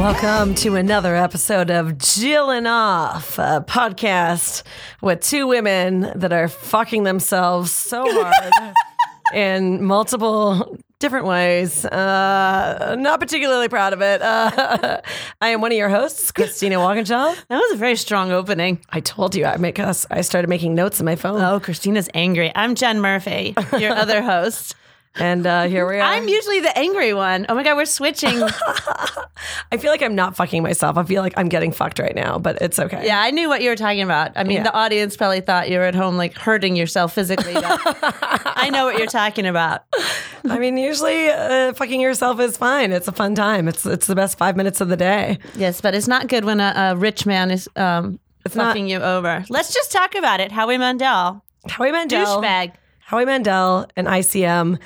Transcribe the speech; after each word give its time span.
Welcome 0.00 0.54
to 0.56 0.76
another 0.76 1.14
episode 1.14 1.70
of 1.70 1.98
Jillin' 1.98 2.66
Off, 2.66 3.38
a 3.38 3.62
podcast 3.68 4.62
with 5.02 5.20
two 5.20 5.46
women 5.46 6.12
that 6.16 6.32
are 6.32 6.48
fucking 6.48 7.02
themselves 7.02 7.72
so 7.72 8.04
hard 8.10 8.74
in 9.34 9.84
multiple 9.84 10.78
different 11.00 11.26
ways. 11.26 11.84
Uh, 11.84 12.94
not 12.98 13.18
particularly 13.18 13.68
proud 13.68 13.92
of 13.92 14.00
it. 14.02 14.22
Uh, 14.22 15.00
I 15.40 15.48
am 15.48 15.60
one 15.60 15.72
of 15.72 15.78
your 15.78 15.88
hosts, 15.88 16.30
Christina 16.36 16.78
Walkinshaw. 16.78 17.34
That 17.48 17.58
was 17.58 17.72
a 17.72 17.76
very 17.76 17.96
strong 17.96 18.30
opening. 18.30 18.78
I 18.90 19.00
told 19.00 19.34
you 19.34 19.44
I 19.46 19.56
make 19.56 19.80
us. 19.80 20.06
I 20.10 20.20
started 20.20 20.46
making 20.48 20.74
notes 20.76 21.00
in 21.00 21.06
my 21.06 21.16
phone, 21.16 21.40
Oh, 21.42 21.58
Christina's 21.58 22.08
angry. 22.14 22.52
I'm 22.54 22.76
Jen 22.76 23.00
Murphy, 23.00 23.56
your 23.78 23.92
other 23.92 24.22
host. 24.32 24.76
And 25.16 25.46
uh, 25.46 25.64
here 25.64 25.86
we 25.88 25.96
are. 25.96 26.02
I'm 26.02 26.28
usually 26.28 26.60
the 26.60 26.76
angry 26.78 27.12
one. 27.14 27.46
Oh 27.48 27.54
my 27.54 27.62
God, 27.64 27.76
we're 27.76 27.84
switching. 27.84 28.40
I 29.72 29.76
feel 29.78 29.90
like 29.90 30.02
I'm 30.02 30.14
not 30.14 30.36
fucking 30.36 30.62
myself. 30.62 30.96
I 30.96 31.04
feel 31.04 31.22
like 31.22 31.32
I'm 31.36 31.48
getting 31.48 31.72
fucked 31.72 31.98
right 31.98 32.14
now, 32.14 32.38
but 32.38 32.60
it's 32.60 32.78
okay. 32.78 33.06
yeah, 33.06 33.20
I 33.20 33.30
knew 33.30 33.48
what 33.48 33.62
you 33.62 33.70
were 33.70 33.76
talking 33.76 34.02
about. 34.02 34.32
I 34.36 34.44
mean, 34.44 34.58
Yeah. 34.58 34.62
the 34.64 34.74
audience 34.74 35.16
probably 35.16 35.40
thought 35.40 35.70
you 35.70 35.78
were 35.78 35.84
at 35.84 35.94
home 35.94 36.16
like 36.16 36.36
hurting 36.36 36.76
yourself 36.76 37.14
physically. 37.14 37.54
I 37.56 38.68
know 38.72 38.84
what 38.84 38.98
you're 38.98 39.06
talking 39.06 39.46
about. 39.46 39.82
I 40.48 40.58
mean, 40.58 40.76
usually 40.76 41.28
uh, 41.28 41.72
fucking 41.74 42.00
yourself 42.00 42.40
is 42.40 42.56
fine. 42.56 42.92
It's 42.92 43.08
a 43.08 43.12
fun 43.12 43.34
time. 43.34 43.68
It's 43.68 43.84
it's 43.86 44.06
the 44.06 44.14
best 44.14 44.38
five 44.38 44.56
minutes 44.56 44.80
of 44.80 44.88
the 44.88 44.96
day. 44.96 45.38
Yes, 45.54 45.80
but 45.80 45.94
it's 45.94 46.08
not 46.08 46.28
good 46.28 46.44
when 46.44 46.60
a, 46.60 46.72
a 46.92 46.96
rich 46.96 47.26
man 47.26 47.50
is 47.50 47.68
um, 47.76 48.18
It's 48.44 48.54
not- 48.54 48.68
fucking 48.68 48.88
you 48.88 48.98
over. 49.00 49.44
Let's 49.48 49.72
just 49.74 49.92
talk 49.92 50.14
about 50.14 50.40
it. 50.40 50.50
Howie 50.52 50.78
Mandel, 50.78 51.42
Howie 51.68 51.92
Mandel, 51.92 52.26
douchebag. 52.42 52.72
Howie 53.00 53.24
Mandel, 53.26 53.86
and 53.96 54.06
ICM 54.06 54.78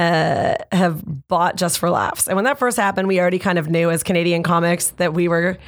uh, 0.00 0.56
have 0.72 1.02
bought 1.28 1.56
Just 1.56 1.78
for 1.78 1.90
Laughs. 1.90 2.26
And 2.26 2.34
when 2.34 2.46
that 2.46 2.58
first 2.58 2.78
happened, 2.78 3.06
we 3.06 3.20
already 3.20 3.38
kind 3.38 3.58
of 3.58 3.68
knew 3.68 3.90
as 3.90 4.02
Canadian 4.02 4.42
comics 4.42 4.90
that 4.92 5.12
we 5.12 5.28
were 5.28 5.58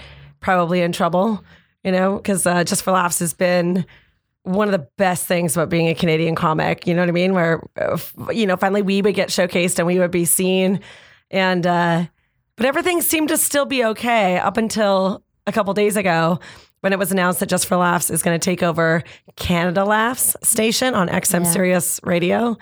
probably 0.40 0.80
in 0.80 0.92
trouble. 0.92 1.44
You 1.84 1.92
know, 1.92 2.16
because 2.16 2.46
uh, 2.46 2.64
Just 2.64 2.82
for 2.82 2.92
Laughs 2.92 3.18
has 3.18 3.34
been 3.34 3.84
one 4.44 4.68
of 4.68 4.72
the 4.72 4.88
best 4.96 5.26
things 5.26 5.54
about 5.54 5.68
being 5.68 5.88
a 5.88 5.94
Canadian 5.94 6.34
comic. 6.34 6.86
You 6.86 6.94
know 6.94 7.02
what 7.02 7.10
I 7.10 7.12
mean? 7.12 7.34
Where 7.34 7.62
uh, 7.76 7.98
you 8.30 8.46
know, 8.46 8.56
finally 8.56 8.82
we 8.82 9.02
would 9.02 9.14
get 9.14 9.28
showcased 9.28 9.78
and 9.78 9.86
we 9.86 9.98
would 9.98 10.10
be 10.10 10.24
seen, 10.24 10.80
and 11.30 11.66
uh, 11.66 12.06
but 12.56 12.66
everything 12.66 13.02
seemed 13.02 13.28
to 13.28 13.36
still 13.36 13.66
be 13.66 13.84
okay 13.84 14.38
up 14.38 14.56
until 14.56 15.22
a 15.46 15.52
couple 15.52 15.74
days 15.74 15.96
ago 15.96 16.38
when 16.80 16.92
it 16.92 16.98
was 16.98 17.12
announced 17.12 17.40
that 17.40 17.48
Just 17.48 17.66
for 17.66 17.76
Laughs 17.76 18.08
is 18.08 18.22
going 18.22 18.38
to 18.38 18.44
take 18.44 18.62
over 18.62 19.02
Canada 19.36 19.84
Laughs 19.84 20.36
station 20.42 20.94
on 20.94 21.08
XM 21.08 21.44
Sirius 21.44 22.00
Radio. 22.02 22.56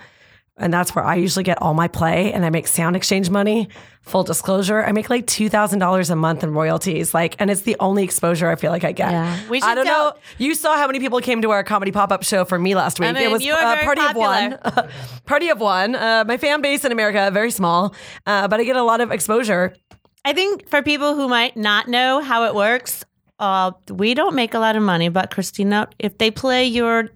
And 0.61 0.73
that's 0.73 0.95
where 0.95 1.03
I 1.03 1.15
usually 1.15 1.43
get 1.43 1.61
all 1.61 1.73
my 1.73 1.87
play 1.87 2.31
and 2.31 2.45
I 2.45 2.49
make 2.49 2.67
sound 2.67 2.95
exchange 2.95 3.29
money. 3.29 3.67
Full 4.03 4.23
disclosure, 4.23 4.83
I 4.83 4.91
make 4.93 5.09
like 5.09 5.27
$2,000 5.27 6.09
a 6.09 6.15
month 6.15 6.43
in 6.43 6.53
royalties. 6.53 7.13
Like, 7.13 7.35
and 7.39 7.51
it's 7.51 7.61
the 7.61 7.75
only 7.79 8.03
exposure 8.03 8.49
I 8.49 8.55
feel 8.55 8.71
like 8.71 8.83
I 8.83 8.91
get. 8.91 9.11
Yeah. 9.11 9.39
We 9.49 9.61
I 9.61 9.75
don't 9.75 9.85
tell- 9.85 10.11
know. 10.11 10.17
You 10.37 10.55
saw 10.55 10.75
how 10.75 10.87
many 10.87 10.99
people 10.99 11.19
came 11.19 11.41
to 11.41 11.51
our 11.51 11.63
comedy 11.63 11.91
pop 11.91 12.11
up 12.11 12.23
show 12.23 12.45
for 12.45 12.57
me 12.57 12.73
last 12.75 12.99
week. 12.99 13.13
mean, 13.13 13.23
it 13.23 13.31
was 13.31 13.45
uh, 13.45 13.77
party 13.83 14.01
of 14.01 14.15
one. 14.15 14.57
party 15.25 15.49
of 15.49 15.59
one. 15.59 15.95
Uh, 15.95 16.23
my 16.27 16.37
fan 16.37 16.61
base 16.61 16.85
in 16.85 16.91
America, 16.91 17.29
very 17.31 17.51
small, 17.51 17.93
uh, 18.25 18.47
but 18.47 18.59
I 18.59 18.63
get 18.63 18.75
a 18.75 18.83
lot 18.83 19.01
of 19.01 19.11
exposure. 19.11 19.75
I 20.25 20.33
think 20.33 20.67
for 20.69 20.81
people 20.81 21.15
who 21.15 21.27
might 21.27 21.57
not 21.57 21.87
know 21.87 22.21
how 22.21 22.45
it 22.45 22.55
works, 22.55 23.03
uh, 23.39 23.71
we 23.89 24.13
don't 24.13 24.35
make 24.35 24.53
a 24.53 24.59
lot 24.59 24.75
of 24.75 24.83
money, 24.83 25.09
but 25.09 25.31
Christina, 25.31 25.87
if 25.97 26.17
they 26.19 26.29
play 26.29 26.65
your 26.65 27.09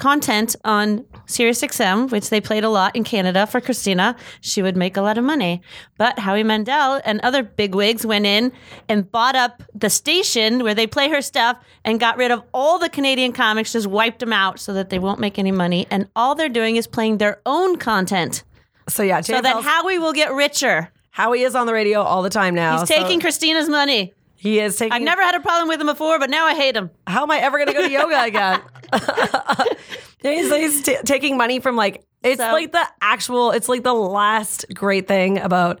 content 0.00 0.56
on 0.64 1.04
SiriusXM, 1.26 2.10
which 2.10 2.30
they 2.30 2.40
played 2.40 2.64
a 2.64 2.68
lot 2.68 2.96
in 2.96 3.04
Canada 3.04 3.46
for 3.46 3.60
Christina, 3.60 4.16
she 4.40 4.62
would 4.62 4.76
make 4.76 4.96
a 4.96 5.02
lot 5.02 5.18
of 5.18 5.24
money. 5.24 5.62
But 5.98 6.18
Howie 6.18 6.42
Mandel 6.42 7.00
and 7.04 7.20
other 7.20 7.42
bigwigs 7.42 8.04
went 8.04 8.26
in 8.26 8.50
and 8.88 9.10
bought 9.10 9.36
up 9.36 9.62
the 9.74 9.90
station 9.90 10.64
where 10.64 10.74
they 10.74 10.86
play 10.86 11.08
her 11.10 11.22
stuff 11.22 11.58
and 11.84 12.00
got 12.00 12.16
rid 12.16 12.30
of 12.30 12.42
all 12.52 12.78
the 12.78 12.88
Canadian 12.88 13.32
comics, 13.32 13.72
just 13.72 13.86
wiped 13.86 14.20
them 14.20 14.32
out 14.32 14.58
so 14.58 14.72
that 14.72 14.90
they 14.90 14.98
won't 14.98 15.20
make 15.20 15.38
any 15.38 15.52
money. 15.52 15.86
And 15.90 16.08
all 16.16 16.34
they're 16.34 16.48
doing 16.48 16.76
is 16.76 16.86
playing 16.86 17.18
their 17.18 17.40
own 17.46 17.76
content 17.76 18.42
So 18.88 19.02
yeah, 19.02 19.20
so 19.20 19.40
that 19.40 19.62
Howie 19.62 19.98
will 19.98 20.12
get 20.12 20.32
richer. 20.32 20.90
Howie 21.10 21.42
is 21.42 21.54
on 21.54 21.66
the 21.66 21.72
radio 21.72 22.02
all 22.02 22.22
the 22.22 22.30
time 22.30 22.54
now. 22.54 22.78
He's 22.80 22.88
so 22.88 22.94
taking 22.94 23.20
Christina's 23.20 23.68
money. 23.68 24.14
He 24.40 24.58
is 24.58 24.74
taking. 24.76 24.92
I've 24.92 25.02
never 25.02 25.20
had 25.22 25.34
a 25.34 25.40
problem 25.40 25.68
with 25.68 25.80
him 25.82 25.86
before, 25.86 26.18
but 26.18 26.30
now 26.30 26.46
I 26.46 26.54
hate 26.54 26.74
him. 26.74 26.90
how 27.06 27.22
am 27.24 27.30
I 27.30 27.38
ever 27.38 27.58
going 27.58 27.66
to 27.68 27.74
go 27.74 27.82
to 27.86 27.90
yoga 27.92 28.22
again? 28.24 28.60
he's 30.22 30.50
he's 30.54 30.82
t- 30.82 30.96
taking 31.04 31.36
money 31.36 31.60
from 31.60 31.76
like 31.76 32.04
it's 32.22 32.40
So- 32.40 32.52
like 32.52 32.72
the 32.72 32.86
actual. 33.02 33.50
It's 33.50 33.68
like 33.68 33.82
the 33.82 33.92
last 33.94 34.64
great 34.74 35.06
thing 35.06 35.38
about 35.38 35.78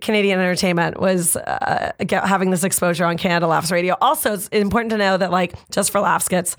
Canadian 0.00 0.38
entertainment 0.38 1.00
was 1.00 1.34
uh, 1.36 1.92
get, 2.06 2.26
having 2.26 2.50
this 2.50 2.62
exposure 2.62 3.04
on 3.06 3.16
Canada 3.16 3.46
Laughs 3.46 3.70
Radio. 3.70 3.96
Also, 4.00 4.34
it's 4.34 4.48
important 4.48 4.90
to 4.90 4.98
know 4.98 5.16
that 5.16 5.30
like 5.30 5.54
Just 5.70 5.90
for 5.90 6.00
Laughs 6.00 6.28
gets 6.28 6.56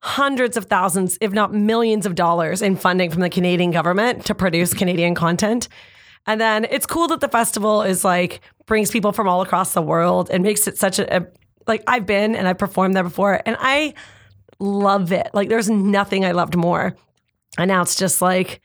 hundreds 0.00 0.56
of 0.56 0.66
thousands, 0.66 1.18
if 1.20 1.32
not 1.32 1.52
millions 1.52 2.06
of 2.06 2.14
dollars 2.14 2.62
in 2.62 2.76
funding 2.76 3.10
from 3.10 3.20
the 3.22 3.30
Canadian 3.30 3.70
government 3.70 4.24
to 4.26 4.34
produce 4.34 4.72
Canadian 4.74 5.14
content. 5.14 5.68
And 6.28 6.38
then 6.38 6.66
it's 6.70 6.86
cool 6.86 7.08
that 7.08 7.20
the 7.20 7.28
festival 7.28 7.82
is 7.82 8.04
like 8.04 8.42
brings 8.66 8.90
people 8.90 9.12
from 9.12 9.26
all 9.26 9.40
across 9.40 9.72
the 9.72 9.80
world 9.80 10.28
and 10.30 10.42
makes 10.42 10.68
it 10.68 10.76
such 10.76 10.98
a, 10.98 11.16
a 11.16 11.26
like 11.66 11.82
I've 11.86 12.04
been 12.04 12.36
and 12.36 12.46
I've 12.46 12.58
performed 12.58 12.94
there 12.94 13.02
before 13.02 13.40
and 13.46 13.56
I 13.58 13.94
love 14.58 15.10
it. 15.10 15.30
Like 15.32 15.48
there's 15.48 15.70
nothing 15.70 16.26
I 16.26 16.32
loved 16.32 16.54
more. 16.54 16.94
And 17.56 17.68
now 17.68 17.80
it's 17.80 17.96
just 17.96 18.20
like 18.20 18.60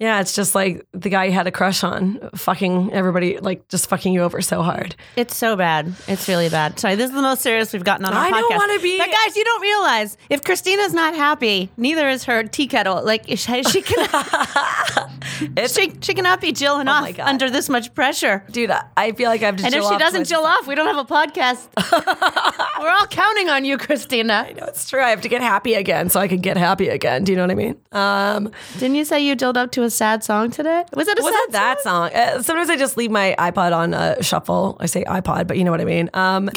yeah, 0.00 0.20
it's 0.20 0.34
just 0.34 0.54
like 0.54 0.86
the 0.92 1.10
guy 1.10 1.26
you 1.26 1.32
had 1.32 1.46
a 1.46 1.50
crush 1.52 1.84
on, 1.84 2.30
fucking 2.34 2.92
everybody, 2.92 3.38
like 3.38 3.68
just 3.68 3.88
fucking 3.88 4.12
you 4.14 4.22
over 4.22 4.40
so 4.40 4.62
hard. 4.62 4.96
It's 5.14 5.36
so 5.36 5.56
bad. 5.56 5.92
It's 6.08 6.26
really 6.26 6.48
bad. 6.48 6.78
Sorry, 6.80 6.94
this 6.94 7.10
is 7.10 7.14
the 7.14 7.20
most 7.22 7.42
serious 7.42 7.72
we've 7.74 7.84
gotten 7.84 8.06
on 8.06 8.14
our 8.14 8.24
I 8.24 8.30
podcast. 8.30 8.40
don't 8.40 8.56
wanna 8.56 8.78
be- 8.80 8.98
But 8.98 9.08
guys, 9.08 9.36
you 9.36 9.44
don't 9.44 9.60
realize 9.62 10.16
if 10.30 10.42
Christina's 10.42 10.94
not 10.94 11.14
happy, 11.14 11.70
neither 11.76 12.08
is 12.08 12.24
her 12.24 12.42
tea 12.44 12.66
kettle. 12.66 13.04
Like 13.04 13.26
she, 13.28 13.36
she 13.62 13.82
can, 13.82 14.08
she, 15.68 15.92
she 16.00 16.14
cannot 16.14 16.40
be 16.40 16.52
jilling 16.52 16.88
Oh 16.88 16.92
off 16.92 17.18
under 17.18 17.50
this 17.50 17.68
much 17.68 17.94
pressure. 17.94 18.42
Dude, 18.50 18.70
I- 18.70 18.84
I 18.96 19.12
feel 19.12 19.28
like 19.28 19.42
I 19.42 19.46
have 19.46 19.56
to 19.56 19.64
And 19.66 19.74
if 19.74 19.84
she 19.84 19.96
doesn't 19.98 20.24
jill 20.24 20.44
off, 20.44 20.66
we 20.66 20.74
don't 20.74 20.86
have 20.86 20.98
a 20.98 21.04
podcast. 21.04 21.68
We're 22.80 22.88
all 22.90 23.06
counting 23.06 23.48
on 23.50 23.64
you, 23.64 23.76
Christina. 23.76 24.46
I 24.48 24.52
know 24.52 24.64
it's 24.66 24.88
true. 24.88 25.02
I 25.02 25.10
have 25.10 25.20
to 25.22 25.28
get 25.28 25.42
happy 25.42 25.74
again 25.74 26.08
so 26.08 26.20
I 26.20 26.28
can 26.28 26.40
get 26.40 26.56
happy 26.56 26.88
again. 26.88 27.24
Do 27.24 27.32
you 27.32 27.36
know 27.36 27.42
what 27.42 27.50
I 27.50 27.54
mean? 27.54 27.76
Um, 27.92 28.50
Didn't 28.78 28.94
you 28.96 29.04
say 29.04 29.20
you 29.20 29.34
dilled 29.34 29.56
up 29.58 29.70
to 29.72 29.82
a 29.82 29.89
sad 29.90 30.22
song 30.24 30.50
today? 30.50 30.84
Was 30.94 31.08
it 31.08 31.18
a 31.18 31.22
was 31.22 31.32
sad 31.32 31.44
it 31.48 31.52
that 31.52 31.80
song? 31.82 32.10
Uh, 32.14 32.42
sometimes 32.42 32.70
I 32.70 32.76
just 32.76 32.96
leave 32.96 33.10
my 33.10 33.34
iPod 33.38 33.76
on 33.76 33.94
uh, 33.94 34.20
shuffle. 34.22 34.76
I 34.80 34.86
say 34.86 35.04
iPod, 35.04 35.46
but 35.46 35.56
you 35.58 35.64
know 35.64 35.70
what 35.70 35.80
I 35.80 35.84
mean. 35.84 36.08
Um, 36.14 36.48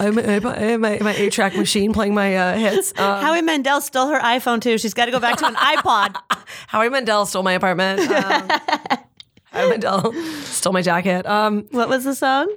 I 0.00 0.04
have 0.04 0.14
my, 0.14 0.22
I 0.56 0.60
have 0.60 0.80
my, 0.80 0.98
my 1.00 1.14
eight 1.14 1.32
track 1.32 1.56
machine 1.56 1.92
playing 1.92 2.14
my 2.14 2.36
uh, 2.36 2.56
hits. 2.56 2.92
Um, 2.98 3.22
Howie 3.22 3.42
Mandel 3.42 3.80
stole 3.80 4.08
her 4.08 4.20
iPhone 4.20 4.60
too. 4.60 4.78
She's 4.78 4.94
got 4.94 5.06
to 5.06 5.10
go 5.10 5.20
back 5.20 5.38
to 5.38 5.46
an 5.46 5.54
iPod. 5.56 6.16
Howie 6.68 6.88
Mandel 6.88 7.26
stole 7.26 7.42
my 7.42 7.52
apartment. 7.52 8.00
Um, 9.52 9.58
Howie 9.60 9.68
Mandel 9.68 10.12
stole 10.44 10.72
my 10.72 10.80
jacket. 10.80 11.26
Um, 11.26 11.66
What 11.72 11.88
was 11.90 12.04
the 12.04 12.14
song? 12.14 12.48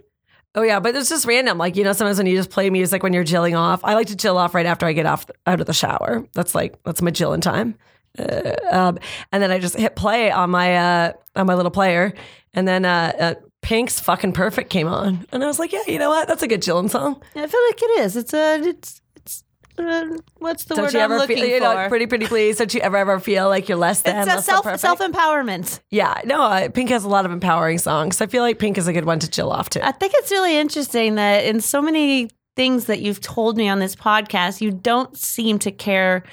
Oh 0.57 0.61
yeah, 0.61 0.79
but 0.79 0.95
it's 0.95 1.09
just 1.09 1.25
random. 1.25 1.57
Like 1.57 1.75
you 1.75 1.83
know, 1.83 1.91
sometimes 1.91 2.17
when 2.17 2.27
you 2.27 2.37
just 2.37 2.49
play 2.49 2.69
music 2.69 3.03
when 3.03 3.11
you're 3.11 3.25
jilling 3.25 3.55
off, 3.55 3.81
I 3.83 3.93
like 3.95 4.07
to 4.07 4.15
jill 4.15 4.37
off 4.37 4.55
right 4.55 4.65
after 4.65 4.85
I 4.85 4.93
get 4.93 5.05
off 5.05 5.25
out 5.45 5.59
of 5.59 5.65
the 5.67 5.73
shower. 5.73 6.25
That's 6.33 6.55
like 6.55 6.81
that's 6.83 7.01
my 7.01 7.11
jilling 7.11 7.41
time. 7.41 7.75
Uh, 8.17 8.55
um, 8.71 8.99
and 9.31 9.41
then 9.41 9.51
I 9.51 9.59
just 9.59 9.75
hit 9.75 9.95
play 9.95 10.31
on 10.31 10.49
my 10.49 10.75
uh, 10.75 11.13
on 11.35 11.47
my 11.47 11.53
little 11.55 11.71
player, 11.71 12.13
and 12.53 12.67
then 12.67 12.85
uh, 12.85 13.13
uh, 13.19 13.33
Pink's 13.61 13.99
"Fucking 13.99 14.33
Perfect" 14.33 14.69
came 14.69 14.87
on, 14.87 15.25
and 15.31 15.43
I 15.43 15.47
was 15.47 15.59
like, 15.59 15.71
yeah, 15.73 15.83
you 15.87 15.99
know 15.99 16.09
what? 16.09 16.27
That's 16.27 16.43
a 16.43 16.47
good 16.47 16.61
jilling 16.61 16.87
song. 16.89 17.21
I 17.35 17.47
feel 17.47 17.61
like 17.67 17.81
it 17.81 17.99
is. 18.01 18.15
It's 18.15 18.33
a. 18.33 18.61
It's. 18.61 19.01
It's. 19.15 19.43
Uh, 19.77 20.17
what's 20.37 20.63
the 20.63 20.75
Don't 20.75 20.85
word 20.85 20.93
you 20.93 20.99
I'm 20.99 21.11
ever 21.11 21.17
looking 21.17 21.35
feel, 21.35 21.45
you 21.47 21.57
for? 21.57 21.63
know, 21.63 21.89
pretty 21.89 22.07
pretty 22.07 22.27
please? 22.27 22.57
Don't 22.57 22.73
you 22.73 22.79
ever 22.79 22.95
ever 22.95 23.19
feel 23.19 23.49
like 23.49 23.67
you're 23.67 23.77
less 23.77 24.03
than 24.03 24.15
it's 24.15 24.27
a 24.27 24.35
less 24.35 24.45
self 24.45 24.63
perfect? 24.63 24.79
self 24.81 24.99
empowerment. 24.99 25.81
Yeah, 25.91 26.21
no, 26.23 26.43
uh, 26.43 26.69
Pink 26.69 26.89
has 26.91 27.03
a 27.03 27.09
lot 27.09 27.25
of 27.25 27.31
empowering 27.33 27.77
songs. 27.79 28.21
I 28.21 28.27
feel 28.27 28.41
like 28.41 28.57
Pink 28.57 28.77
is 28.77 28.87
a 28.87 28.93
good 28.93 29.03
one 29.03 29.19
to 29.19 29.29
jill 29.29 29.51
off 29.51 29.69
to. 29.71 29.85
I 29.85 29.91
think 29.91 30.13
it's 30.15 30.31
really 30.31 30.55
interesting 30.57 31.15
that 31.15 31.43
in 31.43 31.59
so 31.59 31.81
many 31.81 32.29
things 32.55 32.85
that 32.85 33.01
you've 33.01 33.19
told 33.19 33.57
me 33.57 33.67
on 33.67 33.79
this 33.79 33.97
podcast, 33.97 34.61
you 34.61 34.71
don't 34.71 35.17
seem 35.17 35.59
to 35.59 35.71
care 35.71 36.23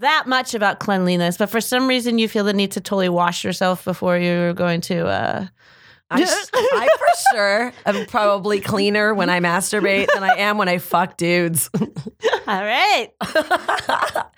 that 0.00 0.24
much 0.26 0.54
about 0.54 0.80
cleanliness, 0.80 1.36
but 1.36 1.48
for 1.48 1.60
some 1.60 1.86
reason 1.88 2.18
you 2.18 2.28
feel 2.28 2.44
the 2.44 2.52
need 2.52 2.72
to 2.72 2.80
totally 2.80 3.08
wash 3.08 3.44
yourself 3.44 3.84
before 3.84 4.18
you're 4.18 4.52
going 4.52 4.80
to. 4.82 5.06
Uh, 5.06 5.46
I, 6.12 6.22
I 6.54 6.88
for 6.98 7.36
sure 7.36 7.72
am 7.86 8.06
probably 8.06 8.60
cleaner 8.60 9.14
when 9.14 9.30
I 9.30 9.38
masturbate 9.38 10.08
than 10.12 10.24
I 10.24 10.34
am 10.38 10.58
when 10.58 10.68
I 10.68 10.78
fuck 10.78 11.16
dudes. 11.16 11.70
all 11.78 11.80
right. 12.46 13.10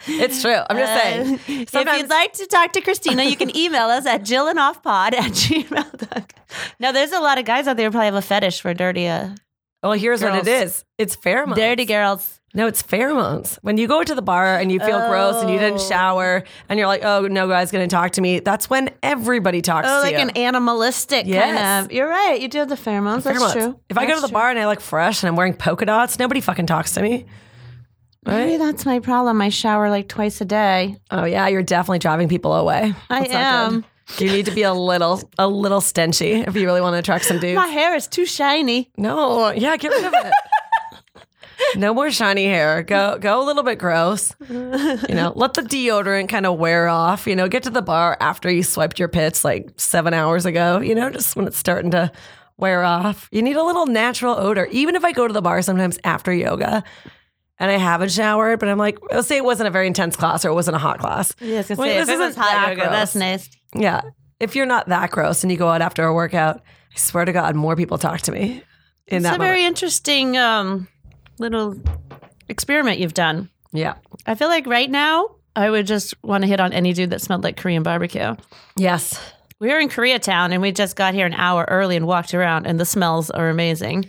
it's 0.07 0.43
true. 0.43 0.59
I'm 0.69 0.77
just 0.77 1.03
saying. 1.03 1.35
Uh, 1.35 1.39
if 1.49 1.73
you'd 1.99 2.11
like 2.11 2.35
to 2.35 2.47
talk 2.47 2.73
to 2.73 2.83
Christina, 2.83 3.23
you 3.25 3.37
can 3.37 3.57
email 3.57 3.87
us 3.89 4.05
at 4.05 4.23
jillanoffpod 4.23 5.15
at 5.15 5.33
gmail.com. 5.33 6.25
Now, 6.79 6.93
there's 6.93 7.13
a 7.13 7.21
lot 7.21 7.39
of 7.39 7.47
guys 7.47 7.67
out 7.67 7.79
there 7.79 7.87
who 7.87 7.93
probably 7.93 8.07
have 8.07 8.15
a 8.17 8.23
fetish 8.23 8.61
for 8.61 8.75
dirty, 8.75 9.09
uh, 9.09 9.31
Well, 9.83 9.93
here's 9.93 10.23
what 10.23 10.35
it 10.35 10.41
is 10.41 10.45
Girls. 10.45 10.63
is. 10.73 10.85
It's 10.99 11.17
pheromones. 11.17 11.57
dirty 11.57 11.87
girls. 11.87 12.39
No, 12.55 12.67
it's 12.67 12.83
pheromones. 12.83 13.59
When 13.63 13.79
you 13.79 13.89
go 13.89 14.03
to 14.05 14.15
the 14.15 14.21
bar 14.21 14.59
and 14.59 14.71
you 14.71 14.79
feel 14.79 15.09
gross 15.09 15.37
and 15.43 15.49
you 15.51 15.59
didn't 15.59 15.81
Oh. 15.81 15.89
shower 15.89 16.45
and 16.69 16.79
you're 16.79 16.87
like, 16.87 17.03
oh, 17.03 17.27
no 17.27 17.49
guy's 17.49 17.71
going 17.71 17.89
to 17.89 17.95
talk 17.95 18.13
to 18.13 18.21
me. 18.21 18.41
That's 18.41 18.69
when 18.69 18.91
everybody 19.03 19.63
talks 19.63 19.89
Oh, 19.89 19.97
to 19.97 20.03
like 20.03 20.13
you. 20.13 20.19
an 20.19 20.31
animalistic 20.37 21.27
Yes. 21.27 21.45
kind 21.59 21.87
of. 21.87 21.93
You're 21.93 22.09
right. 22.09 22.39
You 22.41 22.49
do 22.49 22.59
have 22.59 22.69
the 22.69 22.75
pheromones. 22.75 23.23
That's 23.23 23.39
Pheromones. 23.39 23.53
true. 23.53 23.81
If 23.89 23.97
I 23.97 24.05
go 24.05 24.15
to 24.17 24.21
the 24.21 24.29
true. 24.29 24.35
bar 24.35 24.51
and 24.51 24.59
I 24.59 24.67
look 24.67 24.81
fresh 24.83 25.23
and 25.23 25.29
I'm 25.29 25.37
wearing 25.37 25.55
polka 25.55 25.87
dots, 25.87 26.19
nobody 26.19 26.43
fucking 26.43 26.67
talks 26.67 26.93
to 26.93 27.01
me. 27.03 27.25
Maybe 28.25 28.57
that's 28.59 28.85
my 28.87 29.01
problem. 29.01 29.41
I 29.41 29.49
shower 29.49 29.91
like 29.91 30.09
twice 30.09 30.41
a 30.41 30.45
day. 30.45 30.97
Oh 31.11 31.25
yeah, 31.25 31.49
you're 31.49 31.63
definitely 31.63 31.99
driving 32.01 32.29
people 32.29 32.53
away. 32.53 32.95
I 33.11 33.21
That's 33.21 33.33
not 33.33 33.41
am. 33.43 33.73
good. 33.81 34.21
You 34.21 34.31
need 34.31 34.45
to 34.47 34.53
be 34.53 34.63
a 34.63 34.73
little, 34.75 35.21
a 35.39 35.49
little 35.49 35.81
stenchy 35.81 36.47
if 36.47 36.55
you 36.55 36.67
really 36.67 36.81
want 36.83 36.95
to 36.95 36.99
attract 36.99 37.25
some 37.25 37.39
dudes. 37.41 37.57
My 37.57 37.67
hair 37.69 37.95
is 37.97 38.07
too 38.07 38.27
shiny. 38.27 38.91
No, 38.97 39.51
yeah, 39.53 39.77
get 39.77 39.91
rid 39.91 40.05
of 40.05 40.13
it. 40.15 40.33
No 41.77 41.95
more 41.95 42.11
shiny 42.11 42.45
hair. 42.47 42.83
Go, 42.83 43.19
go 43.19 43.43
a 43.43 43.45
little 43.45 43.63
bit 43.63 43.79
gross. 43.79 44.35
You 44.49 45.15
know, 45.15 45.33
let 45.37 45.55
the 45.55 45.63
deodorant 45.63 46.29
kind 46.29 46.47
of 46.47 46.59
wear 46.59 46.89
off. 46.89 47.27
You 47.27 47.37
know, 47.37 47.49
get 47.49 47.63
to 47.65 47.71
the 47.71 47.83
bar 47.83 48.17
after 48.21 48.51
you 48.51 48.63
swiped 48.63 48.99
your 48.99 49.09
pits 49.09 49.45
like 49.45 49.71
seven 49.77 50.15
hours 50.15 50.47
ago. 50.47 50.81
You 50.81 50.95
know, 50.95 51.11
just 51.11 51.37
when 51.37 51.47
it's 51.47 51.59
starting 51.59 51.91
to 51.93 52.11
wear 52.57 52.83
off. 52.85 53.29
You 53.33 53.43
need 53.43 53.57
a 53.57 53.63
little 53.63 53.87
natural 53.87 54.37
odor. 54.37 54.67
Even 54.71 54.95
if 54.95 55.05
I 55.05 55.13
go 55.13 55.27
to 55.27 55.33
the 55.33 55.43
bar 55.43 55.63
sometimes 55.63 55.99
after 56.05 56.33
yoga. 56.33 56.85
And 57.59 57.71
I 57.71 57.77
haven't 57.77 58.11
showered, 58.11 58.59
but 58.59 58.69
I'm 58.69 58.79
like, 58.79 58.99
let's 59.13 59.29
say 59.29 59.37
it 59.37 59.45
wasn't 59.45 59.69
a 59.69 59.71
very 59.71 59.87
intense 59.87 60.17
class 60.17 60.45
or 60.45 60.49
it 60.49 60.55
wasn't 60.55 60.75
a 60.75 60.81
hot 60.81 60.99
class. 60.99 61.33
Yeah, 61.41 61.59
was 61.59 61.69
gonna 61.69 61.79
Well, 61.79 61.89
say, 61.89 61.99
this 61.99 62.09
if 62.09 62.15
it 62.15 62.19
was 62.19 62.31
isn't 62.31 62.43
hot 62.43 62.51
that 62.51 62.69
yoga, 62.77 62.91
that's 62.91 63.13
gross. 63.13 63.21
nice. 63.21 63.51
Yeah. 63.77 64.01
If 64.41 64.57
you're 64.57 64.67
not 64.67 64.89
that 64.89 65.13
gross 65.13 65.45
and 65.45 65.53
you 65.53 65.57
go 65.59 65.69
out 65.69 65.81
after 65.81 66.05
a 66.05 66.13
workout, 66.13 66.57
I 66.93 66.99
swear 66.99 67.25
to 67.25 67.33
God, 67.33 67.55
more 67.55 67.77
people 67.77 67.99
talk 67.99 68.23
to 68.23 68.33
me 68.33 68.65
in 69.07 69.19
It's 69.19 69.27
a 69.27 69.31
moment. 69.33 69.43
very 69.43 69.65
interesting 69.65 70.37
um, 70.37 70.89
little 71.39 71.77
experiment 72.49 72.99
you've 72.99 73.15
done. 73.15 73.49
yeah. 73.73 73.95
I 74.27 74.35
feel 74.35 74.49
like 74.49 74.67
right 74.67 74.91
now, 74.91 75.37
I 75.57 75.69
would 75.69 75.87
just 75.87 76.15
want 76.23 76.43
to 76.43 76.49
hit 76.49 76.61
on 76.61 76.73
any 76.73 76.93
dude 76.93 77.11
that 77.11 77.21
smelled 77.21 77.43
like 77.45 77.57
Korean 77.57 77.83
barbecue. 77.83 78.35
Yes. 78.77 79.19
We 79.59 79.69
were 79.69 79.79
in 79.79 79.89
Koreatown 79.89 80.53
and 80.53 80.63
we 80.63 80.73
just 80.73 80.97
got 80.97 81.15
here 81.15 81.27
an 81.27 81.35
hour 81.35 81.65
early 81.69 81.97
and 81.97 82.07
walked 82.07 82.35
around, 82.35 82.67
and 82.67 82.79
the 82.81 82.85
smells 82.85 83.31
are 83.31 83.49
amazing. 83.49 84.07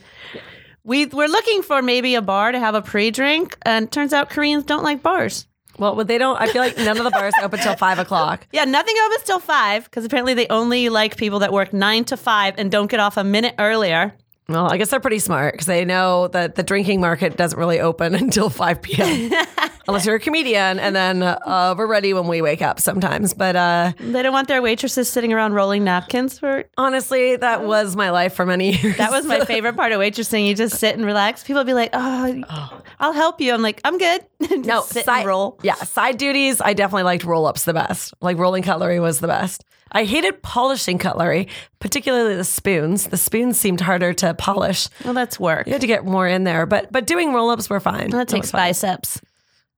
We 0.83 1.05
were 1.05 1.27
looking 1.27 1.61
for 1.63 1.81
maybe 1.81 2.15
a 2.15 2.21
bar 2.21 2.51
to 2.51 2.59
have 2.59 2.75
a 2.75 2.81
pre 2.81 3.11
drink, 3.11 3.57
and 3.63 3.91
turns 3.91 4.13
out 4.13 4.29
Koreans 4.29 4.65
don't 4.65 4.83
like 4.83 5.01
bars. 5.01 5.47
Well, 5.79 5.95
they 6.03 6.17
don't. 6.17 6.39
I 6.39 6.47
feel 6.47 6.61
like 6.61 6.77
none 6.77 6.97
of 6.97 7.03
the 7.03 7.09
bars 7.11 7.33
open 7.41 7.59
till 7.59 7.75
five 7.75 7.97
o'clock. 7.99 8.45
Yeah, 8.51 8.65
nothing 8.65 8.95
opens 9.05 9.23
till 9.23 9.39
five 9.39 9.85
because 9.85 10.05
apparently 10.05 10.33
they 10.35 10.47
only 10.49 10.89
like 10.89 11.17
people 11.17 11.39
that 11.39 11.51
work 11.51 11.73
nine 11.73 12.03
to 12.05 12.17
five 12.17 12.55
and 12.57 12.71
don't 12.71 12.91
get 12.91 12.99
off 12.99 13.17
a 13.17 13.23
minute 13.23 13.55
earlier. 13.57 14.13
Well, 14.53 14.71
I 14.71 14.77
guess 14.77 14.89
they're 14.89 14.99
pretty 14.99 15.19
smart 15.19 15.53
because 15.55 15.67
they 15.67 15.83
know 15.85 16.27
that 16.29 16.55
the 16.55 16.63
drinking 16.63 17.01
market 17.01 17.35
doesn't 17.37 17.57
really 17.59 17.79
open 17.79 18.15
until 18.23 18.49
five 18.49 18.81
p.m. 18.81 19.31
unless 19.87 20.05
you're 20.05 20.15
a 20.15 20.19
comedian, 20.19 20.79
and 20.79 20.95
then 20.95 21.21
uh, 21.23 21.75
we're 21.77 21.87
ready 21.87 22.13
when 22.13 22.27
we 22.27 22.41
wake 22.41 22.61
up 22.61 22.79
sometimes. 22.79 23.33
But 23.33 23.55
uh, 23.55 23.93
They 23.99 24.21
don't 24.21 24.31
want 24.33 24.47
their 24.47 24.61
waitresses 24.61 25.09
sitting 25.09 25.33
around 25.33 25.53
rolling 25.53 25.83
napkins 25.83 26.39
for. 26.39 26.63
honestly, 26.77 27.35
that 27.35 27.63
was 27.65 27.95
my 27.95 28.11
life 28.11 28.33
for 28.33 28.45
many 28.45 28.77
years. 28.77 28.97
That 28.97 29.11
was 29.11 29.25
my 29.25 29.39
favorite 29.45 29.75
part 29.75 29.91
of 29.91 29.99
waitressing. 29.99 30.47
You 30.47 30.55
just 30.55 30.77
sit 30.79 30.95
and 30.95 31.05
relax. 31.05 31.43
People 31.43 31.59
would 31.61 31.67
be 31.67 31.73
like, 31.73 31.89
"Oh, 31.93 32.83
I'll 32.99 33.13
help 33.13 33.41
you." 33.41 33.53
I'm 33.53 33.61
like, 33.61 33.81
"I'm 33.83 33.97
good." 33.97 34.21
No 34.65 34.81
sit 34.81 35.05
side, 35.05 35.19
and 35.19 35.27
roll. 35.27 35.59
Yeah, 35.63 35.75
side 35.75 36.17
duties. 36.17 36.61
I 36.61 36.73
definitely 36.73 37.03
liked 37.03 37.23
roll 37.23 37.45
ups 37.45 37.63
the 37.65 37.73
best. 37.73 38.13
Like 38.21 38.37
rolling 38.37 38.63
cutlery 38.63 38.99
was 38.99 39.19
the 39.19 39.27
best. 39.27 39.63
I 39.95 40.05
hated 40.05 40.41
polishing 40.41 40.97
cutlery, 40.97 41.47
particularly 41.79 42.35
the 42.35 42.43
spoons. 42.43 43.07
The 43.07 43.17
spoons 43.17 43.59
seemed 43.59 43.79
harder 43.79 44.11
to 44.15 44.33
polish. 44.43 44.89
Well, 45.05 45.13
that's 45.13 45.39
work. 45.39 45.67
You 45.67 45.73
had 45.73 45.81
to 45.81 45.87
get 45.87 46.03
more 46.05 46.27
in 46.27 46.43
there, 46.43 46.65
but 46.65 46.91
but 46.91 47.07
doing 47.07 47.33
roll 47.33 47.49
ups 47.49 47.69
were 47.69 47.79
fine. 47.79 48.09
That 48.09 48.27
takes 48.27 48.51
fine. 48.51 48.69
biceps. 48.69 49.21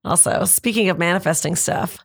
Also, 0.04 0.46
speaking 0.46 0.90
of 0.90 0.98
manifesting 0.98 1.56
stuff, 1.56 2.00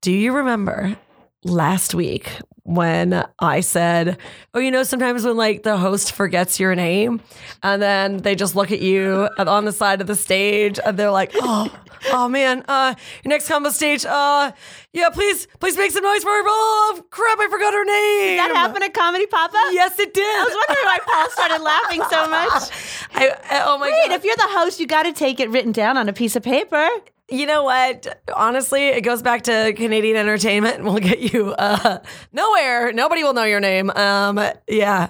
do 0.00 0.12
you 0.12 0.32
remember 0.32 0.96
last 1.44 1.94
week 1.94 2.30
when 2.74 3.24
I 3.38 3.60
said, 3.60 4.18
Oh, 4.54 4.58
you 4.60 4.70
know, 4.70 4.82
sometimes 4.82 5.24
when 5.24 5.36
like 5.36 5.62
the 5.62 5.76
host 5.78 6.12
forgets 6.12 6.58
your 6.60 6.74
name 6.74 7.20
and 7.62 7.80
then 7.80 8.18
they 8.18 8.34
just 8.34 8.54
look 8.54 8.70
at 8.70 8.80
you 8.80 9.28
on 9.38 9.64
the 9.64 9.72
side 9.72 10.00
of 10.00 10.06
the 10.06 10.14
stage 10.16 10.78
and 10.84 10.98
they're 10.98 11.10
like, 11.10 11.32
Oh, 11.34 11.68
oh 12.12 12.28
man, 12.28 12.64
uh, 12.68 12.94
your 13.24 13.30
next 13.30 13.48
combo 13.48 13.70
stage, 13.70 14.04
uh, 14.04 14.52
yeah, 14.92 15.08
please, 15.10 15.46
please 15.60 15.76
make 15.76 15.90
some 15.90 16.02
noise 16.04 16.22
for 16.22 16.30
her. 16.30 16.42
Oh, 16.44 17.04
crap, 17.10 17.38
I 17.40 17.48
forgot 17.48 17.72
her 17.72 17.84
name. 17.84 18.36
That 18.38 18.52
happened 18.54 18.84
at 18.84 18.92
Comedy 18.94 19.26
Pop 19.26 19.50
Up? 19.50 19.72
Yes, 19.72 19.98
it 19.98 20.12
did. 20.12 20.22
I 20.22 20.44
was 20.44 20.54
wondering 20.68 20.86
why 20.86 20.98
Paul 21.06 21.30
started 21.30 21.62
laughing 21.62 22.02
so 22.10 22.28
much. 22.28 23.08
I, 23.14 23.36
I- 23.58 23.62
oh 23.66 23.78
my 23.78 23.86
Wait, 23.86 24.08
god! 24.08 24.14
if 24.16 24.24
you're 24.24 24.36
the 24.36 24.48
host, 24.48 24.80
you 24.80 24.86
got 24.86 25.04
to 25.04 25.12
take 25.12 25.40
it 25.40 25.48
written 25.50 25.72
down 25.72 25.96
on 25.96 26.08
a 26.08 26.12
piece 26.12 26.36
of 26.36 26.42
paper. 26.42 26.88
You 27.32 27.46
know 27.46 27.64
what? 27.64 28.22
Honestly, 28.36 28.88
it 28.88 29.00
goes 29.00 29.22
back 29.22 29.42
to 29.44 29.72
Canadian 29.74 30.16
entertainment 30.16 30.84
we'll 30.84 30.98
get 30.98 31.18
you 31.20 31.52
uh, 31.54 31.98
nowhere. 32.32 32.92
Nobody 32.92 33.24
will 33.24 33.32
know 33.32 33.44
your 33.44 33.60
name. 33.60 33.88
Um, 33.90 34.38
yeah. 34.68 35.08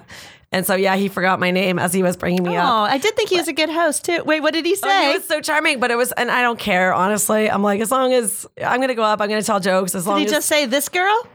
And 0.53 0.65
so, 0.65 0.75
yeah, 0.75 0.95
he 0.95 1.09
forgot 1.09 1.39
my 1.39 1.51
name 1.51 1.79
as 1.79 1.93
he 1.93 2.01
was 2.03 2.15
bringing 2.15 2.43
me 2.43 2.55
Oh, 2.55 2.61
up. 2.61 2.69
Oh, 2.69 2.83
I 2.83 2.97
did 2.97 3.15
think 3.15 3.29
he 3.29 3.37
was 3.37 3.47
a 3.47 3.53
good 3.53 3.69
host 3.69 4.05
too. 4.05 4.23
Wait, 4.23 4.39
what 4.41 4.53
did 4.53 4.65
he 4.65 4.73
Oh, 4.73 4.87
say? 4.87 5.07
he 5.07 5.13
was 5.17 5.25
so 5.25 5.41
charming, 5.41 5.79
but 5.79 5.89
it 5.91 5.95
was, 5.95 6.11
and 6.13 6.29
I 6.31 6.43
don't 6.43 6.59
care, 6.59 6.93
honestly. 6.93 7.49
I'm 7.49 7.63
like, 7.63 7.81
as 7.81 7.91
long 7.91 8.13
as 8.13 8.45
I'm 8.63 8.77
going 8.77 8.89
to 8.89 8.95
go 8.95 9.03
up, 9.03 9.19
I'm 9.19 9.27
going 9.29 9.41
to 9.41 9.45
tell 9.45 9.59
jokes. 9.59 9.93
As 9.95 10.05
long 10.07 10.19
did 10.19 10.21
he 10.21 10.25
as 10.27 10.31
just 10.31 10.47
say 10.47 10.65
this 10.67 10.89
girl? 10.89 11.27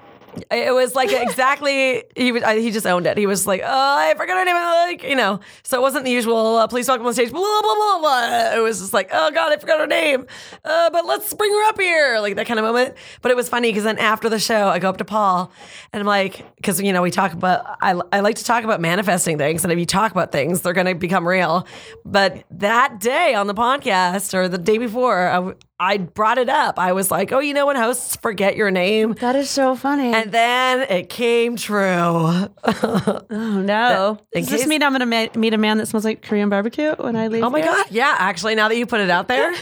It 0.51 0.75
was 0.75 0.95
like 0.95 1.11
exactly, 1.13 2.05
he 2.17 2.33
was, 2.33 2.43
I, 2.43 2.59
he 2.59 2.71
just 2.71 2.87
owned 2.87 3.07
it. 3.07 3.17
He 3.17 3.27
was 3.27 3.47
like, 3.47 3.61
oh, 3.65 3.97
I 3.99 4.15
forgot 4.17 4.39
her 4.39 4.45
name. 4.45 4.55
Like, 4.55 5.03
you 5.03 5.17
know, 5.17 5.41
so 5.63 5.79
it 5.79 5.81
wasn't 5.81 6.05
the 6.05 6.11
usual, 6.11 6.57
uh, 6.57 6.67
please 6.67 6.89
welcome 6.89 7.07
on 7.07 7.15
stage, 7.15 7.31
blah, 7.31 7.41
blah, 7.41 7.75
blah, 7.75 7.99
blah. 8.01 8.55
It 8.55 8.63
was 8.63 8.81
just 8.81 8.93
like, 8.93 9.11
oh 9.13 9.31
God, 9.31 9.53
I 9.53 9.57
forgot 9.57 9.81
her 9.81 9.87
name. 9.87 10.27
Uh, 10.65 10.91
but 10.91 11.07
let's 11.07 11.33
bring 11.35 11.51
her 11.51 11.69
up 11.69 11.81
here. 11.81 12.19
Like 12.21 12.37
that 12.37 12.47
kind 12.47 12.59
of 12.59 12.65
moment. 12.65 12.95
But 13.23 13.31
it 13.31 13.37
was 13.37 13.49
funny 13.49 13.71
because 13.71 13.85
then 13.85 13.99
after 13.99 14.29
the 14.29 14.39
show, 14.39 14.69
I 14.69 14.79
go 14.79 14.89
up 14.89 14.99
to 14.99 15.05
Paul 15.05 15.53
and 15.93 16.01
I'm 16.01 16.07
like, 16.07 16.45
because, 16.57 16.81
you 16.81 16.93
know, 16.93 17.03
we 17.03 17.11
talk 17.11 17.33
about, 17.33 17.65
I, 17.81 18.01
I 18.13 18.21
like 18.21 18.37
to 18.37 18.45
talk 18.45 18.65
about 18.65 18.81
manifesting 18.81 19.39
things. 19.39 19.65
And 19.65 19.73
if 19.73 19.79
you 19.79 19.87
talk 19.87 20.13
about 20.13 20.33
things, 20.33 20.63
they're 20.63 20.73
going 20.73 20.87
to 20.87 20.95
become 20.95 21.27
real. 21.27 21.67
But 22.05 22.45
that 22.51 23.01
day 23.01 23.35
on 23.35 23.47
the 23.47 23.55
podcast 23.55 24.35
or 24.35 24.49
the 24.49 24.59
day 24.59 24.79
before, 24.79 25.29
I, 25.29 25.55
I 25.81 25.99
brought 25.99 26.39
it 26.39 26.49
up. 26.49 26.77
I 26.79 26.93
was 26.93 27.11
like, 27.11 27.31
oh, 27.33 27.39
you 27.39 27.55
know 27.55 27.67
when 27.67 27.77
hosts 27.77 28.17
forget 28.17 28.57
your 28.57 28.71
name? 28.71 29.13
That 29.21 29.37
is 29.37 29.49
so 29.49 29.77
funny. 29.77 30.13
And 30.13 30.33
then 30.33 30.81
it 30.91 31.09
came 31.09 31.55
true. 31.57 31.79
oh 32.65 33.25
no! 33.31 34.19
in 34.33 34.43
Does 34.43 34.51
this 34.51 34.67
mean 34.67 34.83
I'm 34.83 34.91
going 34.93 35.01
to 35.01 35.07
ma- 35.07 35.41
meet 35.41 35.55
a 35.55 35.59
man 35.59 35.79
that 35.79 35.87
smells 35.87 36.05
like 36.05 36.23
Korean 36.23 36.49
barbecue 36.49 36.95
when 36.97 37.15
I 37.15 37.29
leave? 37.29 37.45
oh 37.45 37.51
my? 37.51 37.61
God. 37.61 37.87
Yeah, 37.91 38.15
actually, 38.19 38.57
now 38.57 38.69
that 38.69 38.77
you 38.77 38.87
put 38.87 39.01
it 39.01 39.09
out 39.11 39.29
there, 39.29 39.55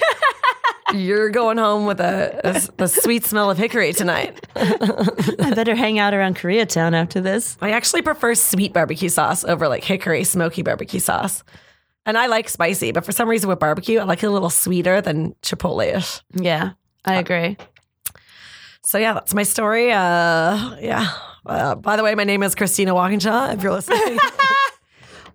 you're 0.94 1.28
going 1.28 1.58
home 1.58 1.84
with 1.84 2.00
a, 2.00 2.40
a, 2.78 2.84
a 2.84 2.88
sweet 2.88 3.24
smell 3.26 3.50
of 3.50 3.58
hickory 3.58 3.92
tonight. 3.92 4.46
I 4.56 5.52
better 5.54 5.74
hang 5.74 5.98
out 5.98 6.14
around 6.14 6.36
Koreatown 6.36 6.94
after 6.94 7.20
this. 7.20 7.58
I 7.60 7.72
actually 7.72 8.00
prefer 8.00 8.34
sweet 8.34 8.72
barbecue 8.72 9.10
sauce 9.10 9.44
over 9.44 9.68
like 9.68 9.84
hickory 9.84 10.24
smoky 10.24 10.62
barbecue 10.62 11.00
sauce. 11.00 11.44
And 12.06 12.16
I 12.16 12.26
like 12.26 12.48
spicy, 12.48 12.92
but 12.92 13.04
for 13.04 13.12
some 13.12 13.28
reason 13.28 13.48
with 13.48 13.58
barbecue, 13.58 13.98
I 13.98 14.04
like 14.04 14.22
it 14.22 14.26
a 14.26 14.30
little 14.30 14.50
sweeter 14.50 15.00
than 15.00 15.34
chipotle 15.42 15.84
ish. 15.96 16.22
Yeah, 16.32 16.72
I 17.04 17.16
agree. 17.16 17.56
So 18.84 18.98
yeah, 18.98 19.14
that's 19.14 19.34
my 19.34 19.42
story. 19.42 19.92
Uh, 19.92 20.76
yeah. 20.80 21.10
Uh, 21.44 21.74
by 21.74 21.96
the 21.96 22.04
way, 22.04 22.14
my 22.14 22.24
name 22.24 22.42
is 22.44 22.54
Christina 22.54 22.94
Walkinshaw. 22.94 23.50
If 23.52 23.62
you're 23.62 23.72
listening, 23.72 24.18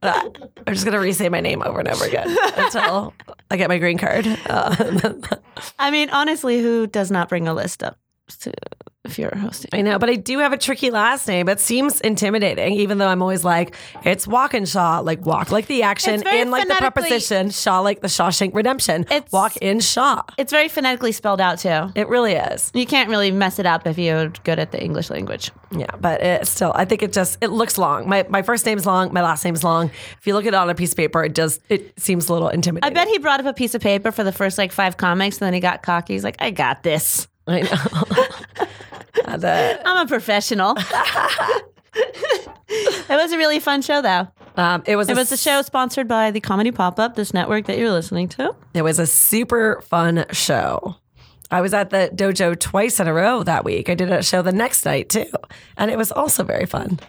Uh, 0.04 0.30
I'm 0.66 0.74
just 0.74 0.84
gonna 0.84 1.00
re-say 1.00 1.30
my 1.30 1.42
name 1.42 1.62
over 1.62 1.78
and 1.80 1.88
over 1.88 2.06
again 2.06 2.36
until 2.58 3.14
I 3.52 3.58
get 3.58 3.70
my 3.70 3.78
green 3.78 4.00
card. 4.00 4.26
Uh, 4.50 4.76
I 5.80 5.92
mean, 5.92 6.10
honestly, 6.10 6.60
who 6.60 6.88
does 6.88 7.12
not 7.12 7.30
bring 7.30 7.48
a 7.48 7.54
list 7.54 7.84
up 7.84 8.00
to, 8.38 8.52
if 9.04 9.18
you're 9.18 9.36
hosting? 9.36 9.70
I 9.74 9.82
know, 9.82 9.98
but 10.00 10.10
I 10.10 10.16
do 10.16 10.40
have 10.40 10.54
a 10.54 10.58
tricky 10.58 10.92
last 10.92 11.28
name. 11.28 11.50
It 11.50 11.60
seems 11.60 12.02
intimidating, 12.02 12.74
even 12.74 12.98
though 12.98 13.08
I'm 13.08 13.22
always 13.22 13.44
like, 13.44 13.76
it's 14.04 14.28
Walkinshaw, 14.28 15.02
like 15.02 15.26
walk 15.26 15.52
like 15.52 15.68
the 15.68 15.84
action, 15.84 16.26
in 16.28 16.52
like 16.52 16.68
the 16.68 16.76
preposition, 16.76 17.50
Shaw 17.50 17.80
like 17.82 18.02
the 18.02 18.08
Shawshank 18.08 18.54
Redemption. 18.54 19.04
It's- 19.04 19.32
walk 19.32 19.58
in 19.58 19.80
Shaw. 19.80 20.24
It's 20.38 20.52
very 20.52 20.68
phonetically 20.68 21.12
spelled 21.12 21.42
out 21.42 21.60
too. 21.60 21.92
It 21.96 22.08
really 22.10 22.34
is. 22.34 22.72
You 22.74 22.86
can't 22.86 23.10
really 23.10 23.32
mess 23.32 23.60
it 23.60 23.66
up 23.66 23.88
if 23.88 23.98
you're 23.98 24.30
good 24.44 24.60
at 24.60 24.72
the 24.72 24.82
English 24.84 25.10
language. 25.10 25.52
Yeah, 25.72 25.88
but 26.00 26.22
it 26.22 26.48
still, 26.48 26.74
I 26.76 26.86
think 26.86 27.02
it 27.02 27.14
just 27.14 27.38
it 27.42 27.48
looks 27.50 27.78
long. 27.78 28.08
My 28.10 28.26
my 28.30 28.42
first 28.42 28.66
name's 28.66 28.86
long, 28.86 29.14
my 29.14 29.22
last 29.22 29.44
name's 29.46 29.64
long. 29.64 29.90
If 30.20 30.28
you 30.28 30.34
look 30.34 30.46
at 30.46 30.50
it 30.50 30.56
on 30.56 30.70
a 30.70 30.76
piece 30.76 30.92
of 30.92 30.98
paper, 30.98 31.24
it 31.24 31.34
does 31.34 31.60
it 31.70 31.98
seems 32.00 32.28
a 32.30 32.34
little 32.34 32.50
intimidating. 32.50 32.92
I 32.92 32.94
bet 32.94 33.08
he 33.08 33.18
brought 33.20 33.40
up 33.40 33.46
a 33.46 33.54
piece 33.54 33.74
of 33.74 33.82
paper 33.82 34.12
for 34.12 34.24
the 34.24 34.32
first 34.34 34.58
like 34.58 34.72
five 34.72 34.98
comics, 34.98 35.38
and 35.38 35.46
then 35.46 35.54
he 35.54 35.60
got 35.62 35.82
cocky. 35.82 36.14
He's 36.14 36.24
like, 36.26 36.36
"I 36.40 36.52
got 36.52 36.84
this. 36.84 37.28
I 37.48 37.62
know. 37.62 38.68
And, 39.26 39.44
uh, 39.46 39.78
I'm 39.86 40.06
a 40.06 40.10
professional." 40.10 40.76
it 41.94 43.10
was 43.10 43.32
a 43.32 43.38
really 43.38 43.60
fun 43.60 43.82
show, 43.82 44.02
though. 44.02 44.28
um, 44.56 44.84
it 44.86 44.96
was 44.96 45.10
It 45.10 45.16
was 45.16 45.32
a 45.32 45.38
show 45.38 45.62
sponsored 45.62 46.08
by 46.08 46.32
the 46.32 46.40
Comedy 46.40 46.72
Pop 46.72 47.00
Up, 47.00 47.16
this 47.16 47.34
network 47.34 47.66
that 47.68 47.78
you're 47.78 47.92
listening 47.92 48.30
to. 48.30 48.56
It 48.74 48.82
was 48.84 49.00
a 49.00 49.08
super 49.08 49.82
fun 49.88 50.26
show. 50.32 50.96
I 51.50 51.60
was 51.62 51.74
at 51.74 51.90
the 51.90 52.10
dojo 52.14 52.58
twice 52.58 53.00
in 53.00 53.08
a 53.08 53.14
row 53.14 53.44
that 53.44 53.66
week. 53.66 53.90
I 53.90 53.96
did 53.96 54.12
a 54.12 54.24
show 54.24 54.42
the 54.42 54.54
next 54.54 54.86
night 54.86 55.10
too, 55.10 55.30
and 55.78 55.92
it 55.92 55.98
was 55.98 56.12
also 56.12 56.44
very 56.44 56.66
fun. 56.66 57.00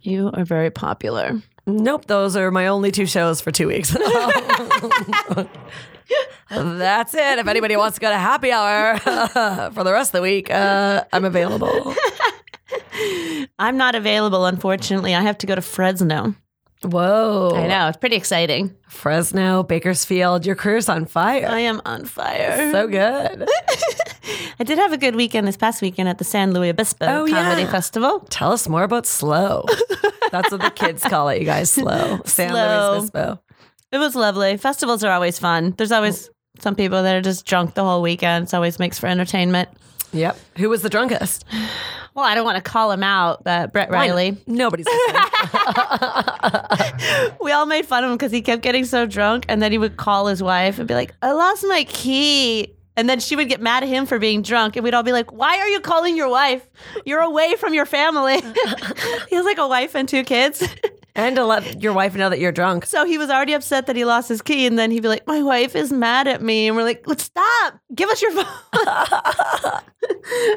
You 0.00 0.30
are 0.34 0.44
very 0.44 0.70
popular. 0.70 1.42
Nope, 1.68 2.06
those 2.06 2.34
are 2.34 2.50
my 2.50 2.68
only 2.68 2.90
two 2.90 3.04
shows 3.04 3.42
for 3.42 3.50
two 3.50 3.68
weeks. 3.68 3.90
That's 6.50 7.12
it. 7.12 7.38
If 7.38 7.46
anybody 7.46 7.76
wants 7.76 7.96
to 7.96 8.00
go 8.00 8.08
to 8.08 8.16
happy 8.16 8.50
hour 8.50 8.96
for 9.74 9.84
the 9.84 9.92
rest 9.92 10.08
of 10.08 10.12
the 10.12 10.22
week, 10.22 10.50
uh, 10.50 11.04
I'm 11.12 11.26
available. 11.26 11.94
I'm 13.58 13.76
not 13.76 13.94
available, 13.94 14.46
unfortunately. 14.46 15.14
I 15.14 15.20
have 15.20 15.36
to 15.38 15.46
go 15.46 15.54
to 15.54 15.60
Fresno. 15.60 16.34
Whoa. 16.82 17.52
I 17.56 17.66
know. 17.66 17.88
It's 17.88 17.96
pretty 17.96 18.16
exciting. 18.16 18.74
Fresno, 18.88 19.62
Bakersfield, 19.64 20.46
your 20.46 20.54
career's 20.54 20.88
on 20.88 21.06
fire. 21.06 21.46
I 21.48 21.60
am 21.60 21.80
on 21.84 22.04
fire. 22.04 22.70
so 22.70 22.86
good. 22.86 23.48
I 24.60 24.64
did 24.64 24.78
have 24.78 24.92
a 24.92 24.96
good 24.96 25.16
weekend 25.16 25.46
this 25.48 25.56
past 25.56 25.82
weekend 25.82 26.08
at 26.08 26.18
the 26.18 26.24
San 26.24 26.52
Luis 26.52 26.70
Obispo 26.70 27.04
Oh, 27.06 27.26
Comedy 27.28 27.62
yeah. 27.62 27.70
Festival. 27.70 28.20
Tell 28.30 28.52
us 28.52 28.68
more 28.68 28.84
about 28.84 29.06
slow. 29.06 29.64
That's 30.30 30.50
what 30.52 30.60
the 30.60 30.70
kids 30.70 31.02
call 31.02 31.28
it, 31.30 31.40
you 31.40 31.46
guys. 31.46 31.70
Slow. 31.70 32.20
San 32.24 32.50
Slow. 32.50 32.92
Luis 32.92 32.98
Obispo. 33.12 33.40
It 33.90 33.98
was 33.98 34.14
lovely. 34.14 34.56
Festivals 34.56 35.02
are 35.02 35.10
always 35.12 35.38
fun. 35.38 35.74
There's 35.76 35.92
always 35.92 36.30
some 36.60 36.74
people 36.74 37.02
that 37.02 37.14
are 37.16 37.22
just 37.22 37.46
drunk 37.46 37.74
the 37.74 37.84
whole 37.84 38.02
weekend. 38.02 38.46
It 38.48 38.54
always 38.54 38.78
makes 38.78 38.98
for 38.98 39.06
entertainment. 39.06 39.68
Yep. 40.12 40.38
Who 40.58 40.68
was 40.68 40.82
the 40.82 40.90
drunkest? 40.90 41.44
Well, 42.14 42.24
I 42.24 42.34
don't 42.34 42.44
want 42.44 42.56
to 42.56 42.68
call 42.68 42.90
him 42.90 43.02
out, 43.02 43.44
but 43.44 43.72
Brett 43.72 43.90
Riley. 43.90 44.36
Nobody's 44.46 44.86
listening. 44.86 45.22
We 47.40 47.52
all 47.52 47.66
made 47.66 47.86
fun 47.86 48.04
of 48.04 48.10
him 48.10 48.16
because 48.16 48.32
he 48.32 48.42
kept 48.42 48.62
getting 48.62 48.84
so 48.84 49.06
drunk, 49.06 49.46
and 49.48 49.62
then 49.62 49.72
he 49.72 49.78
would 49.78 49.96
call 49.96 50.26
his 50.26 50.42
wife 50.42 50.78
and 50.78 50.88
be 50.88 50.94
like, 50.94 51.14
"I 51.22 51.32
lost 51.32 51.64
my 51.68 51.84
key." 51.84 52.74
And 52.96 53.08
then 53.08 53.20
she 53.20 53.36
would 53.36 53.48
get 53.48 53.60
mad 53.60 53.84
at 53.84 53.88
him 53.88 54.06
for 54.06 54.18
being 54.18 54.42
drunk, 54.42 54.74
and 54.76 54.82
we'd 54.82 54.94
all 54.94 55.04
be 55.04 55.12
like, 55.12 55.30
"Why 55.32 55.58
are 55.58 55.68
you 55.68 55.80
calling 55.80 56.16
your 56.16 56.28
wife? 56.28 56.66
You're 57.06 57.20
away 57.20 57.54
from 57.54 57.74
your 57.74 57.86
family." 57.86 58.40
he 59.28 59.36
has 59.36 59.44
like 59.44 59.58
a 59.58 59.68
wife 59.68 59.94
and 59.94 60.08
two 60.08 60.24
kids, 60.24 60.66
and 61.18 61.36
to 61.36 61.44
let 61.44 61.82
your 61.82 61.92
wife 61.92 62.14
know 62.14 62.30
that 62.30 62.38
you're 62.38 62.52
drunk. 62.52 62.86
so 62.86 63.04
he 63.04 63.18
was 63.18 63.28
already 63.28 63.52
upset 63.52 63.86
that 63.86 63.96
he 63.96 64.04
lost 64.04 64.28
his 64.28 64.40
key, 64.40 64.66
and 64.66 64.78
then 64.78 64.90
he'd 64.90 65.02
be 65.02 65.08
like, 65.08 65.26
"My 65.26 65.42
wife 65.42 65.74
is 65.74 65.92
mad 65.92 66.28
at 66.28 66.40
me," 66.40 66.68
and 66.68 66.76
we're 66.76 66.84
like, 66.84 67.02
Let's 67.06 67.24
"Stop! 67.24 67.78
Give 67.94 68.08
us 68.08 68.22
your 68.22 68.30
phone." 68.30 68.44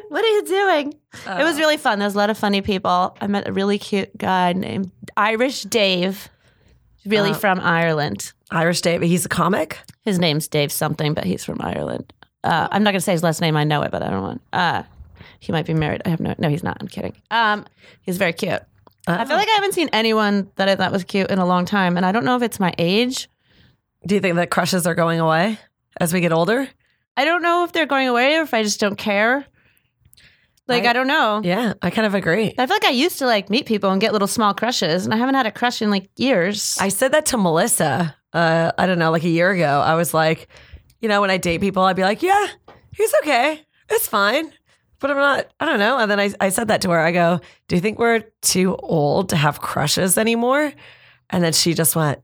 what 0.09 0.23
are 0.23 0.27
you 0.27 0.43
doing? 0.45 0.93
it 1.27 1.43
was 1.43 1.57
really 1.57 1.77
fun. 1.77 1.99
There 1.99 2.05
was 2.05 2.15
a 2.15 2.17
lot 2.17 2.29
of 2.29 2.37
funny 2.37 2.61
people. 2.61 3.17
I 3.19 3.27
met 3.27 3.47
a 3.47 3.51
really 3.53 3.77
cute 3.77 4.15
guy 4.17 4.53
named 4.53 4.91
Irish 5.17 5.63
Dave, 5.63 6.29
really 7.05 7.33
from 7.33 7.59
Ireland. 7.59 8.31
Irish 8.51 8.81
Dave, 8.81 9.01
he's 9.01 9.25
a 9.25 9.29
comic. 9.29 9.79
His 10.03 10.19
name's 10.19 10.47
Dave 10.47 10.71
something, 10.71 11.13
but 11.13 11.23
he's 11.23 11.43
from 11.43 11.57
Ireland. 11.61 12.13
Uh, 12.43 12.67
I'm 12.71 12.83
not 12.83 12.91
gonna 12.91 13.01
say 13.01 13.13
his 13.13 13.23
last 13.23 13.41
name. 13.41 13.55
I 13.57 13.63
know 13.63 13.81
it, 13.81 13.91
but 13.91 14.03
I 14.03 14.09
don't 14.09 14.21
want. 14.21 14.41
Uh, 14.53 14.83
he 15.39 15.51
might 15.51 15.65
be 15.65 15.73
married. 15.73 16.01
I 16.05 16.09
have 16.09 16.19
no. 16.19 16.35
No, 16.37 16.49
he's 16.49 16.63
not. 16.63 16.77
I'm 16.79 16.87
kidding. 16.87 17.15
Um, 17.31 17.65
he's 18.03 18.17
very 18.17 18.33
cute. 18.33 18.61
I 19.07 19.25
feel 19.25 19.35
like 19.37 19.47
I 19.49 19.53
haven't 19.55 19.73
seen 19.73 19.89
anyone 19.93 20.49
that 20.57 20.69
I 20.69 20.75
thought 20.75 20.91
was 20.91 21.03
cute 21.03 21.31
in 21.31 21.39
a 21.39 21.45
long 21.45 21.65
time, 21.65 21.97
and 21.97 22.05
I 22.05 22.11
don't 22.11 22.23
know 22.25 22.35
if 22.35 22.43
it's 22.43 22.59
my 22.59 22.73
age. 22.77 23.27
Do 24.05 24.15
you 24.15 24.21
think 24.21 24.35
that 24.35 24.49
crushes 24.51 24.85
are 24.87 24.95
going 24.95 25.19
away 25.19 25.57
as 25.99 26.13
we 26.13 26.21
get 26.21 26.31
older? 26.31 26.67
I 27.17 27.25
don't 27.25 27.41
know 27.41 27.63
if 27.63 27.71
they're 27.71 27.85
going 27.87 28.07
away 28.07 28.37
or 28.37 28.41
if 28.43 28.53
I 28.53 28.63
just 28.63 28.79
don't 28.79 28.97
care. 28.97 29.45
Like 30.67 30.85
I, 30.85 30.91
I- 30.91 30.93
don't 30.93 31.07
know. 31.07 31.41
Yeah, 31.43 31.73
I 31.81 31.89
kind 31.89 32.05
of 32.05 32.13
agree. 32.15 32.53
I 32.57 32.65
feel 32.65 32.75
like 32.75 32.85
I 32.85 32.91
used 32.91 33.19
to 33.19 33.25
like 33.25 33.49
meet 33.49 33.65
people 33.65 33.89
and 33.91 33.99
get 33.99 34.13
little 34.13 34.27
small 34.27 34.53
crushes, 34.53 35.05
and 35.05 35.13
I 35.13 35.17
haven't 35.17 35.35
had 35.35 35.45
a 35.47 35.51
crush 35.51 35.81
in 35.81 35.89
like 35.89 36.09
years. 36.17 36.77
I 36.79 36.89
said 36.89 37.11
that 37.13 37.25
to 37.27 37.37
Melissa. 37.37 38.15
Uh, 38.33 38.71
I 38.77 38.85
don't 38.85 38.99
know, 38.99 39.11
like 39.11 39.23
a 39.25 39.29
year 39.29 39.51
ago. 39.51 39.81
I 39.81 39.95
was 39.95 40.13
like, 40.13 40.47
you 41.01 41.09
know, 41.09 41.19
when 41.19 41.29
I 41.29 41.37
date 41.37 41.59
people, 41.59 41.83
I'd 41.83 41.95
be 41.97 42.03
like, 42.03 42.21
yeah, 42.21 42.47
he's 42.95 43.13
okay, 43.23 43.61
it's 43.89 44.07
fine, 44.07 44.53
but 45.01 45.11
I'm 45.11 45.17
not. 45.17 45.47
I 45.59 45.65
don't 45.65 45.79
know. 45.79 45.97
And 45.97 46.09
then 46.09 46.19
I, 46.19 46.31
I 46.39 46.49
said 46.49 46.69
that 46.69 46.81
to 46.81 46.91
her. 46.91 46.99
I 46.99 47.11
go, 47.11 47.41
do 47.67 47.75
you 47.75 47.81
think 47.81 47.99
we're 47.99 48.23
too 48.41 48.75
old 48.77 49.29
to 49.29 49.35
have 49.35 49.59
crushes 49.59 50.17
anymore? 50.17 50.71
And 51.31 51.43
then 51.43 51.51
she 51.53 51.73
just 51.73 51.95
went, 51.95 52.21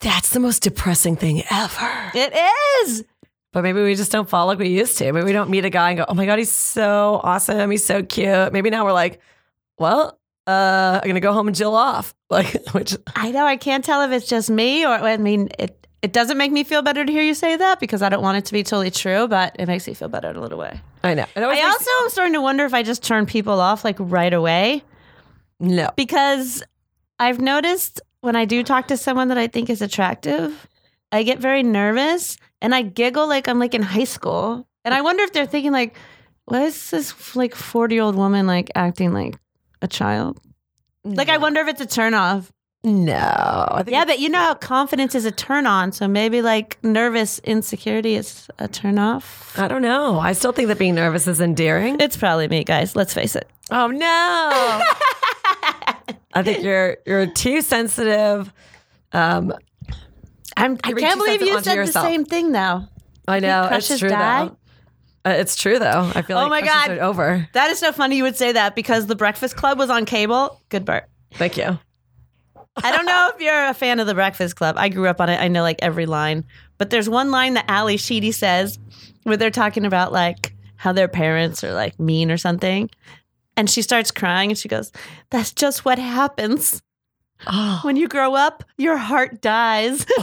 that's 0.00 0.30
the 0.30 0.40
most 0.40 0.62
depressing 0.62 1.16
thing 1.16 1.42
ever. 1.50 2.10
it 2.14 2.32
is. 2.84 3.04
But 3.52 3.62
maybe 3.62 3.82
we 3.82 3.94
just 3.94 4.12
don't 4.12 4.28
fall 4.28 4.46
like 4.46 4.58
we 4.58 4.68
used 4.68 4.98
to. 4.98 5.12
Maybe 5.12 5.24
we 5.24 5.32
don't 5.32 5.48
meet 5.48 5.64
a 5.64 5.70
guy 5.70 5.90
and 5.90 5.98
go, 5.98 6.04
oh 6.08 6.14
my 6.14 6.26
God, 6.26 6.38
he's 6.38 6.52
so 6.52 7.20
awesome. 7.22 7.70
He's 7.70 7.84
so 7.84 8.02
cute. 8.02 8.52
Maybe 8.52 8.68
now 8.68 8.84
we're 8.84 8.92
like, 8.92 9.20
well, 9.78 10.18
uh, 10.46 10.98
I'm 11.00 11.04
going 11.04 11.14
to 11.14 11.20
go 11.20 11.32
home 11.32 11.46
and 11.46 11.56
Jill 11.56 11.74
off. 11.74 12.14
Like, 12.34 12.52
which, 12.72 12.96
I 13.14 13.30
know. 13.30 13.46
I 13.46 13.56
can't 13.56 13.84
tell 13.84 14.02
if 14.02 14.10
it's 14.10 14.26
just 14.26 14.50
me 14.50 14.84
or 14.84 14.88
I 14.88 15.16
mean 15.18 15.50
it. 15.56 15.86
It 16.02 16.12
doesn't 16.12 16.36
make 16.36 16.50
me 16.50 16.64
feel 16.64 16.82
better 16.82 17.04
to 17.04 17.12
hear 17.12 17.22
you 17.22 17.32
say 17.32 17.54
that 17.54 17.78
because 17.78 18.02
I 18.02 18.08
don't 18.08 18.22
want 18.22 18.38
it 18.38 18.46
to 18.46 18.52
be 18.52 18.64
totally 18.64 18.90
true, 18.90 19.28
but 19.28 19.54
it 19.56 19.66
makes 19.66 19.86
me 19.86 19.94
feel 19.94 20.08
better 20.08 20.30
in 20.30 20.36
a 20.36 20.40
little 20.40 20.58
way. 20.58 20.80
I 21.04 21.14
know. 21.14 21.26
I 21.36 21.40
makes- 21.40 21.66
also 21.66 21.90
am 22.02 22.10
starting 22.10 22.32
to 22.32 22.40
wonder 22.40 22.64
if 22.64 22.72
I 22.72 22.82
just 22.82 23.02
turn 23.02 23.26
people 23.26 23.60
off 23.60 23.84
like 23.84 23.96
right 23.98 24.32
away 24.32 24.82
no. 25.60 25.90
because 25.96 26.62
I've 27.18 27.40
noticed 27.40 28.00
when 28.22 28.36
I 28.36 28.46
do 28.46 28.62
talk 28.62 28.88
to 28.88 28.96
someone 28.96 29.28
that 29.28 29.36
I 29.36 29.46
think 29.46 29.68
is 29.68 29.82
attractive, 29.82 30.66
I 31.12 31.22
get 31.22 31.38
very 31.38 31.62
nervous 31.62 32.38
and 32.62 32.74
I 32.74 32.80
giggle 32.80 33.28
like 33.28 33.48
I'm 33.48 33.58
like 33.58 33.74
in 33.74 33.82
high 33.82 34.04
school. 34.04 34.66
And 34.84 34.94
I 34.94 35.02
wonder 35.02 35.22
if 35.22 35.32
they're 35.34 35.46
thinking 35.46 35.72
like, 35.72 35.94
why 36.46 36.62
is 36.62 36.90
this 36.90 37.36
like 37.36 37.54
40 37.54 37.94
year 37.94 38.02
old 38.02 38.16
woman 38.16 38.46
like 38.46 38.70
acting 38.74 39.12
like 39.12 39.36
a 39.82 39.88
child? 39.88 40.40
Like 41.04 41.28
I 41.28 41.36
wonder 41.36 41.60
if 41.60 41.68
it's 41.68 41.82
a 41.82 41.86
turn 41.86 42.14
off. 42.14 42.50
No. 42.84 43.68
I 43.70 43.82
think 43.82 43.92
Yeah, 43.94 44.04
but 44.04 44.18
you 44.18 44.28
know 44.28 44.38
how 44.40 44.54
confidence 44.54 45.14
is 45.14 45.24
a 45.24 45.30
turn 45.30 45.66
on. 45.66 45.90
So 45.92 46.06
maybe 46.06 46.42
like 46.42 46.76
nervous 46.84 47.38
insecurity 47.40 48.14
is 48.14 48.46
a 48.58 48.68
turn 48.68 48.98
off. 48.98 49.58
I 49.58 49.68
don't 49.68 49.80
know. 49.82 50.18
I 50.18 50.34
still 50.34 50.52
think 50.52 50.68
that 50.68 50.78
being 50.78 50.94
nervous 50.94 51.26
is 51.26 51.40
endearing. 51.40 51.98
It's 52.00 52.16
probably 52.16 52.46
me, 52.46 52.62
guys. 52.62 52.94
Let's 52.94 53.14
face 53.14 53.34
it. 53.36 53.48
Oh 53.70 53.86
no. 53.86 53.98
I 56.36 56.42
think 56.42 56.62
you're 56.62 56.98
you're 57.06 57.26
too 57.26 57.62
sensitive. 57.62 58.52
Um, 59.12 59.54
I'm, 60.56 60.78
I 60.84 60.92
can't 60.92 61.18
believe 61.18 61.40
you 61.40 61.60
said 61.62 61.76
yourself. 61.76 62.04
the 62.04 62.10
same 62.10 62.24
thing 62.24 62.52
though. 62.52 62.82
I 63.26 63.40
know 63.40 63.68
it's 63.72 63.98
true 63.98 64.10
though. 64.10 64.56
Uh, 65.26 65.30
it's 65.30 65.56
true 65.56 65.78
though. 65.78 66.12
I 66.14 66.20
feel 66.20 66.36
Oh 66.36 66.48
like 66.48 66.50
my 66.50 66.60
God. 66.62 66.98
over. 66.98 67.48
That 67.54 67.70
is 67.70 67.78
so 67.78 67.92
funny 67.92 68.16
you 68.18 68.24
would 68.24 68.36
say 68.36 68.52
that 68.52 68.74
because 68.74 69.06
The 69.06 69.16
Breakfast 69.16 69.56
Club 69.56 69.78
was 69.78 69.88
on 69.88 70.04
cable. 70.04 70.60
Good 70.68 70.84
Bart. 70.84 71.08
Thank 71.32 71.56
you. 71.56 71.78
I 72.82 72.90
don't 72.90 73.06
know 73.06 73.30
if 73.34 73.40
you're 73.40 73.66
a 73.68 73.74
fan 73.74 74.00
of 74.00 74.06
The 74.06 74.14
Breakfast 74.14 74.56
Club. 74.56 74.76
I 74.78 74.88
grew 74.88 75.06
up 75.08 75.20
on 75.20 75.28
it. 75.28 75.40
I 75.40 75.48
know 75.48 75.62
like 75.62 75.78
every 75.80 76.06
line. 76.06 76.44
But 76.78 76.90
there's 76.90 77.08
one 77.08 77.30
line 77.30 77.54
that 77.54 77.66
Ally 77.68 77.96
Sheedy 77.96 78.32
says 78.32 78.78
where 79.22 79.36
they're 79.36 79.50
talking 79.50 79.84
about 79.84 80.12
like 80.12 80.54
how 80.76 80.92
their 80.92 81.08
parents 81.08 81.62
are 81.62 81.72
like 81.72 81.98
mean 82.00 82.30
or 82.30 82.36
something. 82.36 82.90
And 83.56 83.70
she 83.70 83.82
starts 83.82 84.10
crying 84.10 84.50
and 84.50 84.58
she 84.58 84.68
goes, 84.68 84.90
That's 85.30 85.52
just 85.52 85.84
what 85.84 85.98
happens. 85.98 86.82
When 87.82 87.96
you 87.96 88.08
grow 88.08 88.34
up, 88.34 88.64
your 88.78 88.96
heart 88.96 89.40
dies. 89.40 90.06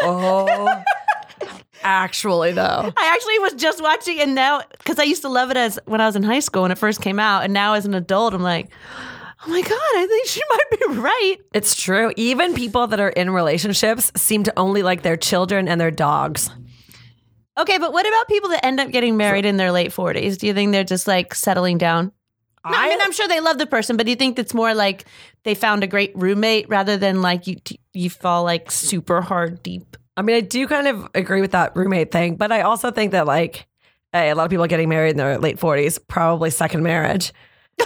Oh. 0.00 0.82
Actually 1.82 2.52
though. 2.52 2.92
I 2.96 3.12
actually 3.14 3.38
was 3.40 3.52
just 3.54 3.82
watching 3.82 4.20
and 4.20 4.34
now 4.34 4.62
because 4.78 4.98
I 4.98 5.02
used 5.02 5.20
to 5.22 5.28
love 5.28 5.50
it 5.50 5.56
as 5.58 5.78
when 5.84 6.00
I 6.00 6.06
was 6.06 6.16
in 6.16 6.22
high 6.22 6.40
school 6.40 6.62
when 6.62 6.70
it 6.70 6.78
first 6.78 7.02
came 7.02 7.18
out, 7.18 7.44
and 7.44 7.52
now 7.52 7.74
as 7.74 7.84
an 7.84 7.92
adult, 7.92 8.32
I'm 8.32 8.42
like, 8.42 8.68
oh 9.44 9.50
my 9.50 9.60
god, 9.60 9.72
I 9.72 10.06
think 10.08 10.26
she 10.28 10.40
might 10.50 10.70
be 10.70 11.00
right. 11.00 11.36
It's 11.52 11.80
true. 11.80 12.12
Even 12.16 12.54
people 12.54 12.86
that 12.88 13.00
are 13.00 13.08
in 13.08 13.30
relationships 13.30 14.12
seem 14.16 14.44
to 14.44 14.52
only 14.58 14.82
like 14.82 15.02
their 15.02 15.16
children 15.16 15.68
and 15.68 15.80
their 15.80 15.90
dogs. 15.90 16.50
Okay, 17.58 17.78
but 17.78 17.92
what 17.92 18.06
about 18.06 18.28
people 18.28 18.50
that 18.50 18.64
end 18.64 18.80
up 18.80 18.90
getting 18.90 19.16
married 19.16 19.44
in 19.44 19.58
their 19.58 19.72
late 19.72 19.90
40s? 19.90 20.38
Do 20.38 20.46
you 20.46 20.54
think 20.54 20.72
they're 20.72 20.84
just 20.84 21.06
like 21.06 21.34
settling 21.34 21.76
down? 21.78 22.12
No, 22.64 22.70
I, 22.76 22.88
mean, 22.88 22.98
I'm 23.02 23.12
sure 23.12 23.26
they 23.26 23.40
love 23.40 23.58
the 23.58 23.66
person, 23.66 23.96
but 23.96 24.06
do 24.06 24.10
you 24.10 24.16
think 24.16 24.38
it's 24.38 24.54
more 24.54 24.72
like 24.72 25.04
they 25.42 25.54
found 25.54 25.82
a 25.82 25.88
great 25.88 26.12
roommate 26.14 26.68
rather 26.68 26.96
than 26.96 27.20
like 27.20 27.48
you 27.48 27.56
you 27.92 28.08
fall 28.08 28.44
like 28.44 28.70
super 28.70 29.20
hard 29.20 29.62
deep? 29.62 29.96
I 30.16 30.22
mean, 30.22 30.36
I 30.36 30.40
do 30.40 30.68
kind 30.68 30.86
of 30.86 31.08
agree 31.14 31.40
with 31.40 31.52
that 31.52 31.74
roommate 31.74 32.12
thing, 32.12 32.36
but 32.36 32.52
I 32.52 32.60
also 32.62 32.92
think 32.92 33.12
that 33.12 33.26
like 33.26 33.66
hey, 34.12 34.30
a 34.30 34.34
lot 34.34 34.44
of 34.44 34.50
people 34.50 34.66
getting 34.66 34.88
married 34.88 35.12
in 35.12 35.16
their 35.16 35.38
late 35.38 35.58
40s, 35.58 35.98
probably 36.06 36.50
second 36.50 36.82
marriage. 36.82 37.32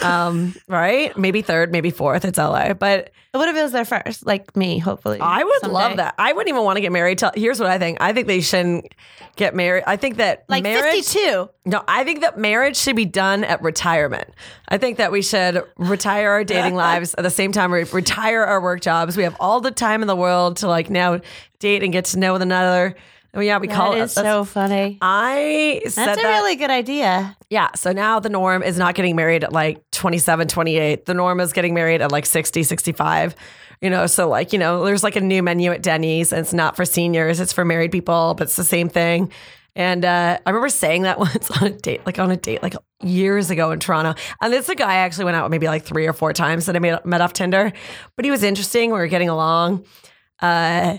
Um, 0.03 0.55
right? 0.69 1.17
Maybe 1.17 1.43
third, 1.43 1.73
maybe 1.73 1.91
fourth. 1.91 2.25
It's 2.25 2.39
LA. 2.39 2.75
But 2.75 3.11
What 3.33 3.49
if 3.49 3.57
it 3.57 3.63
was 3.63 3.73
their 3.73 3.85
first, 3.85 4.27
like 4.27 4.55
me? 4.57 4.79
Hopefully, 4.79 5.19
I 5.21 5.43
would 5.43 5.61
someday. 5.61 5.75
love 5.75 5.97
that. 5.97 6.15
I 6.19 6.33
wouldn't 6.33 6.49
even 6.49 6.65
want 6.65 6.77
to 6.77 6.81
get 6.81 6.93
married 6.93 7.19
till 7.19 7.33
here's 7.35 7.59
what 7.59 7.69
I 7.71 7.79
think. 7.79 7.99
I 8.01 8.13
think 8.13 8.27
they 8.27 8.41
shouldn't 8.41 8.95
get 9.37 9.55
married. 9.55 9.85
I 9.87 9.97
think 9.97 10.17
that 10.17 10.45
Like 10.49 10.63
marriage 10.63 11.07
52. 11.07 11.49
No, 11.65 11.83
I 11.89 12.05
think 12.05 12.21
that 12.21 12.39
marriage 12.39 12.77
should 12.77 12.97
be 12.97 13.05
done 13.05 13.43
at 13.45 13.63
retirement. 13.63 14.29
I 14.69 14.79
think 14.79 14.99
that 14.99 15.13
we 15.13 15.23
should 15.23 15.65
retire 15.77 16.31
our 16.31 16.45
dating 16.45 16.75
lives 16.87 17.15
at 17.15 17.23
the 17.23 17.31
same 17.31 17.53
time 17.53 17.71
we 17.71 17.85
retire 17.85 18.45
our 18.45 18.61
work 18.61 18.81
jobs. 18.83 19.17
We 19.17 19.23
have 19.25 19.37
all 19.41 19.61
the 19.61 19.71
time 19.71 20.03
in 20.03 20.09
the 20.09 20.17
world 20.17 20.59
to 20.59 20.69
like 20.69 20.91
now 20.91 21.21
date 21.59 21.83
and 21.83 21.93
get 21.93 22.07
to 22.07 22.19
know 22.19 22.33
one 22.33 22.43
another. 22.43 22.95
And 23.33 23.45
yeah, 23.45 23.59
we 23.59 23.69
call 23.69 23.93
it. 23.93 23.99
it. 23.99 24.03
is 24.05 24.13
so 24.13 24.45
funny. 24.45 24.97
I 25.03 25.83
said 25.85 26.07
That's 26.07 26.21
a 26.21 26.23
that. 26.23 26.39
really 26.39 26.57
good 26.57 26.71
idea. 26.71 27.36
Yeah. 27.51 27.69
So 27.77 27.93
now 27.93 28.19
the 28.19 28.29
norm 28.29 28.63
is 28.63 28.77
not 28.77 28.95
getting 28.95 29.15
married 29.15 29.45
at 29.45 29.53
like 29.53 29.81
27, 29.93 30.49
28. 30.49 31.05
The 31.05 31.15
norm 31.15 31.39
is 31.41 31.53
getting 31.53 31.75
married 31.75 32.03
at 32.03 32.11
like 32.11 32.27
60, 32.27 32.63
65. 32.63 33.37
You 33.81 33.91
know, 33.91 34.07
so 34.07 34.29
like, 34.29 34.53
you 34.53 34.59
know, 34.59 34.85
there's 34.85 35.05
like 35.05 35.17
a 35.17 35.21
new 35.21 35.43
menu 35.43 35.71
at 35.71 35.83
Denny's 35.83 36.33
and 36.33 36.41
it's 36.41 36.53
not 36.53 36.77
for 36.77 36.85
seniors, 36.85 37.41
it's 37.41 37.53
for 37.53 37.65
married 37.65 37.93
people, 37.93 38.35
but 38.37 38.45
it's 38.45 38.57
the 38.57 38.65
same 38.65 38.89
thing. 38.89 39.31
And 39.77 40.07
uh, 40.07 40.39
I 40.45 40.51
remember 40.51 40.71
saying 40.71 41.03
that 41.03 41.19
once 41.21 41.51
on 41.51 41.69
a 41.69 41.71
date, 41.71 42.05
like 42.05 42.19
on 42.19 42.31
a 42.31 42.37
date, 42.37 42.63
like 42.63 42.75
years 43.03 43.51
ago 43.51 43.71
in 43.71 43.79
Toronto. 43.79 44.21
And 44.41 44.53
this 44.53 44.65
is 44.65 44.71
a 44.71 44.75
guy 44.75 44.95
I 44.95 44.97
actually 44.97 45.27
went 45.27 45.37
out 45.37 45.51
maybe 45.51 45.67
like 45.67 45.85
three 45.85 46.07
or 46.07 46.15
four 46.15 46.33
times 46.33 46.67
that 46.67 46.75
I 46.75 46.79
made, 46.79 46.99
met 47.05 47.21
off 47.21 47.35
Tinder, 47.35 47.73
but 48.17 48.25
he 48.25 48.31
was 48.31 48.43
interesting. 48.43 48.91
We 48.91 48.99
were 48.99 49.07
getting 49.07 49.29
along. 49.29 49.85
Uh, 50.41 50.99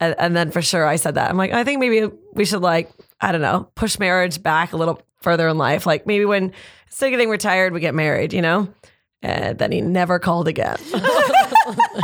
and, 0.00 0.14
and 0.18 0.36
then 0.36 0.50
for 0.50 0.62
sure 0.62 0.86
I 0.86 0.96
said 0.96 1.14
that. 1.16 1.30
I'm 1.30 1.36
like, 1.36 1.52
I 1.52 1.62
think 1.62 1.78
maybe 1.78 2.10
we 2.32 2.44
should 2.46 2.62
like, 2.62 2.90
I 3.20 3.30
don't 3.32 3.42
know, 3.42 3.70
push 3.74 3.98
marriage 3.98 4.42
back 4.42 4.72
a 4.72 4.76
little 4.76 5.02
further 5.20 5.48
in 5.48 5.58
life. 5.58 5.86
Like 5.86 6.06
maybe 6.06 6.24
when 6.24 6.52
instead 6.86 7.06
of 7.06 7.10
getting 7.12 7.28
retired, 7.30 7.72
we 7.72 7.80
get 7.80 7.94
married, 7.94 8.32
you 8.32 8.42
know? 8.42 8.68
And 9.22 9.58
then 9.58 9.72
he 9.72 9.80
never 9.80 10.18
called 10.20 10.46
again. 10.46 10.76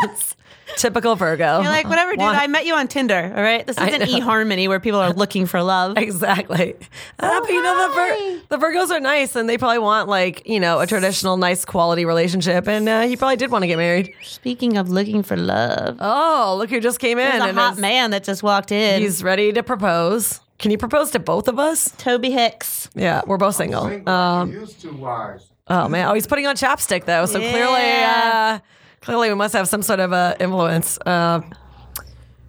It's 0.03 0.35
typical 0.77 1.15
Virgo. 1.15 1.61
You're 1.61 1.71
like, 1.71 1.89
whatever, 1.89 2.11
dude. 2.13 2.19
Why- 2.21 2.35
I 2.43 2.47
met 2.49 2.67
you 2.67 2.75
on 2.75 2.89
Tinder. 2.89 3.33
All 3.37 3.43
right, 3.43 3.65
this 3.65 3.79
isn't 3.79 4.03
eHarmony 4.03 4.67
where 4.69 4.81
people 4.81 4.99
are 4.99 5.13
looking 5.13 5.47
for 5.47 5.63
love. 5.63 5.97
Exactly. 5.97 6.75
Uh, 7.21 7.41
but 7.41 7.49
you 7.51 7.63
know, 7.63 7.89
the, 7.89 7.95
Vir- 7.95 8.41
the 8.49 8.67
Virgos 8.67 8.91
are 8.91 8.99
nice 8.99 9.37
and 9.37 9.49
they 9.49 9.57
probably 9.59 9.79
want 9.79 10.09
like, 10.09 10.47
you 10.49 10.59
know, 10.59 10.81
a 10.81 10.87
traditional, 10.89 11.37
nice 11.37 11.65
quality 11.65 12.05
relationship. 12.05 12.67
And 12.67 12.89
uh, 12.89 13.03
he 13.03 13.17
probably 13.17 13.37
did 13.37 13.51
want 13.53 13.63
to 13.63 13.69
get 13.69 13.79
married. 13.79 14.13
Speaking 14.23 14.77
of 14.77 14.89
looking 14.91 15.23
for 15.23 15.37
love, 15.37 15.99
Oh, 16.01 16.57
look 16.59 16.71
who 16.71 16.81
just 16.81 16.99
came 16.99 17.19
in. 17.19 17.31
there's 17.31 17.43
a 17.45 17.49
and 17.49 17.59
hot 17.59 17.79
man 17.79 18.11
that 18.11 18.25
just 18.25 18.43
walked 18.43 18.73
in. 18.73 19.01
He's 19.01 19.23
ready 19.23 19.53
to 19.53 19.63
propose. 19.63 20.41
Can 20.59 20.71
you 20.71 20.79
propose 20.79 21.11
to 21.13 21.19
both 21.19 21.49
of 21.49 21.59
us? 21.59 21.91
Toby 21.99 22.31
Hicks. 22.31 22.89
Yeah, 22.95 23.23
we're 23.27 23.39
both 23.39 23.57
single. 23.57 24.09
Um, 24.09 24.53
used 24.53 24.81
to 24.83 24.93
wise. 24.93 25.47
oh 25.69 25.89
man, 25.89 26.09
oh 26.09 26.15
he's 26.15 26.27
putting 26.27 26.47
on 26.47 26.57
chapstick 26.57 27.05
though, 27.07 27.27
so 27.27 27.39
clearly, 27.41 27.83
uh, 27.83 28.59
clearly 29.01 29.29
we 29.31 29.35
must 29.35 29.53
have 29.55 29.69
some 29.69 29.83
sort 29.83 30.01
of 30.01 30.13
uh, 30.13 30.35
influence. 30.39 30.99
Uh, 31.05 31.41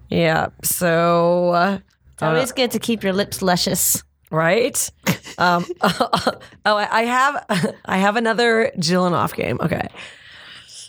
yeah, 0.08 0.48
so 0.62 1.50
uh, 1.50 1.78
It's 2.14 2.22
always 2.22 2.52
good 2.52 2.70
to 2.72 2.78
keep 2.78 3.02
your 3.02 3.12
lips 3.12 3.42
luscious. 3.42 4.02
right. 4.30 4.90
Um, 5.38 5.64
oh, 5.82 6.38
I, 6.64 6.88
I 6.90 7.02
have 7.04 7.74
I 7.84 7.98
have 7.98 8.16
another 8.16 8.70
Jill 8.78 9.04
and 9.06 9.14
off 9.14 9.34
game. 9.34 9.58
Okay, 9.60 9.88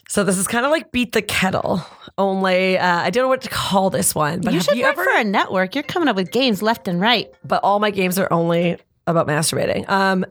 so 0.07 0.23
this 0.23 0.37
is 0.37 0.47
kind 0.47 0.65
of 0.65 0.71
like 0.71 0.91
beat 0.91 1.13
the 1.13 1.21
kettle. 1.23 1.83
Only 2.17 2.77
uh, 2.77 2.97
I 3.01 3.09
don't 3.09 3.23
know 3.23 3.27
what 3.27 3.41
to 3.41 3.49
call 3.49 3.89
this 3.89 4.15
one. 4.15 4.41
But 4.41 4.53
you 4.53 4.61
should 4.61 4.77
you 4.77 4.83
work 4.83 4.93
ever? 4.93 5.03
for 5.03 5.17
a 5.17 5.23
network. 5.23 5.75
You're 5.75 5.83
coming 5.83 6.09
up 6.09 6.15
with 6.15 6.31
games 6.31 6.61
left 6.61 6.87
and 6.87 6.99
right. 6.99 7.31
but 7.43 7.63
all 7.63 7.79
my 7.79 7.91
games 7.91 8.17
are 8.17 8.31
only 8.31 8.77
about 9.05 9.27
masturbating. 9.27 9.87
Um, 9.89 10.25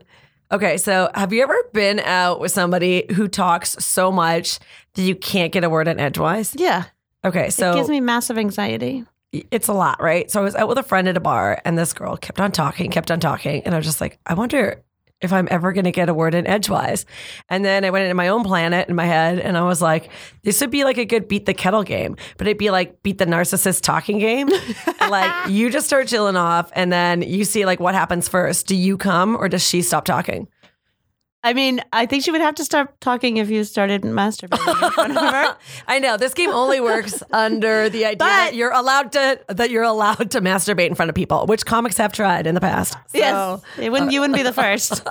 okay, 0.51 0.77
so 0.77 1.09
have 1.15 1.31
you 1.33 1.41
ever 1.43 1.55
been 1.73 1.99
out 2.01 2.39
with 2.39 2.51
somebody 2.51 3.05
who 3.13 3.27
talks 3.27 3.71
so 3.83 4.11
much 4.11 4.59
that 4.95 5.03
you 5.03 5.15
can't 5.15 5.51
get 5.51 5.63
a 5.63 5.69
word 5.69 5.87
in 5.87 5.99
edgewise? 5.99 6.53
Yeah, 6.55 6.85
Okay, 7.25 7.49
so 7.49 7.71
it 7.71 7.75
gives 7.75 7.89
me 7.89 7.99
massive 7.99 8.37
anxiety. 8.37 9.03
it's 9.33 9.67
a 9.67 9.73
lot, 9.73 10.01
right? 10.01 10.29
So 10.31 10.39
I 10.39 10.43
was 10.43 10.55
out 10.55 10.67
with 10.69 10.77
a 10.77 10.83
friend 10.83 11.07
at 11.07 11.17
a 11.17 11.19
bar, 11.19 11.61
and 11.65 11.77
this 11.77 11.91
girl 11.93 12.15
kept 12.15 12.39
on 12.39 12.51
talking, 12.51 12.91
kept 12.91 13.11
on 13.11 13.19
talking, 13.19 13.63
and 13.63 13.73
I 13.73 13.77
was 13.77 13.85
just 13.85 13.99
like, 13.99 14.19
I 14.25 14.33
wonder 14.33 14.81
if 15.21 15.33
I'm 15.33 15.47
ever 15.49 15.73
going 15.73 15.85
to 15.85 15.91
get 15.91 16.09
a 16.09 16.13
word 16.13 16.35
in 16.35 16.45
edgewise. 16.45 17.05
And 17.49 17.65
then 17.65 17.83
I 17.83 17.89
went 17.89 18.03
into 18.03 18.15
my 18.15 18.27
own 18.27 18.43
planet 18.43 18.87
in 18.87 18.95
my 18.95 19.05
head, 19.05 19.39
and 19.39 19.57
I 19.57 19.63
was 19.63 19.81
like, 19.81 20.09
this 20.43 20.61
would 20.61 20.71
be 20.71 20.83
like 20.83 20.97
a 20.97 21.05
good 21.05 21.27
beat 21.27 21.45
the 21.45 21.53
kettle 21.53 21.83
game, 21.83 22.15
but 22.37 22.47
it'd 22.47 22.57
be 22.57 22.69
like 22.69 23.01
beat 23.03 23.17
the 23.17 23.25
narcissist 23.25 23.81
talking 23.81 24.19
game. 24.19 24.49
Like 25.07 25.49
you 25.49 25.69
just 25.69 25.87
start 25.87 26.07
jilling 26.07 26.35
off, 26.35 26.69
and 26.73 26.91
then 26.91 27.21
you 27.21 27.45
see 27.45 27.65
like 27.65 27.79
what 27.79 27.95
happens 27.95 28.27
first. 28.27 28.67
Do 28.67 28.75
you 28.75 28.97
come 28.97 29.37
or 29.37 29.47
does 29.47 29.65
she 29.65 29.81
stop 29.81 30.03
talking? 30.03 30.49
I 31.47 31.53
mean, 31.53 31.79
I 31.93 32.05
think 32.05 32.25
she 32.25 32.31
would 32.31 32.41
have 32.41 32.55
to 32.55 32.65
start 32.65 32.99
talking 32.99 33.37
if 33.37 33.49
you 33.49 33.63
started 33.63 34.01
masturbating 34.01 34.83
in 34.83 34.91
front 34.91 35.15
of 35.15 35.23
her. 35.33 35.57
I 35.87 35.97
know 35.97 36.17
this 36.17 36.33
game 36.33 36.49
only 36.49 36.81
works 36.81 37.23
under 37.31 37.87
the 37.87 38.03
idea 38.03 38.17
that 38.17 38.53
you're 38.53 38.73
allowed 38.73 39.13
to 39.13 39.39
that 39.47 39.69
you're 39.69 39.85
allowed 39.85 40.29
to 40.31 40.41
masturbate 40.41 40.87
in 40.87 40.95
front 40.95 41.07
of 41.07 41.15
people, 41.15 41.45
which 41.45 41.65
comics 41.65 41.95
have 41.95 42.11
tried 42.11 42.47
in 42.47 42.53
the 42.53 42.59
past. 42.59 42.95
So, 42.95 43.17
yes, 43.17 43.33
uh, 43.33 43.59
it 43.79 43.93
wouldn't. 43.93 44.11
You 44.11 44.19
wouldn't 44.19 44.35
be 44.35 44.43
the 44.43 44.51
first. 44.51 45.01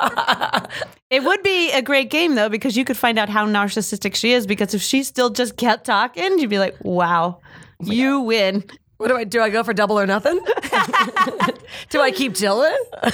it 1.11 1.25
would 1.25 1.43
be 1.43 1.73
a 1.73 1.81
great 1.81 2.11
game 2.11 2.35
though 2.35 2.51
because 2.51 2.77
you 2.77 2.85
could 2.85 2.99
find 2.99 3.19
out 3.19 3.31
how 3.31 3.47
narcissistic 3.47 4.15
she 4.15 4.33
is. 4.33 4.47
Because 4.47 4.75
if 4.75 4.83
she 4.83 5.05
still 5.05 5.31
just 5.31 5.57
kept 5.57 5.87
talking, 5.87 6.39
you'd 6.39 6.51
be 6.51 6.59
like, 6.59 6.77
"Wow, 6.83 7.41
you 7.81 8.21
win." 8.21 8.63
What 8.99 9.09
do 9.09 9.17
I 9.17 9.25
do? 9.25 9.41
I 9.43 9.51
go 9.51 9.63
for 9.63 9.75
double 9.75 9.99
or 9.99 10.07
nothing? 10.07 10.39
do 11.91 12.01
I 12.01 12.11
keep 12.13 12.35
jilling? 12.35 12.77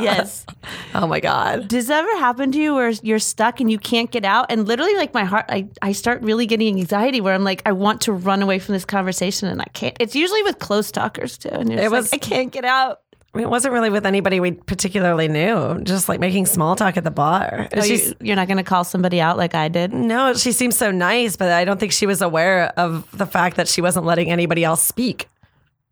Yes. 0.00 0.44
Oh 0.94 1.06
my 1.06 1.20
god. 1.20 1.68
Does 1.68 1.86
that 1.86 2.00
ever 2.04 2.18
happen 2.18 2.50
to 2.52 2.58
you 2.58 2.74
where 2.74 2.90
you're 3.02 3.18
stuck 3.20 3.60
and 3.60 3.70
you 3.70 3.78
can't 3.78 4.10
get 4.10 4.24
out? 4.24 4.46
And 4.50 4.66
literally, 4.66 4.94
like 4.96 5.14
my 5.14 5.24
heart, 5.24 5.46
I, 5.48 5.68
I 5.82 5.92
start 5.92 6.20
really 6.22 6.46
getting 6.46 6.78
anxiety 6.78 7.20
where 7.20 7.32
I'm 7.34 7.44
like, 7.44 7.62
I 7.66 7.72
want 7.72 8.00
to 8.02 8.12
run 8.12 8.42
away 8.42 8.58
from 8.58 8.72
this 8.74 8.84
conversation 8.84 9.48
and 9.48 9.60
I 9.60 9.66
can't. 9.72 9.96
It's 10.00 10.14
usually 10.16 10.42
with 10.42 10.58
close 10.58 10.90
talkers 10.92 11.38
too. 11.38 11.48
And 11.50 11.70
you're 11.70 11.80
It 11.80 11.90
was- 11.90 12.12
like, 12.12 12.24
I 12.24 12.28
can't 12.28 12.52
get 12.52 12.64
out. 12.64 13.00
It 13.38 13.48
wasn't 13.48 13.74
really 13.74 13.90
with 13.90 14.04
anybody 14.06 14.40
we 14.40 14.52
particularly 14.52 15.28
knew. 15.28 15.80
Just 15.82 16.08
like 16.08 16.20
making 16.20 16.46
small 16.46 16.76
talk 16.76 16.96
at 16.96 17.04
the 17.04 17.10
bar. 17.10 17.68
Oh, 17.76 17.80
She's 17.82 18.08
you, 18.08 18.14
you're 18.20 18.36
not 18.36 18.48
going 18.48 18.58
to 18.58 18.62
call 18.64 18.84
somebody 18.84 19.20
out 19.20 19.36
like 19.36 19.54
I 19.54 19.68
did. 19.68 19.92
no, 19.92 20.34
she 20.34 20.52
seems 20.52 20.76
so 20.76 20.90
nice, 20.90 21.36
but 21.36 21.50
I 21.50 21.64
don't 21.64 21.78
think 21.80 21.92
she 21.92 22.06
was 22.06 22.20
aware 22.22 22.72
of 22.78 23.08
the 23.16 23.26
fact 23.26 23.56
that 23.56 23.68
she 23.68 23.80
wasn't 23.80 24.06
letting 24.06 24.30
anybody 24.30 24.64
else 24.64 24.82
speak. 24.82 25.28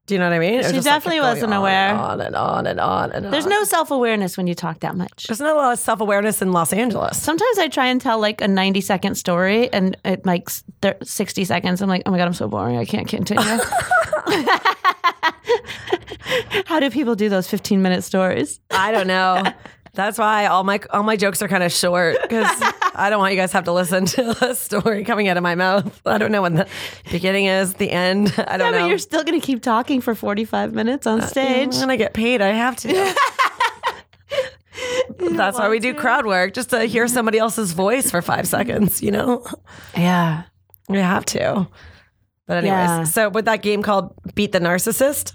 Do 0.06 0.14
you 0.14 0.20
know 0.20 0.28
what 0.30 0.36
I 0.36 0.38
mean? 0.38 0.62
She 0.62 0.70
just, 0.70 0.74
like, 0.74 0.84
definitely 0.84 1.18
wasn't 1.20 1.52
on 1.52 1.58
aware. 1.58 1.88
and 1.88 1.98
On 1.98 2.20
and 2.20 2.36
on 2.36 2.66
and 2.68 2.78
on 2.78 3.10
and 3.10 3.32
There's 3.32 3.42
on. 3.44 3.50
no 3.50 3.64
self 3.64 3.90
awareness 3.90 4.36
when 4.36 4.46
you 4.46 4.54
talk 4.54 4.78
that 4.80 4.94
much. 4.94 5.26
There's 5.26 5.40
not 5.40 5.50
a 5.56 5.58
lot 5.58 5.72
of 5.72 5.80
self 5.80 6.00
awareness 6.00 6.40
in 6.40 6.52
Los 6.52 6.72
Angeles. 6.72 7.20
Sometimes 7.20 7.58
I 7.58 7.66
try 7.66 7.86
and 7.86 8.00
tell 8.00 8.20
like 8.20 8.40
a 8.40 8.46
90 8.46 8.82
second 8.82 9.16
story 9.16 9.68
and 9.72 9.96
it 10.04 10.22
thir- 10.80 10.96
60 11.02 11.44
seconds. 11.44 11.82
I'm 11.82 11.88
like, 11.88 12.02
oh 12.06 12.12
my 12.12 12.18
God, 12.18 12.26
I'm 12.26 12.34
so 12.34 12.46
boring. 12.46 12.76
I 12.78 12.84
can't 12.84 13.08
continue. 13.08 13.42
How 16.76 16.80
do 16.80 16.90
people 16.90 17.14
do 17.14 17.30
those 17.30 17.48
15 17.48 17.80
minute 17.80 18.04
stories? 18.04 18.60
I 18.70 18.92
don't 18.92 19.06
know. 19.06 19.42
That's 19.94 20.18
why 20.18 20.44
all 20.44 20.62
my 20.62 20.78
all 20.90 21.02
my 21.04 21.16
jokes 21.16 21.40
are 21.40 21.48
kind 21.48 21.62
of 21.62 21.72
short 21.72 22.18
because 22.20 22.46
I 22.94 23.08
don't 23.08 23.18
want 23.18 23.32
you 23.32 23.40
guys 23.40 23.52
to 23.52 23.56
have 23.56 23.64
to 23.64 23.72
listen 23.72 24.04
to 24.04 24.44
a 24.50 24.54
story 24.54 25.02
coming 25.02 25.26
out 25.28 25.38
of 25.38 25.42
my 25.42 25.54
mouth. 25.54 26.02
I 26.04 26.18
don't 26.18 26.30
know 26.30 26.42
when 26.42 26.52
the 26.52 26.68
beginning 27.10 27.46
is, 27.46 27.72
the 27.72 27.90
end. 27.90 28.28
I 28.46 28.58
don't 28.58 28.72
but 28.72 28.78
know. 28.80 28.86
you're 28.88 28.98
still 28.98 29.24
going 29.24 29.40
to 29.40 29.46
keep 29.46 29.62
talking 29.62 30.02
for 30.02 30.14
45 30.14 30.74
minutes 30.74 31.06
on 31.06 31.22
uh, 31.22 31.26
stage. 31.26 31.74
When 31.76 31.88
I 31.88 31.96
get 31.96 32.12
paid, 32.12 32.42
I 32.42 32.48
have 32.48 32.76
to. 32.76 33.14
That's 35.18 35.58
why 35.58 35.70
we 35.70 35.78
do 35.78 35.94
crowd 35.94 36.26
work, 36.26 36.52
just 36.52 36.68
to 36.70 36.84
hear 36.84 37.08
somebody 37.08 37.38
else's 37.38 37.72
voice 37.72 38.10
for 38.10 38.20
five 38.20 38.46
seconds. 38.46 39.02
You 39.02 39.12
know, 39.12 39.46
Yeah. 39.96 40.42
we 40.90 40.98
have 40.98 41.24
to. 41.24 41.68
But 42.46 42.58
anyways, 42.58 42.70
Yeah. 42.76 43.04
so 43.04 43.30
with 43.30 43.46
that 43.46 43.62
game 43.62 43.82
called 43.82 44.12
Beat 44.34 44.52
the 44.52 44.60
Narcissist, 44.60 45.32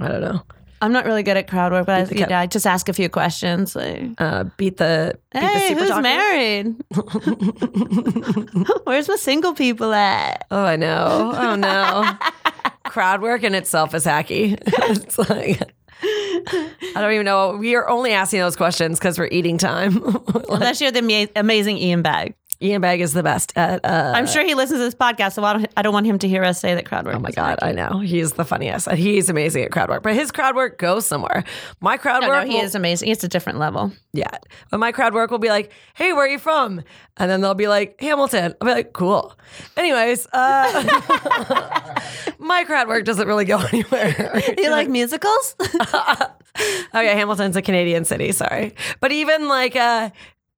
I 0.00 0.08
don't 0.08 0.20
know. 0.20 0.42
I'm 0.82 0.92
not 0.92 1.04
really 1.04 1.22
good 1.22 1.36
at 1.36 1.46
crowd 1.46 1.72
work, 1.72 1.84
but 1.84 1.94
I, 2.00 2.04
the 2.04 2.34
I 2.34 2.46
just 2.46 2.66
ask 2.66 2.88
a 2.88 2.94
few 2.94 3.10
questions. 3.10 3.76
Like, 3.76 4.02
Uh, 4.18 4.44
beat 4.56 4.78
the 4.78 5.18
beat 5.30 5.40
the 5.40 5.46
hey, 5.46 5.68
super 5.68 5.80
who's 5.80 5.90
talker. 5.90 6.02
married? 6.02 6.74
Where's 8.84 9.08
my 9.08 9.16
single 9.16 9.54
people 9.54 9.92
at? 9.92 10.46
Oh, 10.50 10.64
I 10.64 10.76
know. 10.76 11.32
Oh 11.34 11.54
no. 11.56 12.10
Crowd 12.84 13.20
work 13.22 13.42
in 13.44 13.54
itself 13.54 13.94
is 13.94 14.04
hacky. 14.06 14.58
it's 14.66 15.18
like 15.18 15.60
I 16.02 17.00
don't 17.00 17.12
even 17.12 17.26
know. 17.26 17.56
We 17.56 17.74
are 17.76 17.86
only 17.88 18.12
asking 18.12 18.40
those 18.40 18.56
questions 18.56 18.98
because 18.98 19.18
we're 19.18 19.28
eating 19.30 19.58
time. 19.58 20.02
Unless 20.48 20.80
you're 20.80 20.90
the 20.90 20.98
ama- 21.00 21.28
amazing 21.36 21.76
Ian 21.76 22.02
Bagg. 22.02 22.34
Ian 22.62 22.82
Bagg 22.82 23.00
is 23.00 23.14
the 23.14 23.22
best 23.22 23.52
at. 23.56 23.82
Uh, 23.84 24.12
I'm 24.14 24.26
sure 24.26 24.44
he 24.44 24.54
listens 24.54 24.80
to 24.80 24.84
this 24.84 24.94
podcast, 24.94 25.32
so 25.32 25.44
I 25.44 25.54
don't, 25.54 25.66
I 25.78 25.82
don't 25.82 25.94
want 25.94 26.04
him 26.06 26.18
to 26.18 26.28
hear 26.28 26.44
us 26.44 26.60
say 26.60 26.74
that 26.74 26.84
crowd 26.86 27.06
work. 27.06 27.14
Oh 27.16 27.18
my 27.18 27.30
god, 27.30 27.58
working. 27.62 27.78
I 27.80 27.88
know 27.88 28.00
he's 28.00 28.32
the 28.34 28.44
funniest. 28.44 28.86
and 28.86 28.98
He's 28.98 29.30
amazing 29.30 29.64
at 29.64 29.72
crowd 29.72 29.88
work, 29.88 30.02
but 30.02 30.14
his 30.14 30.30
crowd 30.30 30.54
work 30.54 30.76
goes 30.78 31.06
somewhere. 31.06 31.44
My 31.80 31.96
crowd 31.96 32.20
No, 32.20 32.28
work, 32.28 32.44
no, 32.46 32.50
he 32.50 32.58
will- 32.58 32.64
is 32.64 32.74
amazing. 32.74 33.08
It's 33.08 33.24
a 33.24 33.28
different 33.28 33.58
level. 33.58 33.92
Yeah, 34.12 34.28
but 34.70 34.78
my 34.78 34.92
crowd 34.92 35.14
work 35.14 35.30
will 35.30 35.38
be 35.38 35.48
like, 35.48 35.72
"Hey, 35.94 36.12
where 36.12 36.24
are 36.24 36.28
you 36.28 36.38
from?" 36.38 36.82
And 37.16 37.30
then 37.30 37.40
they'll 37.40 37.54
be 37.54 37.68
like, 37.68 37.98
"Hamilton." 38.00 38.54
I'll 38.60 38.66
be 38.68 38.74
like, 38.74 38.92
"Cool." 38.92 39.34
Anyways, 39.78 40.26
uh, 40.32 40.82
my 42.38 42.64
crowd 42.64 42.88
work 42.88 43.04
doesn't 43.04 43.26
really 43.26 43.44
go 43.44 43.58
anywhere. 43.72 44.42
You 44.58 44.70
like 44.70 44.88
musicals? 44.88 45.54
oh 45.60 46.26
yeah, 46.94 47.14
Hamilton's 47.14 47.56
a 47.56 47.62
Canadian 47.62 48.04
city. 48.04 48.32
Sorry, 48.32 48.74
but 49.00 49.12
even 49.12 49.48
like 49.48 49.76
uh, 49.76 50.10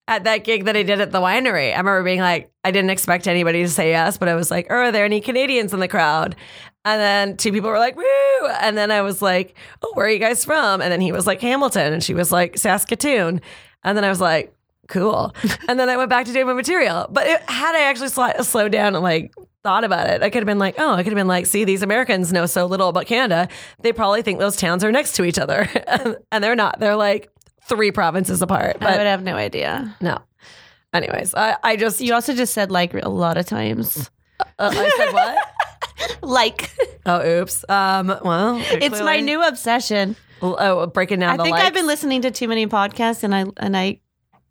at 0.08 0.24
that 0.24 0.44
gig 0.44 0.64
that 0.64 0.76
I 0.76 0.82
did 0.82 1.00
at 1.00 1.12
the 1.12 1.20
winery, 1.20 1.72
I 1.72 1.78
remember 1.78 2.02
being 2.02 2.20
like, 2.20 2.50
I 2.64 2.70
didn't 2.70 2.90
expect 2.90 3.28
anybody 3.28 3.62
to 3.62 3.68
say 3.68 3.90
yes, 3.90 4.18
but 4.18 4.28
I 4.28 4.34
was 4.34 4.50
like, 4.50 4.66
oh, 4.70 4.74
are 4.74 4.92
there 4.92 5.04
any 5.04 5.20
Canadians 5.20 5.72
in 5.72 5.80
the 5.80 5.88
crowd? 5.88 6.36
And 6.84 7.00
then 7.00 7.36
two 7.36 7.52
people 7.52 7.70
were 7.70 7.78
like, 7.78 7.96
woo! 7.96 8.46
And 8.60 8.76
then 8.76 8.90
I 8.90 9.02
was 9.02 9.22
like, 9.22 9.54
oh, 9.82 9.92
where 9.94 10.06
are 10.06 10.10
you 10.10 10.18
guys 10.18 10.44
from? 10.44 10.82
And 10.82 10.90
then 10.92 11.00
he 11.00 11.12
was 11.12 11.26
like, 11.26 11.40
Hamilton, 11.40 11.92
and 11.92 12.02
she 12.02 12.14
was 12.14 12.32
like, 12.32 12.58
Saskatoon. 12.58 13.40
And 13.84 13.96
then 13.96 14.04
I 14.04 14.08
was 14.08 14.20
like, 14.20 14.54
cool. 14.88 15.34
and 15.68 15.78
then 15.78 15.88
I 15.88 15.96
went 15.96 16.10
back 16.10 16.26
to 16.26 16.32
doing 16.32 16.46
my 16.46 16.52
material. 16.52 17.06
But 17.10 17.26
it, 17.26 17.40
had 17.42 17.76
I 17.76 17.82
actually 17.84 18.08
sli- 18.08 18.44
slowed 18.44 18.72
down 18.72 18.94
and 18.94 19.02
like 19.02 19.32
thought 19.62 19.84
about 19.84 20.08
it, 20.08 20.22
I 20.22 20.30
could 20.30 20.42
have 20.42 20.46
been 20.46 20.58
like, 20.58 20.74
oh, 20.78 20.94
I 20.94 21.04
could 21.04 21.12
have 21.12 21.18
been 21.18 21.28
like, 21.28 21.46
see, 21.46 21.64
these 21.64 21.82
Americans 21.82 22.32
know 22.32 22.46
so 22.46 22.66
little 22.66 22.88
about 22.88 23.06
Canada. 23.06 23.48
They 23.80 23.92
probably 23.92 24.22
think 24.22 24.40
those 24.40 24.56
towns 24.56 24.82
are 24.82 24.90
next 24.90 25.12
to 25.16 25.24
each 25.24 25.38
other. 25.38 25.68
and 26.32 26.44
they're 26.44 26.56
not. 26.56 26.80
They're 26.80 26.96
like 26.96 27.31
three 27.68 27.92
provinces 27.92 28.42
apart. 28.42 28.78
I 28.80 28.96
would 28.96 29.06
have 29.06 29.22
no 29.22 29.36
idea. 29.36 29.96
no. 30.00 30.18
Anyways, 30.94 31.34
I, 31.34 31.56
I 31.62 31.76
just, 31.76 32.02
You 32.02 32.12
also 32.12 32.34
just 32.34 32.52
said 32.52 32.70
like 32.70 32.92
a 32.94 33.08
lot 33.08 33.38
of 33.38 33.46
times. 33.46 34.10
uh, 34.40 34.44
I 34.58 34.90
said 34.96 35.12
what? 35.12 35.38
Like, 36.22 36.70
oh, 37.06 37.40
oops. 37.40 37.64
Um, 37.68 38.08
well, 38.24 38.60
it's 38.72 39.00
my 39.00 39.20
new 39.20 39.42
obsession. 39.42 40.16
Oh, 40.40 40.86
breaking 40.86 41.20
down 41.20 41.38
I 41.38 41.42
think 41.42 41.54
likes. 41.54 41.66
I've 41.66 41.74
been 41.74 41.86
listening 41.86 42.22
to 42.22 42.30
too 42.32 42.48
many 42.48 42.66
podcasts, 42.66 43.22
and 43.22 43.32
I 43.34 43.44
and 43.58 43.76
I 43.76 44.00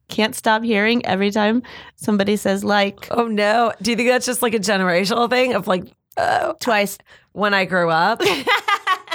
can't 0.08 0.34
stop 0.34 0.64
hearing 0.64 1.06
every 1.06 1.32
time 1.32 1.64
somebody 1.96 2.38
says 2.38 2.64
like 2.64 3.08
Oh 3.12 3.28
no! 3.28 3.74
Do 3.82 3.92
you 3.92 3.98
think 3.98 4.10
that's 4.10 4.26
just 4.26 4.42
like 4.42 4.54
a 4.54 4.60
generational 4.60 5.30
thing 5.30 5.54
of 5.54 5.68
like 5.68 5.84
uh, 6.16 6.54
twice. 6.62 6.98
when 7.34 7.54
I 7.54 7.66
grew 7.66 7.90
up? 7.90 8.22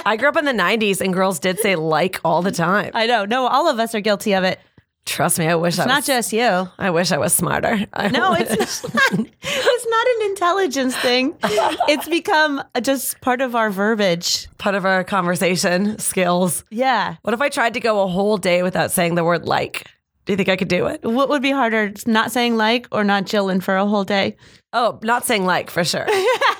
I 0.07 0.17
grew 0.17 0.29
up 0.29 0.37
in 0.37 0.45
the 0.45 0.51
'90s, 0.53 1.01
and 1.01 1.13
girls 1.13 1.39
did 1.39 1.59
say 1.59 1.75
like 1.75 2.19
all 2.23 2.41
the 2.41 2.51
time. 2.51 2.91
I 2.93 3.05
know. 3.07 3.25
No, 3.25 3.47
all 3.47 3.67
of 3.69 3.79
us 3.79 3.93
are 3.93 4.01
guilty 4.01 4.33
of 4.33 4.43
it. 4.43 4.59
Trust 5.05 5.39
me, 5.39 5.47
I 5.47 5.55
wish 5.55 5.79
I 5.79 5.83
It's 5.83 5.87
was. 5.87 5.95
not 5.95 6.03
just 6.05 6.33
you. 6.33 6.69
I 6.77 6.89
wish 6.89 7.13
I 7.13 7.17
was 7.17 7.33
smarter. 7.33 7.85
I 7.93 8.09
No, 8.09 8.31
wish. 8.31 8.41
it's 8.49 8.83
not. 8.83 9.13
It's 9.41 9.87
not 9.89 10.07
an 10.07 10.29
intelligence 10.31 10.95
thing. 10.97 11.33
It's 11.43 12.07
become 12.09 12.61
just 12.81 13.19
part 13.21 13.39
of 13.41 13.55
our 13.55 13.69
verbiage. 13.69 14.47
part 14.57 14.75
of 14.75 14.85
our 14.85 15.03
conversation 15.05 15.97
skills. 15.99 16.63
Yeah. 16.71 17.15
What 17.21 17.33
if 17.33 17.41
I 17.41 17.47
tried 17.49 17.73
to 17.75 17.79
go 17.79 18.03
a 18.03 18.07
whole 18.07 18.37
day 18.37 18.63
without 18.63 18.91
saying 18.91 19.15
the 19.15 19.23
word 19.23 19.45
like? 19.45 19.85
Do 20.25 20.33
you 20.33 20.37
think 20.37 20.49
I 20.49 20.57
could 20.57 20.67
do 20.67 20.87
it? 20.87 21.03
What 21.03 21.29
would 21.29 21.41
be 21.41 21.51
harder, 21.51 21.93
not 22.05 22.31
saying 22.33 22.57
like 22.57 22.87
or 22.91 23.03
not 23.05 23.25
jilling 23.25 23.61
for 23.61 23.77
a 23.77 23.85
whole 23.85 24.03
day? 24.03 24.35
Oh, 24.73 24.99
not 25.03 25.25
saying 25.25 25.45
like 25.45 25.69
for 25.69 25.85
sure. 25.85 26.05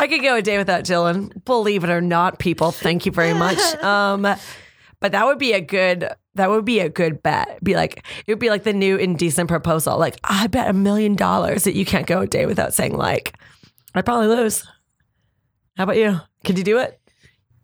I 0.00 0.08
could 0.08 0.22
go 0.22 0.36
a 0.36 0.42
day 0.42 0.56
without 0.56 0.84
Dylan. 0.84 1.44
Believe 1.44 1.84
it 1.84 1.90
or 1.90 2.00
not, 2.00 2.38
people. 2.38 2.70
Thank 2.70 3.04
you 3.04 3.12
very 3.12 3.34
much. 3.34 3.58
Um, 3.80 4.22
but 5.00 5.12
that 5.12 5.26
would 5.26 5.38
be 5.38 5.52
a 5.52 5.60
good. 5.60 6.08
That 6.34 6.50
would 6.50 6.64
be 6.64 6.80
a 6.80 6.88
good 6.88 7.22
bet. 7.22 7.62
Be 7.64 7.74
like 7.74 8.04
it 8.26 8.32
would 8.32 8.38
be 8.38 8.50
like 8.50 8.62
the 8.62 8.72
new 8.72 8.96
indecent 8.96 9.48
proposal. 9.48 9.98
Like 9.98 10.16
I 10.22 10.46
bet 10.46 10.68
a 10.68 10.72
million 10.72 11.16
dollars 11.16 11.64
that 11.64 11.74
you 11.74 11.84
can't 11.84 12.06
go 12.06 12.20
a 12.20 12.26
day 12.26 12.46
without 12.46 12.74
saying 12.74 12.96
like. 12.96 13.34
I'd 13.94 14.04
probably 14.04 14.28
lose. 14.28 14.64
How 15.76 15.84
about 15.84 15.96
you? 15.96 16.20
Could 16.44 16.58
you 16.58 16.64
do 16.64 16.78
it? 16.78 17.00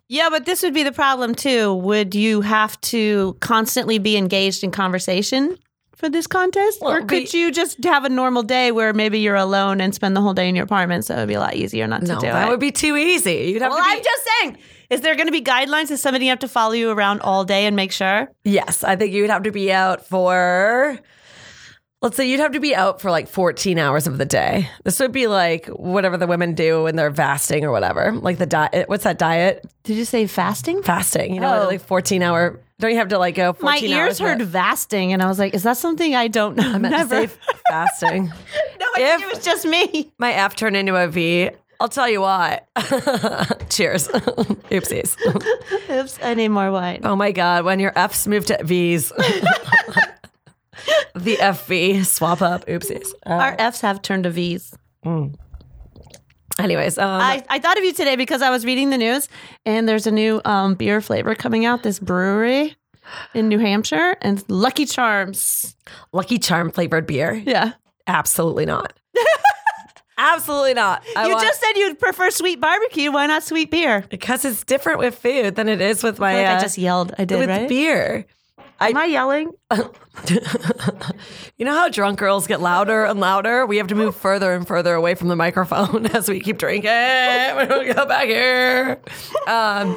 Yeah, 0.09 0.29
but 0.31 0.47
this 0.47 0.63
would 0.63 0.75
be 0.75 0.83
the 0.83 0.93
problem 0.93 1.35
too. 1.35 1.75
Would 1.75 2.15
you 2.15 2.41
have 2.41 2.81
to 2.83 3.37
constantly 3.41 3.99
be 3.99 4.17
engaged 4.17 4.65
in 4.65 4.71
conversation 4.71 5.57
for 5.97 6.09
this 6.09 6.27
contest? 6.27 6.81
Well, 6.81 6.93
or 6.93 7.03
could 7.05 7.33
you 7.35 7.51
just 7.51 7.83
have 7.85 8.05
a 8.05 8.09
normal 8.09 8.43
day 8.45 8.71
where 8.71 8.93
maybe 8.93 9.19
you're 9.19 9.35
alone 9.35 9.81
and 9.81 9.95
spend 9.95 10.15
the 10.17 10.21
whole 10.21 10.35
day 10.35 10.49
in 10.49 10.55
your 10.55 10.65
apartment? 10.65 11.05
So 11.07 11.15
it 11.17 11.19
would 11.21 11.29
be 11.29 11.35
a 11.35 11.41
lot 11.41 11.55
easier 11.57 11.87
not 11.87 12.03
to 12.03 12.07
No, 12.15 12.21
do 12.21 12.27
that 12.29 12.47
it. 12.47 12.51
would 12.51 12.61
be 12.61 12.71
too 12.71 12.97
easy. 12.97 13.51
You'd 13.53 13.63
have 13.63 13.73
well, 13.73 13.83
to 13.83 13.85
be, 13.91 13.97
I'm 13.99 14.05
just 14.05 14.29
saying. 14.41 14.59
Is 14.91 15.01
there 15.01 15.17
going 15.17 15.27
to 15.27 15.33
be 15.33 15.43
guidelines? 15.43 15.91
Is 15.91 16.01
somebody 16.01 16.27
have 16.29 16.39
to 16.41 16.49
follow 16.49 16.73
you 16.73 16.91
around 16.91 17.21
all 17.23 17.45
day 17.45 17.67
and 17.67 17.75
make 17.75 17.91
sure? 17.91 18.31
Yes, 18.45 18.85
I 18.85 18.95
think 18.95 19.13
you'd 19.13 19.31
have 19.31 19.43
to 19.43 19.51
be 19.51 19.73
out 19.73 20.07
for. 20.07 20.99
Let's 22.03 22.17
say 22.17 22.29
you'd 22.29 22.41
have 22.41 22.53
to 22.53 22.61
be 22.61 22.75
out 22.75 23.01
for 23.01 23.11
like 23.11 23.27
14 23.27 23.79
hours 23.79 24.07
of 24.07 24.19
the 24.19 24.27
day. 24.27 24.69
This 24.85 25.01
would 25.01 25.13
be 25.13 25.27
like 25.27 25.67
whatever 25.69 26.17
the 26.19 26.27
women 26.27 26.55
do 26.55 26.85
when 26.85 26.95
they're 26.95 27.13
fasting 27.13 27.65
or 27.65 27.73
whatever. 27.73 28.13
Like 28.13 28.37
the 28.39 28.47
diet. 28.47 28.89
What's 28.89 29.05
that 29.05 29.19
diet? 29.19 29.65
Did 29.83 29.97
you 29.97 30.05
say 30.05 30.27
fasting? 30.27 30.83
Fasting. 30.83 31.35
You 31.35 31.41
know, 31.41 31.63
Oh. 31.63 31.67
like 31.67 31.81
14 31.81 32.23
hour. 32.23 32.61
Don't 32.79 32.91
you 32.91 32.99
have 32.99 33.09
to 33.09 33.19
like 33.19 33.35
go 33.37 33.53
14 33.55 33.65
My 33.65 33.79
ears 33.97 34.19
heard 34.19 34.47
fasting, 34.49 35.13
and 35.15 35.23
I 35.23 35.27
was 35.29 35.39
like, 35.39 35.55
"Is 35.55 35.63
that 35.63 35.79
something 35.79 36.15
I 36.15 36.29
don't 36.29 36.57
know?" 36.57 36.63
I 36.75 36.79
meant 36.79 36.93
to 36.95 36.99
Never. 36.99 37.27
say 37.29 37.35
fasting. 37.71 38.25
no, 38.81 38.87
I 38.97 39.01
if- 39.01 39.21
think 39.21 39.23
it 39.23 39.35
was 39.37 39.45
just 39.45 39.65
me. 39.67 40.13
My 40.19 40.33
F 40.33 40.57
turned 40.57 40.77
into 40.77 40.95
a 40.95 41.09
V. 41.09 41.51
I'll 41.81 41.89
tell 41.91 42.09
you 42.09 42.21
what. 42.23 42.67
Cheers. 43.71 44.09
Oopsies. 44.09 45.17
Oops, 45.91 46.19
I 46.23 46.33
need 46.35 46.49
more 46.49 46.71
wine. 46.71 47.01
Oh 47.05 47.17
my 47.17 47.33
God. 47.33 47.65
When 47.67 47.81
your 47.81 47.93
F's 47.99 48.27
move 48.27 48.47
to 48.47 48.59
V's. 48.65 49.09
the 51.15 51.37
FV 51.37 52.05
swap 52.07 52.41
up. 52.43 52.65
Oopsies. 52.67 53.09
Our 53.27 53.55
Fs 53.59 53.81
have 53.83 54.01
turned 54.03 54.25
to 54.25 54.31
Vs. 54.31 54.75
Mm. 55.05 55.35
Anyways, 56.59 56.99
um, 56.99 57.21
I, 57.21 57.45
I 57.49 57.59
thought 57.59 57.79
of 57.79 57.85
you 57.85 57.93
today 57.93 58.17
because 58.17 58.43
I 58.43 58.51
was 58.51 58.65
reading 58.65 58.91
the 58.91 58.99
news 58.99 59.29
and 59.65 59.89
there's 59.89 60.07
a 60.07 60.11
new 60.11 60.41
um, 60.45 60.75
beer 60.75 61.01
flavor 61.01 61.35
coming 61.35 61.65
out, 61.65 61.83
this 61.83 61.99
brewery 61.99 62.77
in 63.35 63.49
New 63.49 63.59
Hampshire, 63.59 64.17
and 64.23 64.43
Lucky 64.49 64.85
Charms. 64.87 65.77
Lucky 66.13 66.39
Charm 66.39 66.71
flavored 66.71 67.07
beer. 67.07 67.35
Yeah. 67.35 67.73
Absolutely 68.07 68.67
not. 68.67 68.93
Absolutely 70.19 70.73
not. 70.75 71.05
I 71.15 71.27
you 71.27 71.35
want- 71.35 71.45
just 71.47 71.61
said 71.61 71.73
you'd 71.77 71.99
prefer 71.99 72.31
sweet 72.31 72.61
barbecue. 72.61 73.13
Why 73.13 73.27
not 73.27 73.43
sweet 73.43 73.71
beer? 73.71 74.05
because 74.09 74.45
it's 74.45 74.65
different 74.65 74.99
with 74.99 75.15
food 75.17 75.57
than 75.57 75.69
it 75.69 75.81
is 75.81 76.03
with 76.03 76.19
my 76.19 76.33
I, 76.33 76.35
like 76.37 76.47
I 76.47 76.55
uh, 76.57 76.61
just 76.61 76.79
yelled. 76.79 77.15
I 77.19 77.25
did, 77.27 77.39
with 77.39 77.49
right? 77.51 77.69
beer. 77.69 78.27
Am 78.81 78.97
I 78.97 79.05
yelling? 79.07 79.53
You 81.59 81.65
know 81.65 81.73
how 81.73 81.89
drunk 81.89 82.19
girls 82.19 82.47
get 82.47 82.61
louder 82.61 83.05
and 83.05 83.19
louder? 83.21 83.65
We 83.65 83.79
have 83.79 83.87
to 83.87 83.95
move 83.95 84.15
further 84.17 84.55
and 84.55 84.67
further 84.67 84.95
away 84.95 85.15
from 85.15 85.29
the 85.29 85.37
microphone 85.37 86.05
as 86.15 86.29
we 86.29 86.41
keep 86.41 86.59
drinking. 86.59 86.91
We 86.91 87.65
don't 87.67 87.95
go 87.95 88.05
back 88.07 88.27
here. 88.27 89.01
Um, 89.47 89.89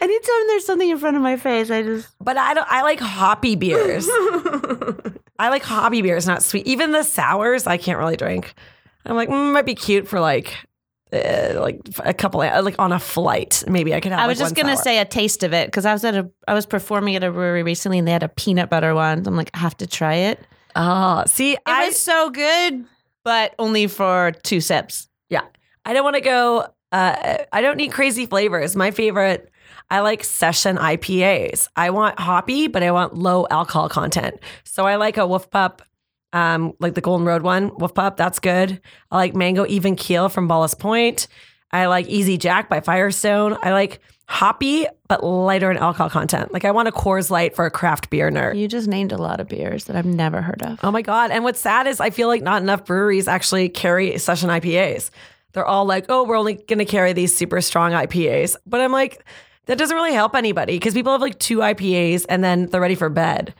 Anytime 0.00 0.46
there's 0.48 0.66
something 0.66 0.90
in 0.90 0.98
front 0.98 1.16
of 1.16 1.22
my 1.22 1.36
face, 1.36 1.70
I 1.70 1.82
just. 1.82 2.08
but 2.20 2.36
I 2.36 2.52
don't. 2.54 2.66
I 2.70 2.82
like 2.82 3.00
hoppy 3.00 3.54
beers. 3.56 4.06
I 5.38 5.48
like 5.48 5.62
hoppy 5.62 6.02
beers, 6.02 6.26
not 6.26 6.42
sweet. 6.42 6.66
Even 6.66 6.92
the 6.92 7.02
sours, 7.02 7.66
I 7.66 7.78
can't 7.78 7.98
really 7.98 8.16
drink. 8.16 8.52
I'm 9.06 9.16
like, 9.16 9.30
mm, 9.30 9.52
might 9.54 9.64
be 9.66 9.74
cute 9.74 10.06
for 10.06 10.20
like, 10.20 10.54
uh, 11.12 11.60
like 11.60 11.80
a 12.04 12.14
couple, 12.14 12.42
of, 12.42 12.64
like 12.64 12.78
on 12.78 12.92
a 12.92 12.98
flight. 12.98 13.64
Maybe 13.66 13.94
I 13.94 14.00
could 14.00 14.12
have. 14.12 14.20
I 14.20 14.26
was 14.26 14.38
like, 14.38 14.46
just 14.46 14.56
gonna 14.56 14.76
sour. 14.76 14.84
say 14.84 14.98
a 14.98 15.04
taste 15.04 15.42
of 15.42 15.52
it 15.52 15.68
because 15.68 15.86
I 15.86 15.92
was 15.92 16.04
at 16.04 16.14
a 16.14 16.30
I 16.46 16.54
was 16.54 16.66
performing 16.66 17.16
at 17.16 17.24
a 17.24 17.30
brewery 17.30 17.62
recently 17.62 17.98
and 17.98 18.06
they 18.06 18.12
had 18.12 18.22
a 18.22 18.28
peanut 18.28 18.70
butter 18.70 18.94
one. 18.94 19.26
I'm 19.26 19.36
like, 19.36 19.50
I 19.54 19.58
have 19.58 19.76
to 19.78 19.86
try 19.86 20.14
it. 20.14 20.38
It 20.40 20.46
Oh, 20.76 21.24
see, 21.26 21.56
I 21.66 21.86
was 21.86 21.98
so 21.98 22.30
good, 22.30 22.84
but 23.24 23.54
only 23.58 23.86
for 23.86 24.32
two 24.42 24.60
sips. 24.60 25.08
Yeah. 25.28 25.42
I 25.84 25.92
don't 25.92 26.04
want 26.04 26.16
to 26.16 26.22
go. 26.22 26.66
Uh, 26.92 27.38
I 27.52 27.60
don't 27.60 27.76
need 27.76 27.92
crazy 27.92 28.26
flavors. 28.26 28.76
My 28.76 28.90
favorite, 28.90 29.50
I 29.90 30.00
like 30.00 30.24
session 30.24 30.76
IPAs. 30.76 31.68
I 31.76 31.90
want 31.90 32.18
hoppy, 32.18 32.68
but 32.68 32.82
I 32.82 32.90
want 32.90 33.14
low 33.14 33.46
alcohol 33.50 33.88
content. 33.88 34.40
So 34.64 34.86
I 34.86 34.96
like 34.96 35.16
a 35.16 35.26
Wolf 35.26 35.50
Pup, 35.50 35.82
um, 36.32 36.74
like 36.78 36.94
the 36.94 37.00
Golden 37.00 37.26
Road 37.26 37.42
one, 37.42 37.72
Wolf 37.76 37.94
Pup. 37.94 38.16
That's 38.16 38.38
good. 38.38 38.80
I 39.10 39.16
like 39.16 39.34
Mango 39.34 39.66
Even 39.66 39.96
Keel 39.96 40.28
from 40.28 40.48
Ballast 40.48 40.78
Point. 40.78 41.28
I 41.72 41.86
like 41.86 42.06
Easy 42.08 42.36
Jack 42.36 42.68
by 42.68 42.80
Firestone. 42.80 43.56
I 43.62 43.72
like 43.72 44.00
hoppy, 44.26 44.86
but 45.08 45.24
lighter 45.24 45.70
in 45.70 45.76
alcohol 45.76 46.08
content. 46.08 46.52
Like 46.52 46.64
I 46.64 46.70
want 46.70 46.88
a 46.88 46.92
Coors 46.92 47.30
Light 47.30 47.56
for 47.56 47.66
a 47.66 47.70
craft 47.70 48.10
beer 48.10 48.30
nerd. 48.30 48.56
You 48.56 48.68
just 48.68 48.86
named 48.86 49.12
a 49.12 49.18
lot 49.18 49.40
of 49.40 49.48
beers 49.48 49.84
that 49.84 49.96
I've 49.96 50.06
never 50.06 50.40
heard 50.40 50.62
of. 50.62 50.78
Oh 50.84 50.92
my 50.92 51.02
God. 51.02 51.32
And 51.32 51.42
what's 51.42 51.60
sad 51.60 51.86
is 51.86 52.00
I 52.00 52.10
feel 52.10 52.28
like 52.28 52.42
not 52.42 52.62
enough 52.62 52.84
breweries 52.84 53.26
actually 53.26 53.68
carry 53.68 54.16
session 54.18 54.48
IPAs. 54.48 55.10
They're 55.52 55.66
all 55.66 55.84
like, 55.84 56.06
oh, 56.08 56.24
we're 56.24 56.38
only 56.38 56.54
going 56.54 56.78
to 56.78 56.84
carry 56.84 57.12
these 57.12 57.36
super 57.36 57.60
strong 57.60 57.90
IPAs. 57.90 58.54
But 58.66 58.80
I'm 58.80 58.92
like, 58.92 59.24
that 59.66 59.78
doesn't 59.78 59.96
really 59.96 60.14
help 60.14 60.36
anybody 60.36 60.76
because 60.76 60.94
people 60.94 61.10
have 61.10 61.20
like 61.20 61.38
two 61.40 61.58
IPAs 61.58 62.24
and 62.28 62.42
then 62.42 62.66
they're 62.66 62.80
ready 62.80 62.94
for 62.94 63.08
bed. 63.08 63.52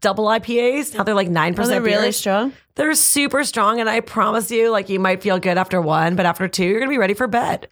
Double 0.00 0.24
IPAs, 0.26 0.94
now 0.94 1.02
they're 1.02 1.14
like 1.14 1.28
9% 1.28 1.58
Are 1.58 1.66
they 1.66 1.78
really 1.80 2.04
beers. 2.06 2.16
strong? 2.16 2.52
They're 2.74 2.94
super 2.94 3.44
strong. 3.44 3.80
And 3.80 3.88
I 3.90 4.00
promise 4.00 4.50
you, 4.50 4.70
like, 4.70 4.88
you 4.88 4.98
might 4.98 5.22
feel 5.22 5.38
good 5.38 5.58
after 5.58 5.80
one, 5.80 6.16
but 6.16 6.24
after 6.26 6.48
two, 6.48 6.64
you're 6.64 6.78
going 6.80 6.88
to 6.88 6.94
be 6.94 6.98
ready 6.98 7.14
for 7.14 7.26
bed. 7.26 7.68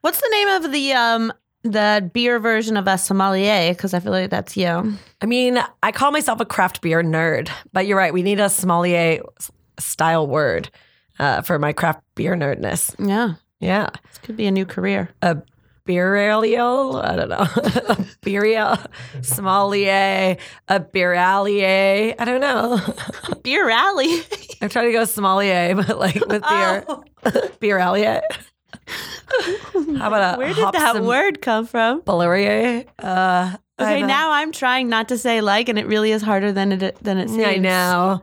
What's 0.00 0.20
the 0.20 0.28
name 0.30 0.48
of 0.48 0.72
the 0.72 0.92
um 0.92 1.32
the 1.62 2.10
beer 2.14 2.38
version 2.38 2.78
of 2.78 2.86
a 2.86 2.96
sommelier? 2.96 3.68
Because 3.74 3.92
I 3.92 4.00
feel 4.00 4.12
like 4.12 4.30
that's 4.30 4.56
you. 4.56 4.96
I 5.20 5.26
mean, 5.26 5.62
I 5.82 5.92
call 5.92 6.10
myself 6.10 6.40
a 6.40 6.46
craft 6.46 6.80
beer 6.80 7.02
nerd, 7.02 7.50
but 7.74 7.86
you're 7.86 7.98
right. 7.98 8.14
We 8.14 8.22
need 8.22 8.40
a 8.40 8.48
sommelier 8.48 9.20
style 9.78 10.26
word 10.26 10.70
uh, 11.18 11.42
for 11.42 11.58
my 11.58 11.74
craft 11.74 12.00
beer 12.14 12.34
nerdness. 12.34 12.94
Yeah. 12.98 13.34
Yeah. 13.58 13.90
This 14.08 14.16
could 14.18 14.38
be 14.38 14.46
a 14.46 14.50
new 14.50 14.64
career. 14.64 15.10
A 15.20 15.36
beeralial, 15.86 17.02
I 17.04 17.16
don't 17.16 17.28
know, 17.28 18.04
beeria, 18.22 18.78
sommelier, 19.22 20.36
a 20.68 20.80
beeralier. 20.80 22.14
I 22.18 22.24
don't 22.24 22.40
know. 22.40 22.80
Beer. 23.42 23.70
I'm 23.70 24.68
trying 24.68 24.86
to 24.86 24.92
go 24.92 25.04
sommelier, 25.04 25.74
but 25.86 25.98
like 25.98 26.14
with 26.26 26.42
beer, 26.42 26.84
Oh. 26.88 27.02
beeralier. 27.60 28.20
How 29.98 30.08
about 30.08 30.34
a 30.34 30.38
Where 30.38 30.52
did 30.54 30.72
that 30.72 31.02
word 31.02 31.40
come 31.42 31.66
from? 31.66 32.02
Bellaria? 32.02 32.86
Uh, 32.98 33.56
Okay, 33.80 34.02
now 34.02 34.32
I'm 34.32 34.52
trying 34.52 34.90
not 34.90 35.08
to 35.08 35.16
say 35.16 35.40
like, 35.40 35.70
and 35.70 35.78
it 35.78 35.86
really 35.86 36.12
is 36.12 36.20
harder 36.20 36.52
than 36.52 36.72
it 36.72 37.02
than 37.02 37.16
it 37.16 37.30
seems. 37.30 37.44
I 37.46 37.56
know. 37.56 38.22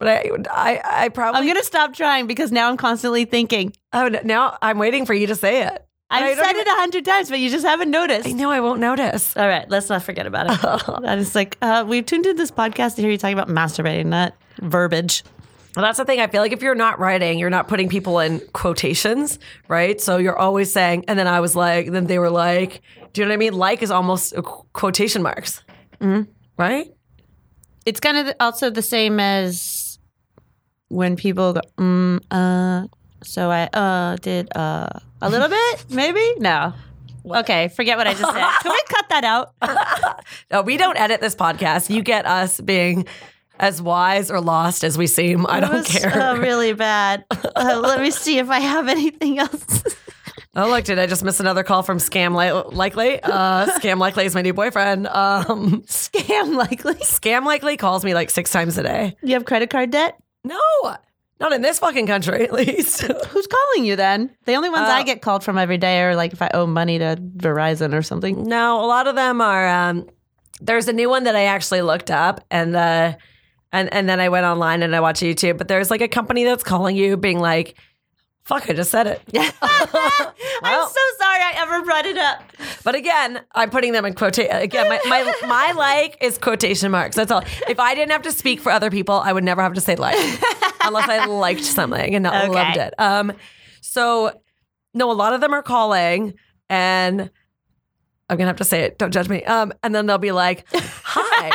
But 0.00 0.08
I, 0.08 0.30
I, 0.50 0.80
I 1.04 1.08
probably. 1.10 1.40
I'm 1.40 1.46
gonna 1.46 1.62
stop 1.62 1.94
trying 1.94 2.26
because 2.26 2.50
now 2.50 2.68
I'm 2.68 2.76
constantly 2.76 3.24
thinking. 3.24 3.72
Oh, 3.92 4.08
no, 4.08 4.20
now 4.24 4.58
I'm 4.60 4.78
waiting 4.78 5.06
for 5.06 5.14
you 5.14 5.28
to 5.28 5.36
say 5.36 5.62
it. 5.64 5.86
I 6.10 6.30
I've 6.30 6.38
said 6.38 6.56
it 6.56 6.66
a 6.66 6.70
hundred 6.72 7.04
times, 7.04 7.30
but 7.30 7.38
you 7.38 7.50
just 7.50 7.64
haven't 7.64 7.90
noticed. 7.90 8.28
I 8.28 8.32
know 8.32 8.50
I 8.50 8.60
won't 8.60 8.80
notice. 8.80 9.36
All 9.36 9.46
right, 9.46 9.68
let's 9.70 9.88
not 9.88 10.02
forget 10.02 10.26
about 10.26 10.50
it. 10.50 10.60
that 11.02 11.18
is 11.18 11.34
like 11.34 11.56
uh, 11.62 11.84
we 11.86 12.02
tuned 12.02 12.26
in 12.26 12.36
this 12.36 12.50
podcast 12.50 12.96
to 12.96 13.02
hear 13.02 13.10
you 13.10 13.18
talking 13.18 13.38
about 13.38 13.48
masturbating, 13.48 14.06
not 14.06 14.34
verbiage. 14.60 15.22
Well, 15.76 15.84
that's 15.84 15.98
the 15.98 16.04
thing. 16.04 16.20
I 16.20 16.26
feel 16.26 16.40
like 16.40 16.50
if 16.50 16.62
you're 16.62 16.74
not 16.74 16.98
writing, 16.98 17.38
you're 17.38 17.48
not 17.48 17.68
putting 17.68 17.88
people 17.88 18.18
in 18.18 18.40
quotations, 18.52 19.38
right? 19.68 20.00
So 20.00 20.16
you're 20.16 20.36
always 20.36 20.72
saying, 20.72 21.04
and 21.06 21.16
then 21.16 21.28
I 21.28 21.38
was 21.38 21.54
like, 21.54 21.92
then 21.92 22.06
they 22.06 22.18
were 22.18 22.30
like, 22.30 22.82
do 23.12 23.20
you 23.20 23.24
know 23.24 23.30
what 23.30 23.34
I 23.34 23.38
mean? 23.38 23.52
Like 23.52 23.80
is 23.80 23.92
almost 23.92 24.34
quotation 24.72 25.22
marks, 25.22 25.62
right? 26.58 26.88
It's 27.86 28.00
kind 28.00 28.16
of 28.16 28.34
also 28.40 28.68
the 28.70 28.82
same 28.82 29.20
as 29.20 30.00
when 30.88 31.14
people 31.14 31.52
go, 31.52 31.60
mm, 31.78 32.20
uh, 32.32 32.88
so 33.22 33.50
I 33.50 33.64
uh 33.72 34.16
did 34.16 34.48
uh 34.56 34.88
a 35.22 35.28
little 35.30 35.48
bit, 35.58 35.84
maybe 35.90 36.34
no. 36.38 36.72
Okay, 37.26 37.68
forget 37.68 37.98
what 37.98 38.06
I 38.06 38.14
just 38.14 38.32
said. 38.32 38.48
Can 38.62 38.72
we 38.72 38.82
cut 38.88 39.08
that 39.10 39.24
out? 39.24 39.54
No, 40.50 40.62
we 40.62 40.76
don't 40.76 40.96
edit 40.96 41.20
this 41.20 41.34
podcast. 41.36 41.94
You 41.94 42.02
get 42.02 42.24
us 42.26 42.60
being 42.60 43.06
as 43.58 43.80
wise 43.82 44.30
or 44.30 44.40
lost 44.40 44.82
as 44.84 44.96
we 44.98 45.06
seem. 45.06 45.46
I 45.46 45.60
don't 45.60 45.72
was, 45.72 45.86
care. 45.86 46.10
uh, 46.12 46.36
really 46.38 46.72
bad. 46.72 47.24
Uh, 47.30 47.78
let 47.82 48.00
me 48.00 48.10
see 48.10 48.38
if 48.38 48.48
I 48.48 48.58
have 48.60 48.88
anything 48.88 49.38
else. 49.38 49.84
Oh, 50.56 50.68
look, 50.68 50.84
did 50.84 50.98
I 50.98 51.06
just 51.06 51.22
miss 51.22 51.38
another 51.40 51.62
call 51.62 51.82
from 51.84 51.98
Scam 51.98 52.34
Li- 52.36 52.74
Likely? 52.76 53.20
Uh, 53.22 53.66
Scam 53.78 53.98
Likely 53.98 54.24
is 54.24 54.34
my 54.34 54.42
new 54.42 54.52
boyfriend. 54.54 55.06
Um, 55.06 55.82
Scam 55.82 56.56
likely. 56.56 56.94
Scam 56.94 57.44
Likely 57.44 57.76
calls 57.76 58.04
me 58.04 58.14
like 58.14 58.30
six 58.30 58.50
times 58.50 58.76
a 58.78 58.82
day. 58.82 59.16
You 59.22 59.34
have 59.34 59.44
credit 59.44 59.70
card 59.70 59.90
debt? 59.90 60.16
No, 60.42 60.58
not 61.40 61.52
in 61.52 61.62
this 61.62 61.78
fucking 61.78 62.06
country, 62.06 62.44
at 62.44 62.52
least. 62.52 63.00
Who's 63.28 63.46
calling 63.46 63.84
you 63.86 63.96
then? 63.96 64.30
The 64.44 64.54
only 64.54 64.68
ones 64.68 64.88
I 64.88 65.00
Uh, 65.00 65.04
get 65.04 65.22
called 65.22 65.42
from 65.42 65.56
every 65.58 65.78
day 65.78 66.00
are 66.02 66.14
like 66.14 66.32
if 66.34 66.42
I 66.42 66.50
owe 66.54 66.66
money 66.66 66.98
to 66.98 67.16
Verizon 67.36 67.94
or 67.94 68.02
something. 68.02 68.44
no, 68.44 68.84
a 68.84 68.86
lot 68.86 69.06
of 69.06 69.14
them 69.16 69.40
are. 69.40 69.66
Um, 69.68 70.08
there's 70.60 70.88
a 70.88 70.92
new 70.92 71.08
one 71.08 71.24
that 71.24 71.34
I 71.36 71.44
actually 71.44 71.80
looked 71.82 72.10
up, 72.10 72.44
and 72.50 72.76
uh, 72.76 73.14
and 73.72 73.92
and 73.94 74.08
then 74.08 74.20
I 74.20 74.28
went 74.28 74.44
online 74.44 74.82
and 74.82 74.94
I 74.94 75.00
watched 75.00 75.22
YouTube. 75.22 75.56
But 75.56 75.68
there's 75.68 75.90
like 75.90 76.02
a 76.02 76.08
company 76.08 76.44
that's 76.44 76.62
calling 76.62 76.96
you, 76.96 77.16
being 77.16 77.38
like, 77.40 77.74
"Fuck, 78.44 78.68
I 78.68 78.74
just 78.74 78.90
said 78.90 79.06
it." 79.06 79.22
I'm 79.34 79.48
so 80.88 81.00
sorry 81.18 81.29
I 81.29 81.29
ever 81.60 81.82
brought 81.84 82.06
it 82.06 82.16
up. 82.18 82.42
But 82.84 82.94
again, 82.94 83.40
I'm 83.54 83.70
putting 83.70 83.92
them 83.92 84.04
in 84.04 84.14
quotation. 84.14 84.54
Again, 84.54 84.88
my, 84.88 85.00
my 85.06 85.34
my 85.46 85.72
like 85.76 86.16
is 86.20 86.38
quotation 86.38 86.90
marks. 86.90 87.16
That's 87.16 87.30
all. 87.30 87.42
If 87.68 87.78
I 87.80 87.94
didn't 87.94 88.12
have 88.12 88.22
to 88.22 88.32
speak 88.32 88.60
for 88.60 88.70
other 88.72 88.90
people, 88.90 89.14
I 89.16 89.32
would 89.32 89.44
never 89.44 89.62
have 89.62 89.74
to 89.74 89.80
say 89.80 89.96
like, 89.96 90.16
unless 90.84 91.08
I 91.08 91.24
liked 91.26 91.64
something 91.64 92.14
and 92.14 92.22
not 92.22 92.44
Okay. 92.44 92.48
loved 92.52 92.76
it. 92.78 92.94
Um, 92.98 93.32
so 93.80 94.40
no, 94.94 95.10
a 95.10 95.14
lot 95.14 95.32
of 95.32 95.40
them 95.40 95.52
are 95.54 95.62
calling, 95.62 96.34
and 96.68 97.30
I'm 98.28 98.36
gonna 98.36 98.46
have 98.48 98.56
to 98.56 98.64
say 98.64 98.82
it. 98.82 98.98
Don't 98.98 99.10
judge 99.12 99.28
me. 99.28 99.42
Um, 99.44 99.72
and 99.82 99.94
then 99.94 100.06
they'll 100.06 100.18
be 100.18 100.32
like, 100.32 100.64
"Hi, 100.74 101.50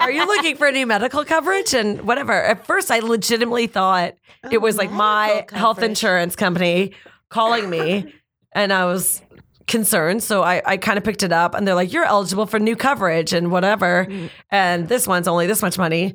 are 0.00 0.10
you 0.10 0.26
looking 0.26 0.56
for 0.56 0.66
any 0.66 0.84
medical 0.84 1.24
coverage?" 1.24 1.72
And 1.74 2.02
whatever. 2.02 2.32
At 2.32 2.66
first, 2.66 2.90
I 2.90 2.98
legitimately 3.00 3.66
thought 3.68 4.14
it 4.50 4.58
was 4.58 4.76
like 4.76 4.90
my 4.90 5.28
medical 5.28 5.58
health 5.58 5.82
insurance 5.82 6.36
company 6.36 6.92
calling 7.28 7.68
me, 7.70 8.12
and 8.52 8.72
I 8.72 8.84
was 8.86 9.22
concerned. 9.66 10.22
So 10.22 10.42
I, 10.42 10.62
I 10.64 10.76
kind 10.76 10.98
of 10.98 11.04
picked 11.04 11.22
it 11.22 11.32
up, 11.32 11.54
and 11.54 11.66
they're 11.66 11.74
like, 11.74 11.92
"You're 11.92 12.04
eligible 12.04 12.46
for 12.46 12.58
new 12.58 12.76
coverage 12.76 13.32
and 13.32 13.50
whatever." 13.50 14.06
And 14.50 14.88
this 14.88 15.06
one's 15.06 15.28
only 15.28 15.46
this 15.46 15.62
much 15.62 15.78
money. 15.78 16.14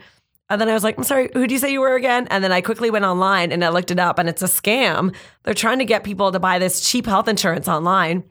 And 0.49 0.59
then 0.59 0.67
I 0.67 0.73
was 0.73 0.83
like, 0.83 0.97
I'm 0.97 1.05
sorry, 1.05 1.29
who 1.33 1.47
do 1.47 1.53
you 1.53 1.59
say 1.59 1.71
you 1.71 1.79
were 1.79 1.95
again? 1.95 2.27
And 2.29 2.43
then 2.43 2.51
I 2.51 2.59
quickly 2.59 2.89
went 2.91 3.05
online 3.05 3.53
and 3.53 3.63
I 3.63 3.69
looked 3.69 3.89
it 3.89 3.99
up, 3.99 4.19
and 4.19 4.27
it's 4.27 4.41
a 4.41 4.47
scam. 4.47 5.15
They're 5.43 5.53
trying 5.53 5.79
to 5.79 5.85
get 5.85 6.03
people 6.03 6.31
to 6.33 6.39
buy 6.39 6.59
this 6.59 6.81
cheap 6.89 7.05
health 7.05 7.29
insurance 7.29 7.69
online. 7.69 8.25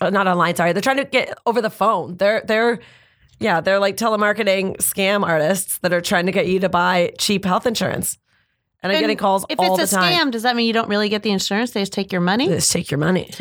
Uh, 0.00 0.10
not 0.10 0.28
online, 0.28 0.54
sorry. 0.54 0.72
They're 0.72 0.82
trying 0.82 0.98
to 0.98 1.04
get 1.04 1.36
over 1.44 1.60
the 1.60 1.70
phone. 1.70 2.16
They're 2.16 2.42
they're 2.46 2.78
yeah, 3.40 3.60
they're 3.60 3.80
like 3.80 3.96
telemarketing 3.96 4.76
scam 4.76 5.24
artists 5.26 5.78
that 5.78 5.92
are 5.92 6.00
trying 6.00 6.26
to 6.26 6.32
get 6.32 6.46
you 6.46 6.60
to 6.60 6.68
buy 6.68 7.12
cheap 7.18 7.44
health 7.44 7.66
insurance. 7.66 8.18
And 8.82 8.92
I'm 8.92 9.00
getting 9.00 9.16
calls 9.16 9.44
If 9.48 9.58
all 9.58 9.78
it's 9.80 9.90
the 9.90 9.96
a 9.96 10.00
time. 10.00 10.28
scam, 10.28 10.30
does 10.30 10.42
that 10.42 10.54
mean 10.56 10.66
you 10.66 10.72
don't 10.72 10.88
really 10.88 11.08
get 11.08 11.22
the 11.22 11.30
insurance? 11.30 11.72
They 11.72 11.82
just 11.82 11.92
take 11.92 12.12
your 12.12 12.20
money? 12.20 12.48
They 12.48 12.56
just 12.56 12.72
take 12.72 12.90
your 12.90 12.98
money. 12.98 13.30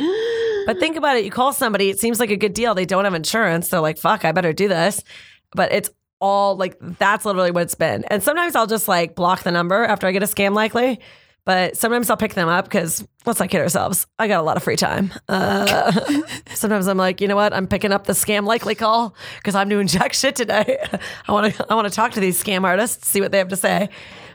but 0.66 0.80
think 0.80 0.96
about 0.98 1.18
it. 1.18 1.26
You 1.26 1.32
call 1.32 1.54
somebody, 1.54 1.90
it 1.90 2.00
seems 2.00 2.20
like 2.20 2.32
a 2.32 2.38
good 2.38 2.54
deal. 2.54 2.76
They 2.76 2.86
don't 2.86 3.06
have 3.06 3.14
insurance. 3.14 3.70
They're 3.70 3.80
like, 3.80 3.98
fuck, 3.98 4.26
I 4.26 4.32
better 4.32 4.54
do 4.54 4.68
this. 4.68 5.04
But 5.54 5.72
it's 5.72 5.90
all 6.20 6.56
like, 6.56 6.78
that's 6.80 7.26
literally 7.26 7.52
what 7.52 7.64
it's 7.64 7.76
been. 7.76 8.04
And 8.06 8.22
sometimes 8.22 8.56
I'll 8.56 8.68
just 8.68 8.88
like 8.88 9.16
block 9.16 9.44
the 9.44 9.52
number 9.52 9.84
after 9.84 10.08
I 10.08 10.12
get 10.12 10.24
a 10.24 10.28
scam 10.28 10.54
likely. 10.54 11.00
But 11.44 11.76
sometimes 11.76 12.10
I'll 12.12 12.18
pick 12.18 12.36
them 12.36 12.48
up 12.48 12.66
because 12.66 13.06
let's 13.26 13.40
not 13.40 13.50
kid 13.50 13.62
ourselves. 13.62 14.06
I 14.20 14.28
got 14.28 14.42
a 14.42 14.44
lot 14.44 14.58
of 14.58 14.64
free 14.64 14.76
time. 14.76 15.12
Uh, 15.28 15.92
sometimes 16.54 16.88
I'm 16.88 16.98
like, 16.98 17.20
you 17.20 17.28
know 17.28 17.36
what? 17.36 17.52
I'm 17.52 17.66
picking 17.66 17.92
up 17.92 18.06
the 18.06 18.14
scam 18.14 18.46
likely 18.46 18.76
call 18.76 19.16
because 19.38 19.56
I'm 19.56 19.68
doing 19.68 19.88
jack 19.96 20.14
shit 20.14 20.36
today. 20.36 20.78
I 21.28 21.32
want 21.32 21.56
to 21.56 21.66
I 21.68 21.74
want 21.74 21.88
to 21.88 21.94
talk 21.94 22.12
to 22.12 22.20
these 22.20 22.42
scam 22.42 22.64
artists, 22.64 23.08
see 23.08 23.22
what 23.22 23.32
they 23.32 23.40
have 23.40 23.48
to 23.48 23.58
say. 23.58 23.90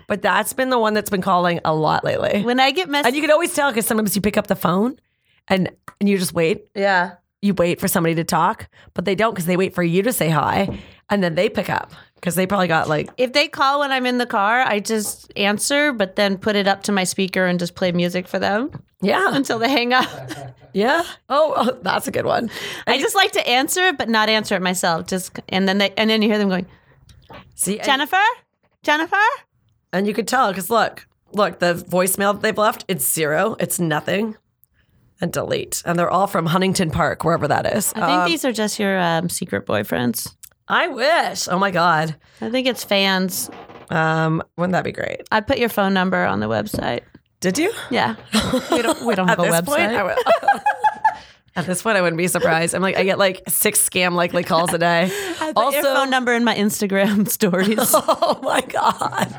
But 0.08 0.22
that's 0.22 0.52
been 0.52 0.70
the 0.70 0.78
one 0.78 0.94
that's 0.94 1.10
been 1.10 1.22
calling 1.22 1.60
a 1.64 1.74
lot 1.74 2.04
lately. 2.04 2.42
When 2.42 2.60
I 2.60 2.70
get 2.72 2.88
messages, 2.88 3.06
And 3.08 3.16
you 3.16 3.22
can 3.22 3.30
always 3.30 3.54
tell 3.54 3.70
because 3.70 3.86
sometimes 3.86 4.14
you 4.14 4.22
pick 4.22 4.36
up 4.36 4.46
the 4.48 4.56
phone 4.56 4.98
and 5.48 5.70
and 6.00 6.08
you 6.08 6.18
just 6.18 6.32
wait. 6.34 6.68
yeah. 6.74 7.14
You 7.42 7.52
wait 7.54 7.78
for 7.80 7.86
somebody 7.86 8.14
to 8.16 8.24
talk, 8.24 8.66
but 8.94 9.04
they 9.04 9.14
don't 9.14 9.32
because 9.32 9.44
they 9.46 9.56
wait 9.58 9.74
for 9.74 9.82
you 9.82 10.02
to 10.02 10.12
say 10.12 10.30
hi, 10.30 10.80
and 11.10 11.22
then 11.22 11.34
they 11.36 11.48
pick 11.48 11.68
up 11.70 11.92
because 12.16 12.34
they 12.34 12.46
probably 12.46 12.66
got 12.66 12.88
like 12.88 13.08
If 13.18 13.34
they 13.34 13.46
call 13.46 13.80
when 13.80 13.92
I'm 13.92 14.06
in 14.06 14.18
the 14.18 14.26
car, 14.26 14.62
I 14.62 14.80
just 14.80 15.30
answer, 15.36 15.92
but 15.92 16.16
then 16.16 16.38
put 16.38 16.56
it 16.56 16.66
up 16.66 16.82
to 16.84 16.92
my 16.92 17.04
speaker 17.04 17.44
and 17.46 17.60
just 17.60 17.74
play 17.76 17.92
music 17.92 18.26
for 18.26 18.38
them 18.38 18.70
yeah 19.02 19.36
until 19.36 19.58
they 19.58 19.68
hang 19.70 19.92
up. 19.92 20.08
yeah 20.72 21.04
oh, 21.28 21.52
oh, 21.56 21.78
that's 21.82 22.08
a 22.08 22.10
good 22.10 22.24
one. 22.24 22.50
I 22.86 22.98
just 22.98 23.14
like 23.14 23.32
to 23.32 23.46
answer 23.46 23.82
it, 23.88 23.98
but 23.98 24.08
not 24.08 24.28
answer 24.28 24.56
it 24.56 24.62
myself. 24.62 25.06
Just 25.06 25.38
and 25.50 25.68
then 25.68 25.78
they 25.78 25.90
and 25.96 26.08
then 26.10 26.22
you 26.22 26.28
hear 26.30 26.38
them 26.38 26.48
going, 26.48 26.66
See, 27.54 27.78
and, 27.78 27.84
Jennifer, 27.86 28.16
Jennifer. 28.82 29.16
and 29.92 30.06
you 30.06 30.14
could 30.14 30.26
tell 30.26 30.48
because 30.48 30.70
look, 30.70 31.06
look, 31.32 31.58
the 31.60 31.74
voicemail 31.74 32.32
that 32.32 32.42
they've 32.42 32.58
left 32.58 32.84
it's 32.88 33.06
zero, 33.12 33.56
it's 33.60 33.78
nothing, 33.78 34.36
and 35.20 35.32
delete, 35.32 35.82
and 35.86 35.98
they're 35.98 36.10
all 36.10 36.26
from 36.26 36.46
Huntington 36.46 36.90
Park, 36.90 37.24
wherever 37.24 37.48
that 37.48 37.66
is. 37.66 37.92
I 37.94 38.06
think 38.06 38.28
these 38.30 38.44
are 38.44 38.52
just 38.52 38.78
your 38.78 38.98
um, 38.98 39.28
secret 39.28 39.66
boyfriends. 39.66 40.34
I 40.68 40.88
wish. 40.88 41.48
Oh 41.48 41.58
my 41.58 41.70
god, 41.70 42.16
I 42.40 42.50
think 42.50 42.66
it's 42.66 42.84
fans. 42.84 43.50
um, 43.90 44.42
wouldn't 44.56 44.72
that 44.72 44.84
be 44.84 44.92
great? 44.92 45.22
I'd 45.30 45.46
put 45.46 45.58
your 45.58 45.68
phone 45.68 45.94
number 45.94 46.24
on 46.24 46.40
the 46.40 46.48
website. 46.48 47.02
Did 47.40 47.58
you? 47.58 47.72
Yeah, 47.90 48.16
we 48.72 48.82
don't 48.82 49.02
we 49.04 49.14
don't 49.14 49.28
have 49.34 49.38
a 49.38 49.42
website. 49.44 49.64
point, 49.66 49.80
I. 50.42 50.60
At 51.56 51.64
this 51.64 51.82
point, 51.82 51.96
I 51.96 52.02
wouldn't 52.02 52.18
be 52.18 52.28
surprised. 52.28 52.74
I'm 52.74 52.82
like, 52.82 52.96
I 52.96 53.04
get 53.04 53.18
like 53.18 53.42
six 53.48 53.86
scam 53.88 54.12
likely 54.12 54.44
calls 54.44 54.74
a 54.74 54.78
day. 54.78 55.04
I 55.40 55.52
put 55.54 55.72
your 55.72 55.82
phone 55.82 56.10
number 56.10 56.34
in 56.34 56.44
my 56.44 56.54
Instagram 56.54 57.26
stories. 57.30 57.78
oh 57.94 58.38
my 58.42 58.60
god! 58.60 59.34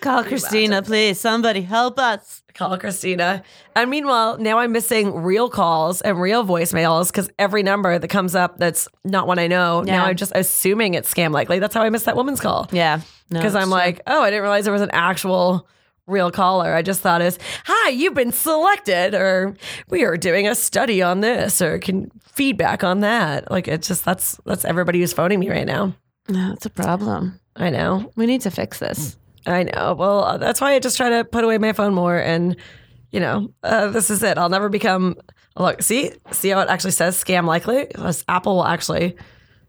Call 0.00 0.22
Christina, 0.24 0.82
please. 0.82 1.18
Somebody 1.18 1.62
help 1.62 1.98
us. 1.98 2.42
Call 2.54 2.78
Christina. 2.78 3.42
And 3.74 3.90
meanwhile, 3.90 4.38
now 4.38 4.58
I'm 4.58 4.72
missing 4.72 5.14
real 5.14 5.48
calls 5.48 6.00
and 6.00 6.20
real 6.20 6.44
voicemails 6.44 7.08
because 7.08 7.28
every 7.38 7.62
number 7.62 7.98
that 7.98 8.08
comes 8.08 8.34
up 8.34 8.58
that's 8.58 8.86
not 9.04 9.26
one 9.26 9.38
I 9.38 9.46
know. 9.46 9.82
Now 9.82 10.04
I'm 10.04 10.16
just 10.16 10.32
assuming 10.34 10.94
it's 10.94 11.12
scam 11.12 11.32
likely. 11.32 11.58
That's 11.58 11.74
how 11.74 11.82
I 11.82 11.90
missed 11.90 12.04
that 12.04 12.16
woman's 12.16 12.40
call. 12.40 12.68
Yeah, 12.72 13.00
Because 13.30 13.54
I'm 13.54 13.70
like, 13.70 14.00
oh, 14.06 14.22
I 14.22 14.30
didn't 14.30 14.42
realize 14.42 14.64
there 14.64 14.72
was 14.72 14.82
an 14.82 14.90
actual 14.92 15.66
real 16.10 16.30
caller. 16.30 16.74
I 16.74 16.82
just 16.82 17.00
thought 17.00 17.22
is, 17.22 17.38
hi, 17.64 17.90
you've 17.90 18.14
been 18.14 18.32
selected, 18.32 19.14
or 19.14 19.54
we 19.88 20.04
are 20.04 20.16
doing 20.16 20.46
a 20.46 20.54
study 20.54 21.00
on 21.02 21.20
this, 21.20 21.62
or 21.62 21.78
can 21.78 22.10
feedback 22.32 22.84
on 22.84 23.00
that. 23.00 23.50
Like 23.50 23.68
it's 23.68 23.88
just 23.88 24.04
that's 24.04 24.38
that's 24.44 24.64
everybody 24.64 25.00
who's 25.00 25.12
phoning 25.12 25.40
me 25.40 25.48
right 25.50 25.66
now. 25.66 25.94
no, 26.28 26.52
it's 26.52 26.66
a 26.66 26.70
problem. 26.70 27.40
I 27.56 27.70
know. 27.70 28.10
We 28.16 28.26
need 28.26 28.42
to 28.42 28.50
fix 28.50 28.78
this. 28.78 29.16
I 29.46 29.64
know. 29.64 29.94
Well, 29.94 30.24
uh, 30.24 30.38
that's 30.38 30.60
why 30.60 30.74
I 30.74 30.78
just 30.78 30.96
try 30.96 31.08
to 31.08 31.24
put 31.24 31.44
away 31.44 31.58
my 31.58 31.72
phone 31.72 31.94
more. 31.94 32.16
And, 32.16 32.56
you 33.10 33.20
know, 33.20 33.52
uh, 33.62 33.88
this 33.88 34.10
is 34.10 34.22
it. 34.22 34.38
I'll 34.38 34.48
never 34.48 34.68
become. 34.68 35.16
Look, 35.58 35.82
see, 35.82 36.12
see 36.30 36.50
how 36.50 36.60
it 36.60 36.68
actually 36.68 36.92
says 36.92 37.22
scam 37.22 37.46
likely. 37.46 37.88
Apple 38.28 38.56
will 38.56 38.66
actually 38.66 39.16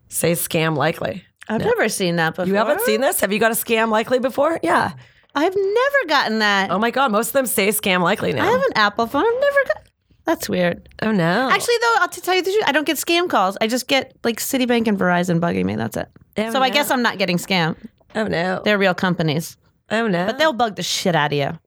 say 0.10 0.34
scam 0.34 0.77
likely. 0.77 1.23
I've 1.49 1.62
never 1.62 1.89
seen 1.89 2.17
that 2.17 2.36
before. 2.36 2.47
You 2.47 2.56
haven't 2.56 2.82
seen 2.82 3.01
this? 3.01 3.19
Have 3.21 3.34
you 3.34 3.39
got 3.39 3.51
a 3.51 3.56
scam 3.56 3.89
likely 3.89 4.19
before? 4.19 4.60
Yeah. 4.63 4.93
I've 5.34 5.56
never 5.56 5.98
gotten 6.08 6.39
that. 6.39 6.72
Oh 6.72 6.78
my 6.80 6.91
god, 6.91 7.12
most 7.12 7.28
of 7.28 7.34
them 7.34 7.46
say 7.46 7.70
scam 7.70 8.02
likely 8.02 8.34
now. 8.34 8.44
I 8.48 8.52
have 8.52 8.62
an 8.63 8.74
Apple 8.76 9.08
phone. 9.08 9.24
I've 9.26 9.41
never 9.41 9.63
got. 9.67 9.78
That's 10.26 10.48
weird. 10.50 10.88
oh 11.02 11.12
no. 11.12 11.50
Actually, 11.50 11.76
though, 11.82 11.96
I'll 12.00 12.10
to 12.10 12.22
tell 12.22 12.36
you 12.36 12.41
the 12.44 12.52
truth, 12.52 12.63
I 12.67 12.72
don't 12.72 12.86
get 12.86 12.98
scam 12.98 13.30
calls. 13.30 13.58
I 13.62 13.67
just 13.67 13.88
get 13.88 14.15
like 14.24 14.39
Citibank 14.39 14.88
and 14.88 14.98
Verizon 15.00 15.39
bugging 15.39 15.65
me. 15.65 15.76
That's 15.76 15.98
it. 15.98 16.10
Oh, 16.38 16.52
so 16.52 16.62
I 16.62 16.70
guess 16.70 16.91
I'm 16.91 17.02
not 17.02 17.17
getting 17.17 17.38
scammed. 17.38 17.78
Oh 18.15 18.26
no. 18.28 18.62
They're 18.63 18.78
real 18.78 18.94
companies, 18.94 19.58
Oh 19.89 20.08
no. 20.08 20.26
but 20.26 20.38
they'll 20.38 20.54
bug 20.54 20.76
the 20.76 20.84
shit 20.84 21.15
out 21.15 21.32
of 21.34 21.38
you. 21.38 21.58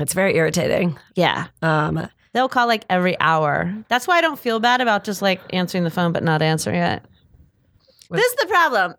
it's 0.00 0.12
very 0.12 0.36
irritating. 0.36 0.98
Yeah. 1.14 1.46
Um 1.62 2.08
They'll 2.34 2.48
call 2.48 2.66
like 2.66 2.84
every 2.88 3.18
hour. 3.20 3.74
That's 3.88 4.08
why 4.08 4.16
I 4.16 4.20
don't 4.22 4.38
feel 4.38 4.58
bad 4.58 4.80
about 4.80 5.04
just 5.04 5.20
like 5.22 5.40
answering 5.50 5.84
the 5.84 5.90
phone 5.90 6.12
but 6.12 6.22
not 6.24 6.40
answering 6.42 6.80
it. 6.80 7.02
This 8.10 8.24
is 8.24 8.34
the 8.36 8.46
problem. 8.46 8.94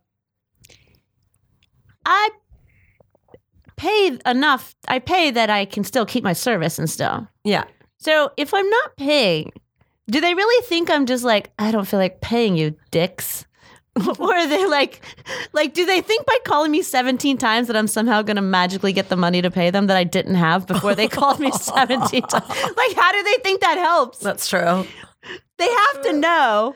I 2.06 2.30
pay 3.84 4.18
enough. 4.26 4.76
I 4.88 5.00
pay 5.00 5.32
that 5.32 5.50
I 5.50 5.66
can 5.66 5.84
still 5.84 6.06
keep 6.06 6.24
my 6.24 6.34
service 6.34 6.80
and 6.80 6.90
stuff. 6.90 7.28
yeah. 7.44 7.66
So 8.00 8.32
if 8.36 8.54
I'm 8.54 8.70
not 8.70 8.98
paying, 8.98 9.54
do 10.10 10.20
they 10.20 10.34
really 10.34 10.66
think 10.66 10.90
I'm 10.90 11.06
just 11.06 11.24
like, 11.24 11.52
I 11.58 11.72
don't 11.72 11.88
feel 11.88 12.00
like 12.00 12.20
paying 12.20 12.58
you, 12.58 12.76
dicks? 12.92 13.46
or 14.20 14.34
are 14.34 14.48
they 14.48 14.66
like, 14.66 15.02
like, 15.54 15.74
do 15.74 15.86
they 15.86 16.02
think 16.02 16.26
by 16.26 16.38
calling 16.44 16.72
me 16.72 16.82
17 16.82 17.38
times 17.38 17.68
that 17.68 17.78
I'm 17.78 17.88
somehow 17.88 18.22
going 18.22 18.36
to 18.36 18.42
magically 18.42 18.92
get 18.92 19.08
the 19.08 19.16
money 19.16 19.42
to 19.42 19.50
pay 19.50 19.70
them 19.70 19.88
that 19.88 19.96
I 19.96 20.04
didn't 20.04 20.36
have 20.36 20.68
before 20.68 20.96
they 20.96 21.08
called 21.08 21.40
me 21.40 21.52
17 21.58 22.22
times? 22.24 22.50
Like, 22.76 22.94
how 22.96 23.12
do 23.12 23.24
they 23.24 23.38
think 23.44 23.62
that 23.62 23.78
helps? 23.78 24.18
That's 24.20 24.50
true. 24.50 24.86
They 25.58 25.70
have 25.70 26.02
to 26.04 26.14
know 26.14 26.76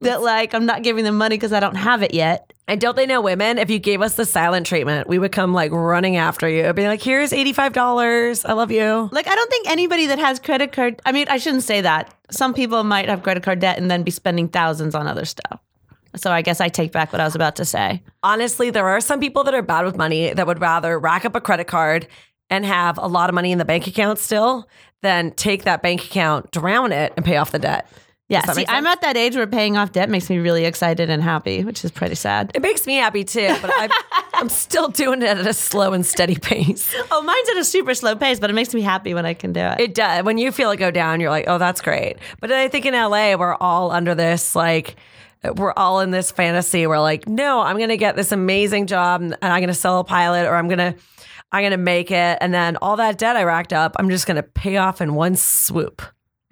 that, 0.00 0.22
like, 0.22 0.54
I'm 0.54 0.64
not 0.64 0.82
giving 0.82 1.04
them 1.04 1.18
money 1.18 1.36
because 1.36 1.52
I 1.52 1.60
don't 1.60 1.76
have 1.76 2.02
it 2.02 2.14
yet. 2.14 2.51
And 2.68 2.80
don't 2.80 2.96
they 2.96 3.06
know 3.06 3.20
women? 3.20 3.58
If 3.58 3.70
you 3.70 3.78
gave 3.78 4.00
us 4.02 4.14
the 4.14 4.24
silent 4.24 4.66
treatment, 4.66 5.08
we 5.08 5.18
would 5.18 5.32
come 5.32 5.52
like 5.52 5.72
running 5.72 6.16
after 6.16 6.48
you, 6.48 6.72
be 6.72 6.86
like, 6.86 7.02
"Here's 7.02 7.32
eighty-five 7.32 7.72
dollars. 7.72 8.44
I 8.44 8.52
love 8.52 8.70
you." 8.70 9.08
Like, 9.12 9.26
I 9.26 9.34
don't 9.34 9.50
think 9.50 9.68
anybody 9.68 10.06
that 10.06 10.18
has 10.18 10.38
credit 10.38 10.72
card, 10.72 11.02
I 11.04 11.12
mean, 11.12 11.26
I 11.28 11.38
shouldn't 11.38 11.64
say 11.64 11.80
that. 11.80 12.14
Some 12.30 12.54
people 12.54 12.84
might 12.84 13.08
have 13.08 13.22
credit 13.22 13.42
card 13.42 13.58
debt 13.58 13.78
and 13.78 13.90
then 13.90 14.04
be 14.04 14.10
spending 14.12 14.48
thousands 14.48 14.94
on 14.94 15.06
other 15.06 15.24
stuff. 15.24 15.60
So 16.14 16.30
I 16.30 16.42
guess 16.42 16.60
I 16.60 16.68
take 16.68 16.92
back 16.92 17.12
what 17.12 17.20
I 17.20 17.24
was 17.24 17.34
about 17.34 17.56
to 17.56 17.64
say. 17.64 18.02
Honestly, 18.22 18.70
there 18.70 18.86
are 18.86 19.00
some 19.00 19.18
people 19.18 19.44
that 19.44 19.54
are 19.54 19.62
bad 19.62 19.84
with 19.84 19.96
money 19.96 20.32
that 20.32 20.46
would 20.46 20.60
rather 20.60 20.98
rack 20.98 21.24
up 21.24 21.34
a 21.34 21.40
credit 21.40 21.66
card 21.66 22.06
and 22.48 22.66
have 22.66 22.98
a 22.98 23.06
lot 23.06 23.30
of 23.30 23.34
money 23.34 23.50
in 23.50 23.58
the 23.58 23.64
bank 23.64 23.86
account 23.86 24.18
still 24.18 24.68
than 25.00 25.32
take 25.32 25.64
that 25.64 25.82
bank 25.82 26.04
account, 26.04 26.50
drown 26.50 26.92
it, 26.92 27.12
and 27.16 27.24
pay 27.24 27.38
off 27.38 27.50
the 27.50 27.58
debt. 27.58 27.90
Yeah, 28.32 28.52
see, 28.52 28.64
I'm 28.66 28.86
at 28.86 29.00
that 29.02 29.16
age 29.16 29.36
where 29.36 29.46
paying 29.46 29.76
off 29.76 29.92
debt 29.92 30.08
makes 30.08 30.30
me 30.30 30.38
really 30.38 30.64
excited 30.64 31.10
and 31.10 31.22
happy, 31.22 31.64
which 31.64 31.84
is 31.84 31.90
pretty 31.90 32.14
sad. 32.14 32.50
It 32.54 32.62
makes 32.62 32.86
me 32.86 32.96
happy 32.96 33.24
too, 33.24 33.54
but 33.60 33.70
I'm, 33.76 33.90
I'm 34.34 34.48
still 34.48 34.88
doing 34.88 35.22
it 35.22 35.28
at 35.28 35.46
a 35.46 35.52
slow 35.52 35.92
and 35.92 36.04
steady 36.04 36.36
pace. 36.36 36.94
Oh, 37.10 37.22
mine's 37.22 37.48
at 37.50 37.56
a 37.58 37.64
super 37.64 37.94
slow 37.94 38.16
pace, 38.16 38.40
but 38.40 38.48
it 38.48 38.54
makes 38.54 38.72
me 38.74 38.80
happy 38.80 39.12
when 39.12 39.26
I 39.26 39.34
can 39.34 39.52
do 39.52 39.60
it. 39.60 39.80
It 39.80 39.94
does. 39.94 40.24
When 40.24 40.38
you 40.38 40.50
feel 40.50 40.70
it 40.70 40.78
go 40.78 40.90
down, 40.90 41.20
you're 41.20 41.30
like, 41.30 41.44
oh, 41.46 41.58
that's 41.58 41.80
great. 41.80 42.16
But 42.40 42.50
I 42.50 42.68
think 42.68 42.86
in 42.86 42.94
LA, 42.94 43.36
we're 43.36 43.54
all 43.54 43.90
under 43.90 44.14
this, 44.14 44.56
like, 44.56 44.96
we're 45.56 45.72
all 45.72 46.00
in 46.00 46.10
this 46.10 46.30
fantasy. 46.30 46.86
We're 46.86 47.00
like, 47.00 47.28
no, 47.28 47.60
I'm 47.60 47.76
going 47.76 47.88
to 47.88 47.96
get 47.96 48.16
this 48.16 48.32
amazing 48.32 48.86
job 48.86 49.20
and 49.20 49.36
I'm 49.42 49.60
going 49.60 49.68
to 49.68 49.74
sell 49.74 49.98
a 49.98 50.04
pilot 50.04 50.46
or 50.46 50.54
I'm 50.54 50.68
going 50.68 50.78
to, 50.78 50.94
I'm 51.50 51.62
going 51.62 51.72
to 51.72 51.76
make 51.76 52.10
it. 52.10 52.38
And 52.40 52.54
then 52.54 52.76
all 52.76 52.96
that 52.96 53.18
debt 53.18 53.36
I 53.36 53.44
racked 53.44 53.72
up, 53.72 53.96
I'm 53.98 54.08
just 54.08 54.26
going 54.26 54.36
to 54.36 54.42
pay 54.42 54.76
off 54.76 55.00
in 55.00 55.14
one 55.14 55.36
swoop. 55.36 56.00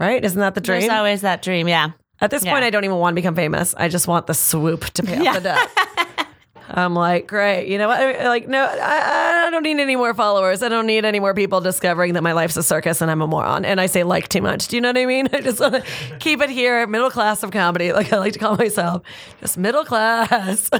Right? 0.00 0.24
Isn't 0.24 0.40
that 0.40 0.54
the 0.54 0.60
dream? 0.62 0.80
There's 0.80 0.90
always 0.92 1.20
that 1.20 1.42
dream, 1.42 1.68
yeah. 1.68 1.90
At 2.22 2.30
this 2.30 2.44
Yeah. 2.44 2.52
point, 2.52 2.64
I 2.64 2.70
don't 2.70 2.84
even 2.84 2.96
want 2.96 3.14
to 3.14 3.20
become 3.20 3.34
famous. 3.36 3.74
I 3.76 3.88
just 3.88 4.08
want 4.08 4.26
the 4.26 4.34
swoop 4.34 4.84
to 4.94 5.02
pay 5.02 5.18
off 5.26 5.34
the 5.36 5.40
debt. 5.40 5.68
I'm 6.72 6.94
like, 6.94 7.26
great. 7.26 7.66
You 7.66 7.78
know 7.78 7.88
what? 7.88 7.98
I- 8.00 8.28
Like, 8.28 8.46
no, 8.46 8.62
I, 8.64 9.46
I 9.46 9.50
don't 9.50 9.64
need 9.64 9.80
any 9.80 9.96
more 9.96 10.14
followers. 10.14 10.62
I 10.62 10.68
don't 10.68 10.86
need 10.86 11.04
any 11.04 11.18
more 11.18 11.34
people 11.34 11.60
discovering 11.60 12.14
that 12.14 12.22
my 12.22 12.32
life's 12.32 12.56
a 12.56 12.62
circus 12.62 13.00
and 13.00 13.10
I'm 13.10 13.20
a 13.20 13.26
moron. 13.26 13.64
And 13.64 13.80
I 13.80 13.86
say 13.86 14.04
like 14.04 14.28
too 14.28 14.40
much. 14.40 14.68
Do 14.68 14.76
you 14.76 14.80
know 14.80 14.90
what 14.90 14.96
I 14.98 15.04
mean? 15.04 15.28
I 15.32 15.40
just 15.40 15.58
want 15.58 15.74
to 15.74 15.82
keep 16.20 16.40
it 16.40 16.48
here, 16.48 16.86
middle 16.86 17.10
class 17.10 17.42
of 17.42 17.50
comedy, 17.50 17.92
like 17.92 18.12
I 18.12 18.18
like 18.18 18.34
to 18.34 18.38
call 18.38 18.56
myself, 18.56 19.02
just 19.40 19.58
middle 19.58 19.84
class. 19.84 20.70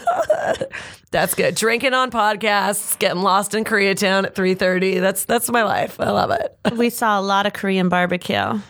that's 1.10 1.34
good. 1.34 1.56
Drinking 1.56 1.92
on 1.94 2.10
podcasts, 2.12 2.98
getting 2.98 3.22
lost 3.22 3.54
in 3.54 3.64
Koreatown 3.64 4.24
at 4.24 4.34
3:30. 4.36 5.00
That's 5.00 5.24
that's 5.24 5.50
my 5.50 5.64
life. 5.64 5.98
I 5.98 6.10
love 6.10 6.30
it. 6.30 6.56
We 6.76 6.90
saw 6.90 7.18
a 7.18 7.22
lot 7.22 7.46
of 7.46 7.52
Korean 7.52 7.88
barbecue. 7.88 8.60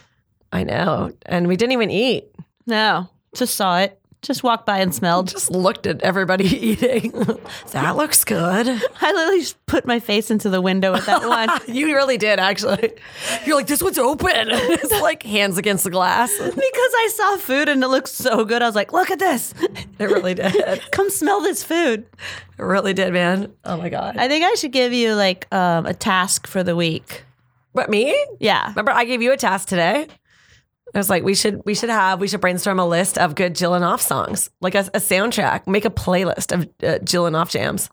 I 0.53 0.65
know. 0.65 1.13
And 1.27 1.47
we 1.49 1.57
didn't 1.57 1.73
even 1.73 1.91
eat. 1.91 2.25
No, 2.67 3.09
just 3.35 3.55
saw 3.55 3.79
it. 3.79 3.97
Just 4.23 4.43
walked 4.43 4.67
by 4.67 4.81
and 4.81 4.95
smelled. 4.95 5.29
Just 5.29 5.51
looked 5.51 5.87
at 5.87 6.03
everybody 6.03 6.45
eating. 6.73 7.11
that 7.73 7.97
looks 7.97 8.23
good. 8.23 8.69
I 9.01 9.13
literally 9.13 9.41
just 9.41 9.65
put 9.65 9.87
my 9.87 9.99
face 9.99 10.31
into 10.31 10.51
the 10.51 10.61
window 10.61 10.95
at 10.95 11.07
that 11.07 11.27
one. 11.27 11.49
You 11.75 11.95
really 11.95 12.19
did, 12.19 12.39
actually. 12.39 12.93
You're 13.47 13.57
like, 13.57 13.67
this 13.67 13.83
one's 13.83 13.97
open. 13.97 14.31
it's 14.51 15.01
like 15.01 15.23
hands 15.23 15.57
against 15.57 15.85
the 15.85 15.91
glass. 15.91 16.37
because 16.37 16.55
I 16.57 17.09
saw 17.15 17.37
food 17.39 17.71
and 17.71 17.83
it 17.83 17.89
looked 17.89 18.09
so 18.11 18.45
good. 18.45 18.61
I 18.61 18.67
was 18.67 18.75
like, 18.75 18.93
look 18.93 19.11
at 19.11 19.19
this. 19.19 19.55
It 19.99 20.05
really 20.05 20.35
did. 20.35 20.83
Come 20.91 21.09
smell 21.09 21.41
this 21.41 21.65
food. 21.65 22.05
It 22.59 22.63
really 22.63 22.93
did, 22.93 23.15
man. 23.15 23.51
Oh 23.65 23.79
my 23.79 23.89
God. 23.89 24.19
I 24.19 24.29
think 24.29 24.45
I 24.45 24.53
should 24.55 24.73
give 24.73 24.93
you 24.93 25.15
like 25.15 25.47
um, 25.55 25.87
a 25.87 25.95
task 25.95 26.47
for 26.47 26.63
the 26.63 26.77
week. 26.77 27.25
But 27.73 27.89
me? 27.89 28.23
Yeah. 28.39 28.69
Remember, 28.71 28.91
I 28.93 29.05
gave 29.05 29.23
you 29.23 29.33
a 29.33 29.37
task 29.39 29.69
today. 29.69 30.09
I 30.95 30.99
was 30.99 31.11
like, 31.11 31.23
we 31.23 31.35
should 31.35 31.63
we 31.65 31.75
should 31.75 31.91
have 31.91 32.21
we 32.21 32.29
should 32.29 32.41
brainstorm 32.41 32.79
a 32.81 32.87
list 32.87 33.19
of 33.19 33.35
good 33.35 33.55
Jill 33.55 33.75
and 33.75 33.85
Off 33.85 34.01
songs, 34.01 34.51
like 34.61 34.75
a, 34.75 34.81
a 34.95 34.99
soundtrack. 34.99 35.67
Make 35.67 35.85
a 35.85 35.91
playlist 35.91 36.53
of 36.53 36.69
uh, 36.83 36.99
Jill 37.05 37.27
and 37.27 37.37
Off 37.37 37.51
jams. 37.51 37.91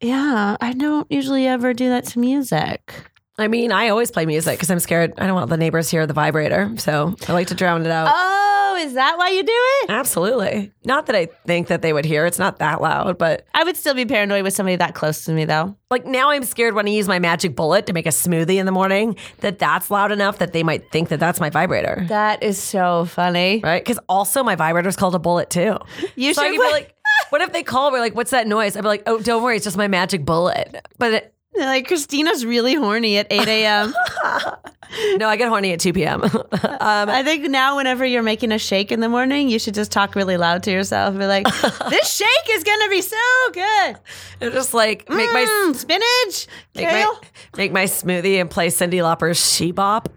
Yeah. 0.00 0.56
I 0.60 0.72
don't 0.74 1.10
usually 1.10 1.46
ever 1.46 1.72
do 1.72 1.88
that 1.88 2.04
to 2.08 2.18
music. 2.18 2.92
I 3.38 3.48
mean, 3.48 3.70
I 3.72 3.88
always 3.88 4.10
play 4.10 4.24
music 4.24 4.56
because 4.56 4.70
I'm 4.70 4.80
scared. 4.80 5.12
I 5.18 5.26
don't 5.26 5.34
want 5.34 5.50
the 5.50 5.56
neighbors 5.56 5.90
to 5.90 5.96
hear 5.96 6.06
the 6.06 6.14
vibrator, 6.14 6.72
so 6.78 7.14
I 7.28 7.32
like 7.32 7.48
to 7.48 7.54
drown 7.54 7.84
it 7.84 7.90
out. 7.90 8.08
Oh, 8.10 8.55
is 8.76 8.94
that 8.94 9.18
why 9.18 9.30
you 9.30 9.42
do 9.42 9.52
it? 9.52 9.90
Absolutely. 9.90 10.72
Not 10.84 11.06
that 11.06 11.16
I 11.16 11.26
think 11.46 11.68
that 11.68 11.82
they 11.82 11.92
would 11.92 12.04
hear. 12.04 12.26
It's 12.26 12.38
not 12.38 12.58
that 12.58 12.80
loud, 12.80 13.18
but 13.18 13.46
I 13.54 13.64
would 13.64 13.76
still 13.76 13.94
be 13.94 14.04
paranoid 14.04 14.42
with 14.44 14.54
somebody 14.54 14.76
that 14.76 14.94
close 14.94 15.24
to 15.24 15.32
me, 15.32 15.44
though. 15.44 15.76
like 15.90 16.06
now 16.06 16.30
I'm 16.30 16.44
scared 16.44 16.74
when 16.74 16.86
I 16.86 16.90
use 16.90 17.08
my 17.08 17.18
magic 17.18 17.56
bullet 17.56 17.86
to 17.86 17.92
make 17.92 18.06
a 18.06 18.10
smoothie 18.10 18.56
in 18.56 18.66
the 18.66 18.72
morning 18.72 19.16
that 19.40 19.58
that's 19.58 19.90
loud 19.90 20.12
enough 20.12 20.38
that 20.38 20.52
they 20.52 20.62
might 20.62 20.90
think 20.90 21.08
that 21.08 21.20
that's 21.20 21.40
my 21.40 21.50
vibrator. 21.50 22.04
That 22.08 22.42
is 22.42 22.58
so 22.58 23.04
funny. 23.06 23.60
Right? 23.62 23.82
Because 23.84 23.98
also 24.08 24.42
my 24.42 24.54
vibrator 24.56 24.88
is 24.88 24.96
called 24.96 25.14
a 25.14 25.18
bullet 25.18 25.50
too. 25.50 25.78
You 26.14 26.34
so 26.34 26.42
should 26.42 26.52
be 26.52 26.58
like, 26.58 26.94
what 27.30 27.40
if 27.42 27.52
they 27.52 27.62
call? 27.62 27.92
We're 27.92 28.00
like, 28.00 28.14
what's 28.14 28.30
that 28.30 28.46
noise? 28.46 28.76
I'd 28.76 28.82
be 28.82 28.88
like, 28.88 29.02
oh, 29.06 29.20
don't 29.20 29.42
worry, 29.42 29.56
it's 29.56 29.64
just 29.64 29.76
my 29.76 29.88
magic 29.88 30.24
bullet. 30.24 30.84
But 30.98 31.12
it, 31.12 31.34
Like 31.58 31.86
Christina's 31.86 32.44
really 32.44 32.74
horny 32.74 33.18
at 33.18 33.26
8 33.30 33.48
a.m. 33.48 33.94
no, 35.16 35.28
I 35.28 35.36
get 35.36 35.48
horny 35.48 35.72
at 35.72 35.80
2 35.80 35.92
p.m. 35.92 36.22
um, 36.24 36.30
I 36.50 37.22
think 37.24 37.44
now, 37.50 37.76
whenever 37.76 38.04
you're 38.04 38.22
making 38.22 38.52
a 38.52 38.58
shake 38.58 38.92
in 38.92 39.00
the 39.00 39.08
morning, 39.08 39.48
you 39.48 39.58
should 39.58 39.74
just 39.74 39.90
talk 39.92 40.14
really 40.14 40.36
loud 40.36 40.62
to 40.64 40.70
yourself. 40.70 41.10
and 41.10 41.18
Be 41.18 41.26
like, 41.26 41.44
"This 41.90 42.14
shake 42.14 42.50
is 42.50 42.62
gonna 42.64 42.88
be 42.88 43.00
so 43.02 43.16
good. 43.52 43.96
it's 44.40 44.54
just 44.54 44.74
like 44.74 45.08
make 45.08 45.32
my 45.32 45.44
Mm, 45.46 45.74
spinach, 45.74 46.46
make 46.74 46.88
kale." 46.88 47.12
my 47.14 47.20
make 47.56 47.72
my 47.72 47.84
smoothie 47.84 48.40
and 48.40 48.50
play 48.50 48.68
Cyndi 48.68 49.02
Lauper's 49.02 49.38
She 49.54 49.72
Bop. 49.72 50.08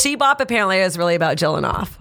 she 0.00 0.14
Bop 0.16 0.40
apparently 0.40 0.78
is 0.78 0.96
really 0.98 1.14
about 1.14 1.36
Jill 1.36 1.56
and 1.56 1.66
Off. 1.66 1.98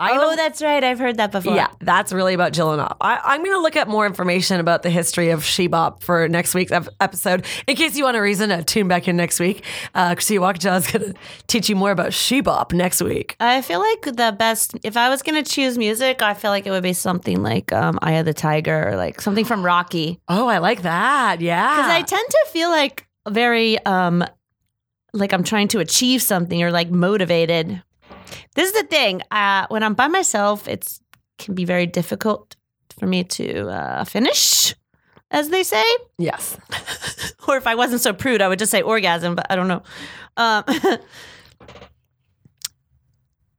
I 0.00 0.12
oh, 0.12 0.36
that's 0.36 0.62
right. 0.62 0.82
I've 0.84 0.98
heard 0.98 1.16
that 1.16 1.32
before. 1.32 1.54
Yeah, 1.54 1.68
that's 1.80 2.12
really 2.12 2.34
about 2.34 2.52
Jill 2.52 2.72
and 2.72 2.80
I, 2.82 3.20
I'm 3.24 3.42
going 3.42 3.56
to 3.56 3.60
look 3.60 3.74
up 3.74 3.88
more 3.88 4.06
information 4.06 4.60
about 4.60 4.82
the 4.82 4.90
history 4.90 5.30
of 5.30 5.44
She 5.44 5.66
Bop 5.66 6.04
for 6.04 6.28
next 6.28 6.54
week's 6.54 6.70
ep- 6.70 6.88
episode. 7.00 7.44
In 7.66 7.74
case 7.74 7.96
you 7.96 8.04
want 8.04 8.16
a 8.16 8.22
reason 8.22 8.50
to 8.50 8.62
tune 8.62 8.86
back 8.86 9.08
in 9.08 9.16
next 9.16 9.40
week, 9.40 9.64
uh, 9.94 10.14
Chrissy 10.14 10.36
Wakja 10.36 10.78
is 10.78 10.90
going 10.90 11.12
to 11.12 11.18
teach 11.48 11.68
you 11.68 11.74
more 11.74 11.90
about 11.90 12.12
She 12.12 12.40
Bop 12.40 12.72
next 12.72 13.02
week. 13.02 13.34
I 13.40 13.60
feel 13.60 13.80
like 13.80 14.02
the 14.02 14.34
best. 14.38 14.76
If 14.84 14.96
I 14.96 15.08
was 15.08 15.22
gonna 15.22 15.42
choose 15.42 15.76
music, 15.76 16.22
I 16.22 16.34
feel 16.34 16.50
like 16.50 16.66
it 16.66 16.70
would 16.70 16.82
be 16.82 16.92
something 16.92 17.42
like 17.42 17.72
um, 17.72 17.98
"Eye 18.02 18.12
of 18.12 18.24
the 18.24 18.34
Tiger" 18.34 18.88
or 18.90 18.96
like 18.96 19.20
something 19.20 19.44
from 19.44 19.64
Rocky. 19.64 20.20
Oh, 20.28 20.46
I 20.46 20.58
like 20.58 20.82
that. 20.82 21.40
Yeah. 21.40 21.76
Because 21.76 21.90
I 21.90 22.02
tend 22.02 22.28
to 22.28 22.46
feel 22.50 22.70
like 22.70 23.06
very 23.28 23.78
um 23.84 24.24
like 25.12 25.32
I'm 25.32 25.44
trying 25.44 25.68
to 25.68 25.80
achieve 25.80 26.22
something 26.22 26.62
or 26.62 26.70
like 26.70 26.90
motivated. 26.90 27.82
This 28.54 28.68
is 28.68 28.72
the 28.72 28.86
thing. 28.86 29.22
Uh, 29.30 29.66
when 29.68 29.82
I'm 29.82 29.94
by 29.94 30.08
myself, 30.08 30.68
it's 30.68 31.00
can 31.38 31.54
be 31.54 31.64
very 31.64 31.86
difficult 31.86 32.56
for 32.98 33.06
me 33.06 33.24
to 33.24 33.68
uh, 33.68 34.04
finish, 34.04 34.74
as 35.30 35.48
they 35.50 35.62
say. 35.62 35.84
yes. 36.18 36.56
Or 37.48 37.56
if 37.56 37.66
I 37.66 37.76
wasn't 37.76 38.02
so 38.02 38.12
prude, 38.12 38.42
I 38.42 38.48
would 38.48 38.58
just 38.58 38.70
say 38.70 38.82
orgasm, 38.82 39.34
but 39.34 39.46
I 39.48 39.56
don't 39.56 39.68
know. 39.68 39.82
Um, 40.36 40.64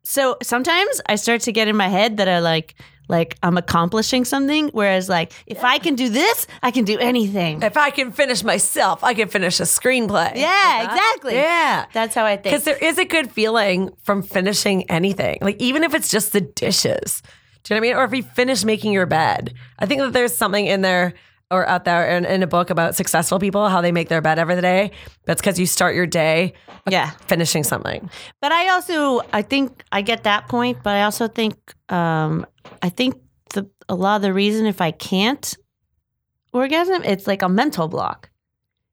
so 0.04 0.38
sometimes 0.44 1.02
I 1.08 1.16
start 1.16 1.41
to 1.41 1.52
get 1.52 1.68
in 1.68 1.76
my 1.76 1.88
head 1.88 2.18
that 2.18 2.28
I 2.30 2.38
like 2.38 2.76
like 3.10 3.36
I'm 3.43 3.57
accomplishing 3.57 4.24
something, 4.24 4.70
whereas 4.70 5.10
like 5.10 5.34
if 5.47 5.64
I 5.64 5.80
can 5.80 5.95
do 5.95 6.07
this, 6.07 6.47
I 6.64 6.72
can 6.72 6.86
do 6.86 6.97
anything. 6.99 7.62
If 7.62 7.76
I 7.76 7.89
can 7.89 8.12
finish 8.14 8.43
myself, 8.43 9.03
I 9.03 9.14
can 9.14 9.28
finish 9.28 9.60
a 9.60 9.64
screenplay. 9.64 10.36
Yeah, 10.36 10.84
exactly. 10.86 11.34
Yeah. 11.36 11.86
That's 11.91 12.16
how 12.16 12.24
I 12.26 12.38
think. 12.38 12.43
Because 12.43 12.64
there 12.64 12.78
is 12.78 12.97
a 12.97 13.05
good 13.05 13.32
feeling 13.32 13.89
from 14.03 14.22
finishing 14.24 14.89
anything, 14.89 15.39
like 15.41 15.62
even 15.62 15.84
if 15.84 15.93
it's 15.93 16.10
just 16.10 16.32
the 16.32 16.41
dishes. 16.41 17.22
Do 17.64 17.74
you 17.74 17.82
know 17.82 17.82
what 17.82 17.88
I 17.88 17.91
mean? 17.91 17.97
Or 17.99 18.05
if 18.05 18.14
you 18.14 18.24
finish 18.24 18.64
making 18.64 18.93
your 18.93 19.05
bed. 19.05 19.53
I 19.80 19.86
think 19.86 19.99
that 20.01 20.14
there's 20.14 20.34
something 20.36 20.66
in 20.66 20.82
there 20.82 21.14
or 21.51 21.68
out 21.68 21.84
there 21.84 22.16
in, 22.16 22.26
in 22.26 22.43
a 22.43 22.47
book 22.47 22.70
about 22.70 22.95
successful 22.95 23.39
people, 23.39 23.68
how 23.70 23.82
they 23.82 23.91
make 23.91 24.07
their 24.07 24.22
bed 24.22 24.38
every 24.38 24.62
day. 24.62 24.91
That's 25.26 25.41
because 25.41 25.60
you 25.60 25.66
start 25.66 25.95
your 25.95 26.05
day 26.05 26.53
Yeah. 26.88 27.10
finishing 27.28 27.64
something. 27.64 28.10
But 28.39 28.51
I 28.51 28.70
also, 28.70 29.22
I 29.34 29.41
think 29.41 29.84
I 29.91 30.03
get 30.03 30.24
that 30.26 30.47
point, 30.47 30.78
but 30.84 30.95
I 30.95 31.03
also 31.03 31.28
think, 31.28 31.55
um, 31.89 32.45
I 32.82 32.90
think 32.90 33.16
the 33.54 33.70
a 33.88 33.96
lot 33.96 34.18
of 34.18 34.22
the 34.22 34.34
reason 34.34 34.66
if 34.66 34.82
I 34.82 34.92
can't 34.92 35.56
orgasm, 36.54 37.04
it's 37.04 37.28
like 37.28 37.42
a 37.42 37.50
mental 37.50 37.88
block, 37.88 38.30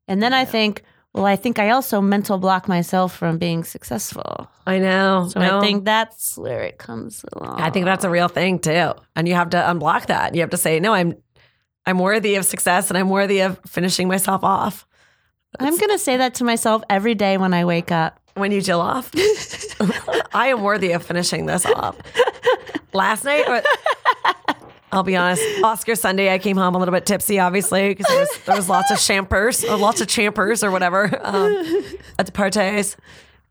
and 0.08 0.22
then 0.22 0.32
I 0.32 0.44
think, 0.44 0.82
well, 1.12 1.24
I 1.26 1.36
think 1.36 1.58
I 1.58 1.70
also 1.70 2.00
mental 2.00 2.38
block 2.38 2.68
myself 2.68 3.14
from 3.16 3.38
being 3.38 3.64
successful. 3.64 4.48
I 4.66 4.78
know. 4.78 5.28
So 5.30 5.40
No. 5.40 5.58
I 5.58 5.60
think 5.60 5.84
that's 5.84 6.36
where 6.36 6.62
it 6.62 6.78
comes 6.78 7.24
along. 7.32 7.60
I 7.60 7.70
think 7.70 7.86
that's 7.86 8.04
a 8.04 8.10
real 8.10 8.28
thing 8.28 8.58
too. 8.58 8.92
And 9.14 9.28
you 9.28 9.34
have 9.34 9.50
to 9.50 9.56
unblock 9.58 10.06
that. 10.06 10.34
You 10.34 10.40
have 10.42 10.50
to 10.50 10.56
say, 10.56 10.80
no, 10.80 10.92
I'm 10.92 11.16
I'm 11.86 11.98
worthy 11.98 12.34
of 12.34 12.44
success 12.44 12.90
and 12.90 12.98
I'm 12.98 13.08
worthy 13.08 13.40
of 13.40 13.60
finishing 13.66 14.08
myself 14.08 14.42
off. 14.44 14.86
I'm 15.58 15.78
gonna 15.78 15.98
say 15.98 16.16
that 16.18 16.34
to 16.34 16.44
myself 16.44 16.82
every 16.90 17.14
day 17.14 17.38
when 17.38 17.54
I 17.54 17.64
wake 17.64 17.90
up. 17.92 18.20
When 18.36 18.52
you 18.52 18.60
chill 18.60 18.80
off. 18.82 19.10
I 20.34 20.48
am 20.48 20.62
worthy 20.62 20.92
of 20.92 21.02
finishing 21.02 21.46
this 21.46 21.64
off. 21.64 21.96
Last 22.92 23.24
night, 23.24 23.48
or, 23.48 23.62
I'll 24.92 25.02
be 25.02 25.16
honest, 25.16 25.42
Oscar 25.64 25.94
Sunday, 25.94 26.32
I 26.32 26.38
came 26.38 26.56
home 26.58 26.74
a 26.74 26.78
little 26.78 26.92
bit 26.92 27.06
tipsy, 27.06 27.38
obviously, 27.38 27.88
because 27.88 28.06
there 28.06 28.18
was, 28.20 28.38
there 28.44 28.56
was 28.56 28.68
lots 28.68 28.90
of 28.90 28.98
champers, 28.98 29.64
or 29.64 29.76
lots 29.78 30.02
of 30.02 30.08
champers 30.08 30.62
or 30.62 30.70
whatever 30.70 31.04
um, 31.22 31.82
at 32.18 32.26
the 32.26 32.32
parties. 32.32 32.96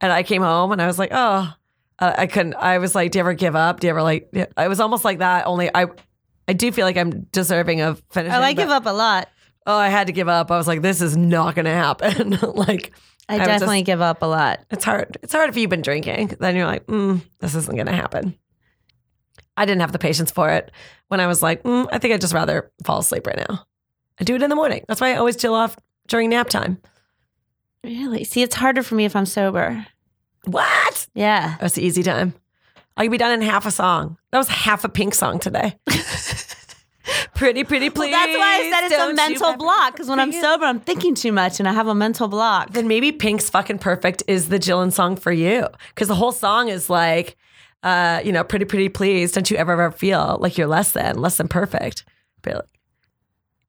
And 0.02 0.12
I 0.14 0.22
came 0.22 0.44
home 0.44 0.72
and 0.72 0.80
I 0.82 0.86
was 0.88 1.00
like, 1.00 1.10
oh, 1.12 1.52
uh, 2.00 2.14
I 2.18 2.28
couldn't. 2.28 2.54
I 2.56 2.78
was 2.78 2.94
like, 2.94 3.12
do 3.12 3.18
you 3.18 3.22
ever 3.22 3.34
give 3.34 3.56
up? 3.56 3.80
Do 3.80 3.88
you 3.88 3.92
ever 3.92 4.04
like? 4.04 4.30
I 4.56 4.68
was 4.68 4.80
almost 4.80 5.04
like 5.04 5.20
that. 5.20 5.48
Only 5.48 5.70
I, 5.74 5.88
I 6.48 6.54
do 6.54 6.72
feel 6.72 6.86
like 6.86 6.98
I'm 6.98 7.22
deserving 7.32 7.82
of 7.82 8.04
finishing. 8.12 8.36
Oh, 8.36 8.42
I 8.42 8.54
but- 8.54 8.62
give 8.62 8.70
up 8.70 8.86
a 8.86 8.92
lot. 8.92 9.30
Oh, 9.68 9.76
I 9.76 9.90
had 9.90 10.08
to 10.08 10.14
give 10.14 10.28
up. 10.28 10.52
I 10.52 10.58
was 10.58 10.68
like, 10.68 10.84
this 10.84 11.02
is 11.02 11.18
not 11.18 11.56
going 11.56 11.66
to 11.66 11.72
happen. 11.72 12.38
like, 12.54 12.94
I, 13.28 13.38
just- 13.38 13.48
definitely 13.50 13.84
give 13.84 14.02
up 14.02 14.22
a 14.22 14.26
lot. 14.26 14.60
it's 14.72 14.84
hard. 14.84 15.18
It's 15.24 15.34
hard 15.34 15.50
if 15.50 15.58
you've 15.58 15.70
been 15.70 15.82
drinking. 15.82 16.36
Then 16.40 16.56
you're 16.56 16.68
like, 16.68 16.86
mm, 16.88 17.22
this 17.40 17.56
isn't 17.56 17.76
going 17.76 17.88
to 17.88 17.94
happen. 17.94 18.38
I 19.58 19.66
didn't 19.66 19.82
have 19.82 19.92
the 19.94 20.00
patience 20.00 20.32
for 20.32 20.50
it 20.50 20.72
when 21.08 21.20
I 21.20 21.28
was 21.28 21.42
like, 21.42 21.64
mm, 21.64 21.88
I 21.92 21.98
think 21.98 22.14
I'd 22.14 22.22
just 22.22 22.34
rather 22.34 22.72
fall 22.84 23.00
asleep 23.00 23.26
right 23.26 23.42
now. 23.50 23.66
I 24.20 24.24
do 24.26 24.36
it 24.36 24.44
in 24.44 24.50
the 24.50 24.56
morning. 24.56 24.84
That's 24.88 25.02
why 25.02 25.14
I 25.14 25.18
always 25.18 25.38
chill 25.38 25.56
off 25.56 25.76
during 26.08 26.30
nap 26.30 26.50
time. 26.50 26.78
Really? 27.84 28.24
See, 28.24 28.42
it's 28.42 28.56
harder 28.56 28.84
for 28.84 28.96
me 28.96 29.06
if 29.06 29.16
I'm 29.16 29.26
sober. 29.26 29.86
What? 30.46 31.08
Yeah. 31.16 31.56
That's 31.60 31.76
the 31.76 31.84
easy 31.86 32.04
time. 32.04 32.34
I 32.98 33.04
could 33.04 33.12
be 33.12 33.18
done 33.18 33.32
in 33.34 33.42
half 33.42 33.66
a 33.66 33.72
song. 33.72 34.18
That 34.32 34.38
was 34.38 34.48
half 34.48 34.84
a 34.84 34.90
pink 34.90 35.14
song 35.16 35.40
today. 35.40 35.78
pretty, 37.36 37.64
pretty, 37.64 37.90
please. 37.90 38.12
Well, 38.12 38.26
that's 38.26 38.38
why 38.38 38.56
I 38.56 38.70
said 38.72 38.86
it's 38.86 39.12
a 39.12 39.14
mental 39.14 39.48
ever 39.50 39.58
block. 39.58 39.94
Because 39.94 40.10
when 40.10 40.20
I'm 40.20 40.32
sober, 40.32 40.66
I'm 40.66 40.80
thinking 40.80 41.14
too 41.14 41.32
much 41.32 41.60
and 41.60 41.70
I 41.70 41.74
have 41.74 41.88
a 41.88 41.96
mental 41.96 42.28
block. 42.28 42.72
then 42.72 42.88
maybe 42.88 43.12
Pink's 43.12 43.50
fucking 43.50 43.80
perfect 43.80 44.24
is 44.28 44.50
the 44.50 44.58
Jillian 44.58 44.92
song 44.92 45.16
for 45.16 45.32
you. 45.32 45.68
Because 45.90 46.08
the 46.08 46.16
whole 46.16 46.32
song 46.32 46.70
is 46.70 46.90
like, 46.90 47.36
uh, 47.84 48.22
you 48.26 48.32
know, 48.32 48.44
pretty, 48.44 48.66
pretty, 48.66 48.90
please. 48.90 49.32
Don't 49.32 49.52
you 49.52 49.58
ever, 49.58 49.74
ever 49.74 49.92
feel 49.92 50.38
like 50.40 50.58
you're 50.58 50.68
less 50.68 50.92
than, 50.94 51.18
less 51.18 51.38
than 51.38 51.48
perfect? 51.48 52.04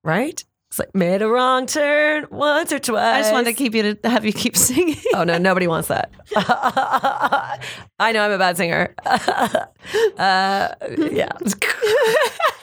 Right? 0.03 0.45
It's 0.77 0.81
like, 0.81 0.95
made 0.95 1.23
a 1.23 1.29
wrong 1.29 1.65
turn 1.65 2.27
once 2.31 2.71
or 2.71 2.79
twice. 2.79 3.01
I 3.03 3.21
just 3.23 3.33
wanted 3.33 3.47
to 3.47 3.53
keep 3.55 3.75
you 3.75 3.95
to 3.95 4.11
have 4.11 4.27
you 4.27 4.33
keep 4.35 4.55
singing. 4.59 4.97
Oh, 5.15 5.25
no, 5.25 5.39
nobody 5.39 5.67
wants 5.67 5.89
that. 5.89 6.11
I 6.37 8.13
know 8.13 8.23
I'm 8.23 8.31
a 8.33 8.37
bad 8.37 8.59
singer. 8.59 8.95
uh, 9.07 10.69
yeah. 10.99 11.33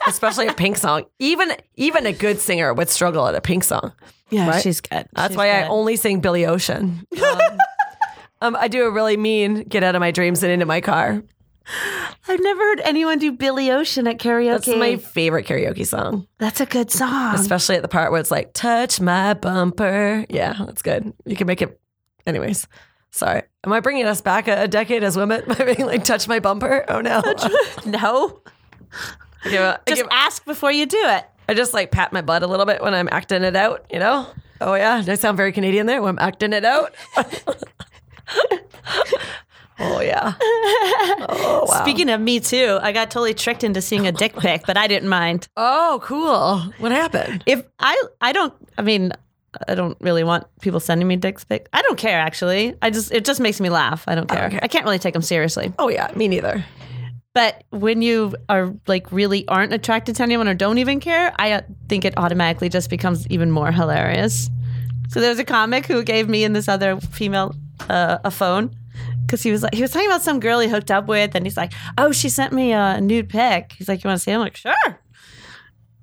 Especially 0.06 0.46
a 0.46 0.52
Pink 0.54 0.76
song. 0.76 1.06
Even 1.18 1.56
even 1.74 2.06
a 2.06 2.12
good 2.12 2.38
singer 2.38 2.72
would 2.72 2.88
struggle 2.88 3.26
at 3.26 3.34
a 3.34 3.40
Pink 3.40 3.64
song. 3.64 3.92
yeah, 4.30 4.48
Right? 4.48 4.62
she's 4.62 4.80
good. 4.80 5.08
That's 5.14 5.32
She's 5.32 5.36
why 5.36 5.48
I 5.50 5.66
only 5.66 5.96
sing 5.96 6.20
Billy 6.20 6.46
Ocean. 6.46 7.04
Um, 7.20 7.40
um, 8.42 8.56
I 8.56 8.68
do 8.68 8.84
a 8.84 8.90
really 8.92 9.16
mean 9.16 9.62
get 9.64 9.82
out 9.82 9.96
of 9.96 10.00
my 10.00 10.12
dreams 10.12 10.44
and 10.44 10.52
into 10.52 10.66
my 10.66 10.80
car. 10.80 11.20
I've 12.28 12.40
never 12.40 12.60
heard 12.62 12.80
anyone 12.84 13.18
do 13.18 13.32
Billy 13.32 13.70
Ocean 13.70 14.06
at 14.06 14.18
karaoke. 14.18 14.64
That's 14.66 14.68
my 14.78 14.96
favorite 14.96 15.46
karaoke 15.46 15.86
song, 15.86 16.26
That's 16.38 16.60
a 16.60 16.66
good 16.66 16.90
song. 16.90 17.34
especially 17.34 17.76
at 17.76 17.82
the 17.82 17.88
part 17.88 18.10
where 18.10 18.20
it's 18.20 18.30
like, 18.30 18.52
touch 18.52 19.00
my 19.00 19.34
bumper. 19.34 20.24
Yeah, 20.28 20.54
that's 20.66 20.82
good. 20.82 21.12
You 21.24 21.36
can 21.36 21.46
make 21.46 21.62
it. 21.62 21.80
Anyways, 22.26 22.66
sorry. 23.10 23.42
Am 23.64 23.72
I 23.72 23.80
bringing 23.80 24.06
us 24.06 24.20
back 24.20 24.48
a, 24.48 24.62
a 24.62 24.68
decade 24.68 25.02
as 25.04 25.16
women 25.16 25.42
by 25.48 25.54
being 25.74 25.86
like, 25.86 26.04
touch 26.04 26.28
my 26.28 26.38
bumper? 26.40 26.84
Oh 26.88 27.00
no. 27.00 27.22
no, 27.86 28.40
I, 29.44 29.50
give 29.50 29.60
a- 29.62 29.80
just 29.86 30.02
give- 30.02 30.08
ask 30.10 30.44
before 30.44 30.72
you 30.72 30.86
do 30.86 31.00
it. 31.00 31.24
I 31.48 31.52
just 31.54 31.74
like 31.74 31.90
pat 31.90 32.12
my 32.12 32.22
butt 32.22 32.42
a 32.42 32.46
little 32.46 32.64
bit 32.66 32.82
when 32.82 32.94
I'm 32.94 33.08
acting 33.12 33.42
it 33.42 33.54
out, 33.56 33.86
you 33.92 33.98
know? 33.98 34.26
Oh 34.60 34.74
yeah, 34.74 35.02
I 35.06 35.14
sound 35.16 35.36
very 35.36 35.52
Canadian 35.52 35.86
there 35.86 36.00
when 36.00 36.10
I'm 36.10 36.18
acting 36.18 36.52
it 36.54 36.64
out? 36.64 36.94
Oh 39.78 40.00
yeah. 40.00 40.34
Oh 41.26 41.66
wow. 41.68 41.82
Speaking 41.82 42.10
of 42.10 42.20
me 42.20 42.40
too, 42.40 42.78
I 42.82 42.92
got 42.92 43.10
totally 43.10 43.34
tricked 43.34 43.64
into 43.64 43.80
seeing 43.80 44.06
a 44.06 44.12
dick 44.12 44.36
pic, 44.36 44.62
but 44.66 44.76
I 44.76 44.86
didn't 44.86 45.08
mind. 45.08 45.48
Oh, 45.56 46.00
cool. 46.02 46.60
What 46.78 46.92
happened? 46.92 47.42
If 47.46 47.64
I, 47.78 48.00
I 48.20 48.32
don't. 48.32 48.52
I 48.76 48.82
mean, 48.82 49.12
I 49.68 49.74
don't 49.74 49.96
really 50.00 50.24
want 50.24 50.46
people 50.60 50.80
sending 50.80 51.08
me 51.08 51.16
dick 51.16 51.46
pics. 51.48 51.68
I 51.72 51.82
don't 51.82 51.98
care 51.98 52.18
actually. 52.18 52.74
I 52.82 52.90
just 52.90 53.12
it 53.12 53.24
just 53.24 53.40
makes 53.40 53.60
me 53.60 53.70
laugh. 53.70 54.04
I 54.06 54.14
don't 54.14 54.28
care. 54.28 54.46
Okay. 54.46 54.58
I 54.62 54.68
can't 54.68 54.84
really 54.84 54.98
take 54.98 55.12
them 55.12 55.22
seriously. 55.22 55.72
Oh 55.78 55.88
yeah, 55.88 56.10
me 56.14 56.28
neither. 56.28 56.64
But 57.34 57.64
when 57.70 58.00
you 58.00 58.34
are 58.48 58.72
like 58.86 59.10
really 59.10 59.46
aren't 59.48 59.72
attracted 59.72 60.16
to 60.16 60.22
anyone 60.22 60.48
or 60.48 60.54
don't 60.54 60.78
even 60.78 61.00
care, 61.00 61.32
I 61.36 61.52
uh, 61.52 61.60
think 61.88 62.04
it 62.04 62.14
automatically 62.16 62.68
just 62.68 62.90
becomes 62.90 63.26
even 63.28 63.50
more 63.50 63.72
hilarious. 63.72 64.50
So 65.08 65.20
there's 65.20 65.38
a 65.38 65.44
comic 65.44 65.86
who 65.86 66.02
gave 66.04 66.28
me 66.28 66.44
and 66.44 66.54
this 66.54 66.68
other 66.68 67.00
female 67.00 67.54
uh, 67.88 68.18
a 68.24 68.30
phone 68.30 68.74
because 69.26 69.42
he 69.42 69.50
was 69.50 69.62
like 69.62 69.74
he 69.74 69.82
was 69.82 69.90
talking 69.90 70.08
about 70.08 70.22
some 70.22 70.40
girl 70.40 70.60
he 70.60 70.68
hooked 70.68 70.90
up 70.90 71.06
with, 71.06 71.34
and 71.34 71.46
he's 71.46 71.56
like, 71.56 71.72
"Oh, 71.98 72.12
she 72.12 72.28
sent 72.28 72.52
me 72.52 72.72
a 72.72 73.00
nude 73.00 73.28
pic." 73.28 73.72
He's 73.76 73.88
like, 73.88 74.04
"You 74.04 74.08
want 74.08 74.20
to 74.20 74.24
see?" 74.24 74.30
it?" 74.30 74.34
I'm 74.34 74.40
like, 74.40 74.56
"Sure." 74.56 75.00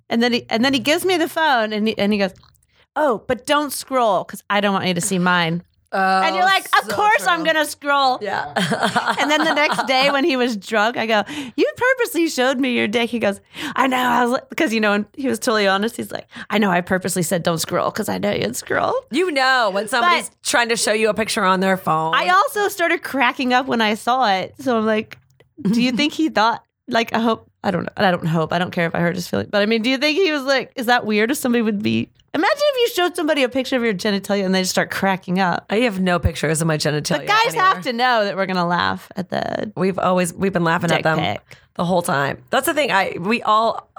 And 0.09 0.21
then 0.21 0.33
he 0.33 0.45
and 0.49 0.63
then 0.63 0.73
he 0.73 0.79
gives 0.79 1.05
me 1.05 1.17
the 1.17 1.29
phone, 1.29 1.73
and 1.73 1.87
he, 1.87 1.97
and 1.97 2.11
he 2.11 2.19
goes, 2.19 2.33
"Oh, 2.95 3.23
but 3.27 3.45
don't 3.45 3.71
scroll 3.71 4.23
because 4.23 4.43
I 4.49 4.61
don't 4.61 4.73
want 4.73 4.87
you 4.87 4.93
to 4.93 5.01
see 5.01 5.19
mine." 5.19 5.63
And 5.91 6.35
you're 6.35 6.43
oh, 6.43 6.47
like, 6.47 6.65
"Of 6.81 6.89
course 6.89 7.25
I'm 7.27 7.43
gonna 7.43 7.65
scroll." 7.65 8.19
Yeah. 8.21 8.53
And 9.19 9.29
then 9.29 9.43
the 9.43 9.53
next 9.53 9.85
day 9.87 10.09
when 10.11 10.23
he 10.23 10.37
was 10.37 10.57
drunk, 10.57 10.97
I 10.97 11.05
go, 11.05 11.23
"You 11.55 11.71
purposely 11.75 12.29
showed 12.29 12.59
me 12.59 12.71
your 12.75 12.87
dick." 12.87 13.09
He 13.09 13.19
goes, 13.19 13.39
"I 13.75 13.87
know." 13.87 13.97
I 13.97 14.23
was 14.23 14.31
like 14.31 14.49
because 14.49 14.73
you 14.73 14.79
know, 14.79 14.93
and 14.93 15.05
he 15.15 15.27
was 15.27 15.39
totally 15.39 15.67
honest. 15.67 15.97
He's 15.97 16.11
like, 16.11 16.27
"I 16.49 16.57
know. 16.57 16.71
I 16.71 16.81
purposely 16.81 17.23
said 17.23 17.43
don't 17.43 17.59
scroll 17.59 17.91
because 17.91 18.09
I 18.09 18.17
know 18.17 18.31
you'd 18.31 18.55
scroll." 18.55 18.95
you 19.11 19.31
know 19.31 19.69
when 19.73 19.87
somebody's 19.87 20.29
But- 20.29 20.43
trying 20.43 20.69
to 20.69 20.75
show 20.75 20.93
you 20.93 21.09
a 21.09 21.13
picture 21.13 21.43
on 21.43 21.59
their 21.59 21.77
phone. 21.77 22.15
I 22.15 22.29
also 22.29 22.67
started 22.67 23.03
cracking 23.03 23.53
up 23.53 23.67
when 23.67 23.81
I 23.81 23.95
saw 23.95 24.31
it. 24.31 24.55
So 24.59 24.77
I'm 24.77 24.85
like, 24.85 25.17
"Do 25.61 25.81
you 25.81 25.91
think 25.91 26.13
he 26.13 26.29
thought 26.29 26.63
like 26.87 27.13
I 27.13 27.19
hope 27.19 27.49
I 27.63 27.71
don't 27.71 27.83
know. 27.83 27.93
I 27.95 28.11
don't 28.11 28.25
hope. 28.25 28.53
I 28.53 28.59
don't 28.59 28.71
care 28.71 28.87
if 28.87 28.95
I 28.95 28.99
hurt 28.99 29.15
his 29.15 29.27
feelings. 29.27 29.49
But 29.51 29.61
I 29.61 29.65
mean, 29.65 29.81
do 29.81 29.89
you 29.89 29.97
think 29.97 30.17
he 30.17 30.31
was 30.31 30.43
like, 30.43 30.71
is 30.75 30.87
that 30.87 31.05
weird 31.05 31.29
if 31.31 31.37
somebody 31.37 31.61
would 31.61 31.83
be 31.83 32.09
Imagine 32.33 32.57
if 32.57 32.77
you 32.77 32.95
showed 32.95 33.15
somebody 33.15 33.43
a 33.43 33.49
picture 33.49 33.75
of 33.75 33.83
your 33.83 33.93
genitalia 33.93 34.45
and 34.45 34.55
they 34.55 34.61
just 34.61 34.71
start 34.71 34.89
cracking 34.89 35.39
up. 35.39 35.65
I 35.69 35.81
have 35.81 35.99
no 35.99 36.17
pictures 36.17 36.61
of 36.61 36.67
my 36.67 36.77
genitalia. 36.77 37.19
The 37.21 37.25
guys 37.25 37.47
anywhere. 37.47 37.65
have 37.65 37.83
to 37.83 37.93
know 37.93 38.23
that 38.23 38.37
we're 38.37 38.45
gonna 38.45 38.67
laugh 38.67 39.11
at 39.17 39.29
the 39.29 39.73
We've 39.75 39.99
always 39.99 40.33
we've 40.33 40.53
been 40.53 40.63
laughing 40.63 40.91
at 40.91 41.03
them 41.03 41.19
pic. 41.19 41.41
the 41.73 41.83
whole 41.83 42.01
time. 42.01 42.41
That's 42.49 42.67
the 42.67 42.73
thing. 42.73 42.91
I 42.91 43.17
we 43.19 43.41
all 43.41 43.89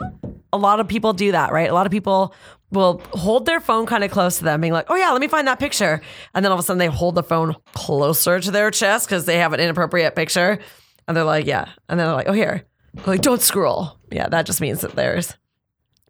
a 0.53 0.59
lot 0.59 0.81
of 0.81 0.89
people 0.89 1.13
do 1.13 1.33
that, 1.33 1.53
right? 1.53 1.69
A 1.69 1.75
lot 1.75 1.85
of 1.87 1.93
people 1.93 2.35
will 2.71 3.03
hold 3.13 3.45
their 3.45 3.61
phone 3.61 3.85
kind 3.85 4.03
of 4.03 4.11
close 4.11 4.39
to 4.39 4.45
them, 4.45 4.63
being 4.63 4.73
like, 4.73 4.87
"Oh 4.89 4.97
yeah, 4.97 5.11
let 5.11 5.21
me 5.21 5.29
find 5.29 5.47
that 5.47 5.59
picture," 5.59 6.01
and 6.35 6.43
then 6.43 6.51
all 6.53 6.59
of 6.59 6.61
a 6.61 6.67
sudden 6.67 6.79
they 6.79 6.87
hold 6.87 7.15
the 7.15 7.23
phone 7.23 7.55
closer 7.75 8.41
to 8.41 8.51
their 8.51 8.71
chest 8.71 9.07
because 9.07 9.27
they 9.27 9.39
have 9.39 9.53
an 9.53 9.61
inappropriate 9.61 10.17
picture, 10.17 10.59
and 11.07 11.15
they're 11.15 11.25
like, 11.25 11.45
"Yeah," 11.47 11.67
and 11.91 12.01
then 12.01 12.07
they're 12.07 12.17
like, 12.17 12.29
"Oh 12.29 12.33
here," 12.33 12.65
like 13.07 13.21
don't 13.21 13.43
scroll. 13.43 13.99
Yeah, 14.11 14.29
that 14.29 14.47
just 14.47 14.63
means 14.63 14.81
that 14.81 14.97
there's 14.97 15.35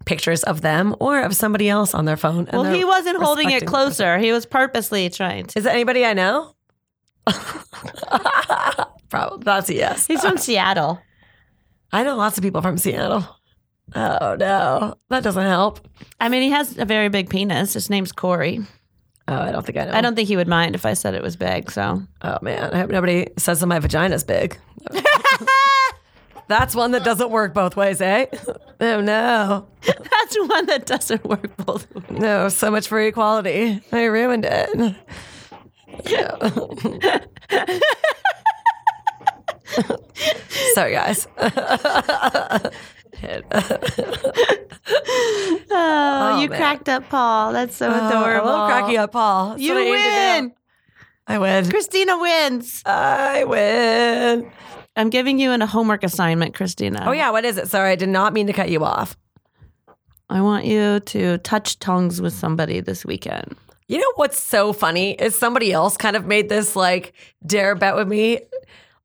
pictures 0.04 0.42
of 0.44 0.60
them 0.60 0.94
or 1.00 1.20
of 1.20 1.34
somebody 1.36 1.68
else 1.68 1.94
on 1.94 2.04
their 2.04 2.16
phone. 2.16 2.46
and 2.48 2.60
Well, 2.62 2.72
he 2.74 2.84
wasn't 2.84 3.22
holding 3.22 3.50
it 3.50 3.66
closer. 3.66 4.18
He 4.18 4.32
was 4.32 4.46
purposely 4.46 5.08
trying 5.10 5.46
to. 5.46 5.58
Is 5.58 5.66
it 5.66 5.72
anybody 5.72 6.04
I 6.04 6.12
know? 6.14 6.54
Probably 9.08 9.44
that's 9.44 9.68
a 9.68 9.74
yes. 9.74 10.06
He's 10.06 10.20
from 10.22 10.38
Seattle. 10.38 11.00
I 11.92 12.02
know 12.02 12.16
lots 12.16 12.38
of 12.38 12.42
people 12.44 12.62
from 12.62 12.78
Seattle. 12.78 13.24
Oh 13.94 14.36
no, 14.38 14.94
that 15.10 15.22
doesn't 15.22 15.42
help. 15.44 15.86
I 16.20 16.28
mean, 16.28 16.42
he 16.42 16.50
has 16.50 16.78
a 16.78 16.84
very 16.84 17.08
big 17.08 17.28
penis. 17.28 17.74
His 17.74 17.90
name's 17.90 18.10
Corey. 18.12 18.60
Oh, 19.28 19.36
I 19.36 19.52
don't 19.52 19.64
think 19.64 19.78
I 19.78 19.84
know. 19.84 19.92
I 19.92 20.00
don't 20.00 20.14
think 20.16 20.28
he 20.28 20.36
would 20.36 20.48
mind 20.48 20.74
if 20.74 20.84
I 20.86 20.94
said 20.94 21.14
it 21.14 21.22
was 21.22 21.36
big. 21.36 21.70
So 21.70 22.02
Oh 22.22 22.38
man, 22.42 22.72
I 22.72 22.78
hope 22.78 22.90
nobody 22.90 23.28
says 23.36 23.60
that 23.60 23.66
my 23.66 23.78
vagina's 23.78 24.24
big. 24.24 24.58
That's 26.52 26.74
one 26.74 26.90
that 26.90 27.02
doesn't 27.02 27.30
work 27.30 27.54
both 27.54 27.76
ways, 27.76 28.02
eh? 28.02 28.26
Oh 28.84 29.00
no, 29.00 29.68
that's 29.86 30.36
one 30.48 30.66
that 30.66 30.86
doesn't 30.86 31.24
work 31.24 31.56
both 31.56 31.86
ways. 31.94 32.04
no, 32.10 32.48
so 32.48 32.68
much 32.68 32.88
for 32.88 33.00
equality. 33.00 33.80
I 33.92 34.06
ruined 34.06 34.44
it. 34.44 34.96
Sorry, 40.74 40.92
guys. 40.92 41.26
Oh, 45.74 46.38
you 46.40 46.48
man. 46.48 46.58
cracked 46.58 46.88
up 46.88 47.08
Paul. 47.08 47.52
That's 47.52 47.76
so 47.76 47.90
I 47.90 48.08
adorable. 48.08 48.46
love 48.46 48.68
cracking 48.70 48.96
up, 48.98 49.12
Paul. 49.12 49.50
That's 49.50 49.62
You 49.62 49.78
I 49.78 49.80
aim 49.80 49.86
to 49.86 49.92
do. 49.92 50.46
win. 50.46 50.52
I 51.26 51.38
win. 51.38 51.70
Christina 51.70 52.18
wins. 52.18 52.82
I 52.84 53.44
win. 53.44 54.50
I'm 54.96 55.10
giving 55.10 55.38
you 55.38 55.52
an, 55.52 55.62
a 55.62 55.66
homework 55.66 56.04
assignment, 56.04 56.54
Christina. 56.54 57.04
Oh 57.06 57.12
yeah, 57.12 57.30
what 57.30 57.44
is 57.44 57.56
it? 57.56 57.68
Sorry, 57.68 57.92
I 57.92 57.96
did 57.96 58.08
not 58.08 58.32
mean 58.32 58.46
to 58.46 58.52
cut 58.52 58.70
you 58.70 58.84
off. 58.84 59.16
I 60.28 60.40
want 60.40 60.64
you 60.64 61.00
to 61.00 61.38
touch 61.38 61.78
tongues 61.78 62.20
with 62.20 62.32
somebody 62.32 62.80
this 62.80 63.04
weekend. 63.04 63.56
You 63.88 63.98
know 63.98 64.12
what's 64.16 64.38
so 64.38 64.72
funny 64.72 65.12
is 65.12 65.38
somebody 65.38 65.72
else 65.72 65.96
kind 65.96 66.16
of 66.16 66.26
made 66.26 66.48
this 66.48 66.74
like 66.76 67.12
dare 67.44 67.74
bet 67.74 67.96
with 67.96 68.08
me. 68.08 68.40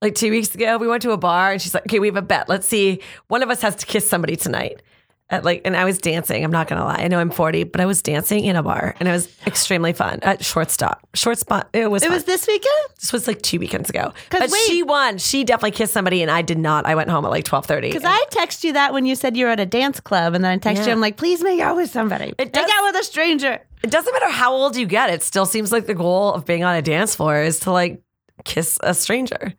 Like 0.02 0.16
two 0.16 0.30
weeks 0.30 0.54
ago, 0.54 0.78
we 0.78 0.88
went 0.88 1.02
to 1.02 1.12
a 1.12 1.18
bar 1.18 1.52
and 1.52 1.62
she's 1.62 1.74
like, 1.74 1.84
"Okay, 1.84 2.00
we 2.00 2.08
have 2.08 2.16
a 2.16 2.22
bet. 2.22 2.48
Let's 2.48 2.68
see. 2.68 3.02
One 3.28 3.42
of 3.42 3.50
us 3.50 3.62
has 3.62 3.76
to 3.78 3.86
kiss 3.86 4.08
somebody 4.08 4.36
tonight." 4.36 4.82
At 5.30 5.44
like, 5.44 5.62
and 5.66 5.76
I 5.76 5.84
was 5.84 5.98
dancing. 5.98 6.42
I'm 6.42 6.52
not 6.52 6.70
gonna 6.70 6.86
lie. 6.86 7.00
I 7.00 7.10
know 7.10 7.20
I'm 7.20 7.32
40, 7.32 7.66
but 7.66 7.82
I 7.82 7.86
was 7.86 8.02
dancing 8.02 8.46
in 8.46 8.56
a 8.56 8.64
bar, 8.64 8.96
and 8.98 9.10
it 9.10 9.12
was 9.12 9.28
extremely 9.46 9.92
fun 9.92 10.20
at 10.22 10.44
Shortstop. 10.44 11.06
Short 11.16 11.38
spot. 11.38 11.68
It 11.74 11.92
was. 11.92 12.02
It 12.02 12.08
fun. 12.08 12.16
was 12.16 12.24
this 12.24 12.48
weekend? 12.48 12.74
This 12.98 13.12
was 13.12 13.28
like 13.28 13.42
two 13.42 13.60
weekends 13.60 13.90
ago. 13.90 14.14
But 14.30 14.50
wait. 14.50 14.62
she 14.68 14.84
won. 14.84 15.18
She 15.18 15.44
definitely 15.44 15.72
kissed 15.72 15.92
somebody, 15.92 16.22
and 16.22 16.32
I 16.32 16.44
did 16.44 16.58
not. 16.58 16.86
I 16.86 16.96
went 16.96 17.10
home 17.10 17.26
at 17.26 17.32
like 17.32 17.44
12:30. 17.44 17.82
Because 17.82 18.06
I 18.06 18.24
texted 18.32 18.64
you 18.64 18.74
that 18.74 18.94
when 18.94 19.06
you 19.06 19.16
said 19.16 19.36
you 19.36 19.48
were 19.48 19.52
at 19.52 19.60
a 19.60 19.66
dance 19.66 20.00
club, 20.00 20.34
and 20.34 20.46
then 20.46 20.52
I 20.54 20.58
text 20.60 20.86
you, 20.86 20.94
I'm 20.94 21.02
like, 21.02 21.18
please 21.18 21.44
make 21.44 21.60
out 21.60 21.76
with 21.76 21.90
somebody. 21.90 22.34
It 22.38 22.56
make 22.56 22.70
out 22.70 22.84
with 22.84 22.96
a 22.96 23.04
stranger. 23.04 23.60
It 23.84 23.92
doesn't 23.92 24.14
matter 24.14 24.30
how 24.30 24.54
old 24.54 24.78
you 24.78 24.86
get. 24.86 25.10
It 25.10 25.24
still 25.24 25.46
seems 25.46 25.74
like 25.74 25.88
the 25.88 25.94
goal 25.94 26.34
of 26.34 26.46
being 26.46 26.64
on 26.64 26.76
a 26.76 26.82
dance 26.82 27.16
floor 27.16 27.42
is 27.42 27.60
to 27.62 27.72
like 27.72 28.02
kiss 28.46 28.80
a 28.82 28.94
stranger. 28.94 29.54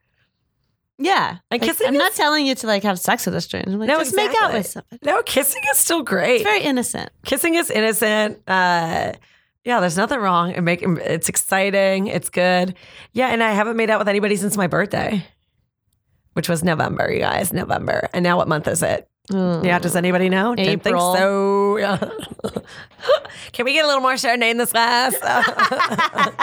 Yeah. 0.99 1.39
And 1.51 1.61
Like, 1.61 1.63
kissing 1.63 1.87
I'm 1.89 1.95
not 1.95 2.13
telling 2.15 2.47
you 2.47 2.55
to 2.57 2.67
like 2.67 2.83
have 2.83 2.99
sex 2.99 3.25
with 3.27 3.35
a 3.35 3.41
stranger. 3.41 3.71
I'm 3.71 3.79
like, 3.79 3.89
No, 3.89 3.99
just 3.99 4.15
make 4.17 4.35
out 4.43 4.53
with 4.53 4.67
somebody. 4.67 4.99
No, 5.05 5.23
kissing 5.23 5.63
is 5.71 5.79
still 5.79 6.03
great. 6.03 6.37
It's 6.37 6.45
very 6.45 6.63
innocent. 6.63 7.11
kissing 7.25 7.55
is 7.55 7.71
innocent. 7.71 8.39
Uh, 8.49 9.13
yeah, 9.65 9.81
there's 9.81 9.97
nothing 9.97 10.19
wrong. 10.19 10.51
It 10.53 10.61
make 10.63 10.83
it's 10.83 11.29
exciting. 11.29 12.07
It's 12.09 12.31
good. 12.31 12.75
Yeah, 13.13 13.29
and 13.29 13.43
I 13.43 13.53
haven't 13.53 13.77
made 13.77 13.91
out 13.91 13.99
with 13.99 14.09
anybody 14.09 14.37
since 14.37 14.57
my 14.57 14.67
birthday, 14.67 15.25
which 16.33 16.49
was 16.49 16.65
November. 16.65 17.11
You 17.13 17.21
guys, 17.21 17.53
November. 17.53 18.09
And 18.13 18.23
now 18.23 18.37
what 18.37 18.49
month 18.49 18.67
is 18.67 18.83
it? 18.83 19.09
Yeah, 19.31 19.79
does 19.79 19.97
anybody 19.97 20.29
know? 20.29 20.55
Didn't 20.55 20.83
think 20.83 20.97
so. 20.97 21.77
Yeah. 21.77 21.99
Can 23.53 23.65
we 23.65 23.73
get 23.73 23.85
a 23.85 23.87
little 23.89 24.03
more 24.03 24.15
Chardonnay 24.15 24.51
in 24.51 24.59
this 24.59 24.73
glass? 24.73 25.15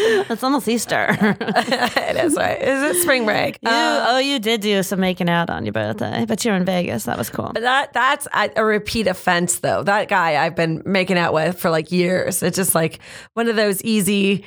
It's 0.00 0.44
almost 0.44 0.68
Easter. 0.68 1.06
it 1.40 2.16
is 2.24 2.36
right. 2.36 2.60
Is 2.60 2.96
it 2.96 3.02
spring 3.02 3.24
break? 3.24 3.58
You, 3.62 3.68
Uh, 3.70 4.06
oh, 4.10 4.18
you 4.18 4.38
did 4.38 4.60
do 4.60 4.80
some 4.84 5.00
making 5.00 5.28
out 5.28 5.50
on 5.50 5.64
your 5.64 5.72
birthday, 5.72 6.24
but 6.26 6.44
you're 6.44 6.54
in 6.54 6.64
Vegas. 6.64 7.04
That 7.04 7.18
was 7.18 7.30
cool. 7.30 7.50
That 7.54 7.92
that's 7.92 8.28
a, 8.32 8.50
a 8.56 8.64
repeat 8.64 9.08
offense 9.08 9.58
though. 9.58 9.82
That 9.82 10.08
guy 10.08 10.44
I've 10.44 10.54
been 10.54 10.82
making 10.86 11.18
out 11.18 11.32
with 11.32 11.58
for 11.58 11.70
like 11.70 11.90
years. 11.90 12.42
It's 12.44 12.56
just 12.56 12.74
like 12.76 13.00
one 13.34 13.48
of 13.48 13.56
those 13.56 13.82
easy 13.82 14.44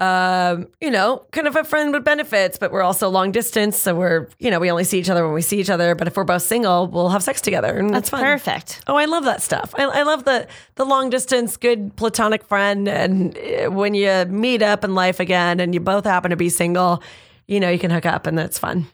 um, 0.00 0.66
you 0.80 0.90
know, 0.90 1.24
kind 1.30 1.46
of 1.46 1.54
a 1.56 1.62
friend 1.62 1.92
with 1.92 2.04
benefits, 2.04 2.56
but 2.58 2.72
we're 2.72 2.82
also 2.82 3.08
long 3.10 3.32
distance, 3.32 3.76
so 3.76 3.94
we're, 3.94 4.28
you 4.38 4.50
know, 4.50 4.58
we 4.58 4.70
only 4.70 4.84
see 4.84 4.98
each 4.98 5.10
other 5.10 5.24
when 5.24 5.34
we 5.34 5.42
see 5.42 5.60
each 5.60 5.68
other, 5.68 5.94
but 5.94 6.08
if 6.08 6.16
we're 6.16 6.24
both 6.24 6.42
single, 6.42 6.86
we'll 6.86 7.10
have 7.10 7.22
sex 7.22 7.40
together 7.42 7.76
and 7.78 7.90
That's 7.94 8.08
fun. 8.08 8.22
perfect. 8.22 8.80
Oh, 8.86 8.96
I 8.96 9.04
love 9.04 9.24
that 9.24 9.42
stuff. 9.42 9.74
I, 9.76 9.84
I 9.84 10.02
love 10.02 10.24
the 10.24 10.48
the 10.76 10.84
long 10.86 11.10
distance, 11.10 11.58
good 11.58 11.94
platonic 11.96 12.42
friend, 12.44 12.88
and 12.88 13.36
uh, 13.36 13.70
when 13.70 13.92
you 13.94 14.24
meet 14.24 14.62
up 14.62 14.84
in 14.84 14.94
life 14.94 15.20
again, 15.20 15.60
and 15.60 15.74
you 15.74 15.80
both 15.80 16.04
happen 16.04 16.30
to 16.30 16.36
be 16.36 16.48
single, 16.48 17.02
you 17.46 17.60
know, 17.60 17.68
you 17.68 17.78
can 17.78 17.90
hook 17.90 18.06
up, 18.06 18.26
and 18.26 18.38
that's 18.38 18.58
fun. 18.58 18.86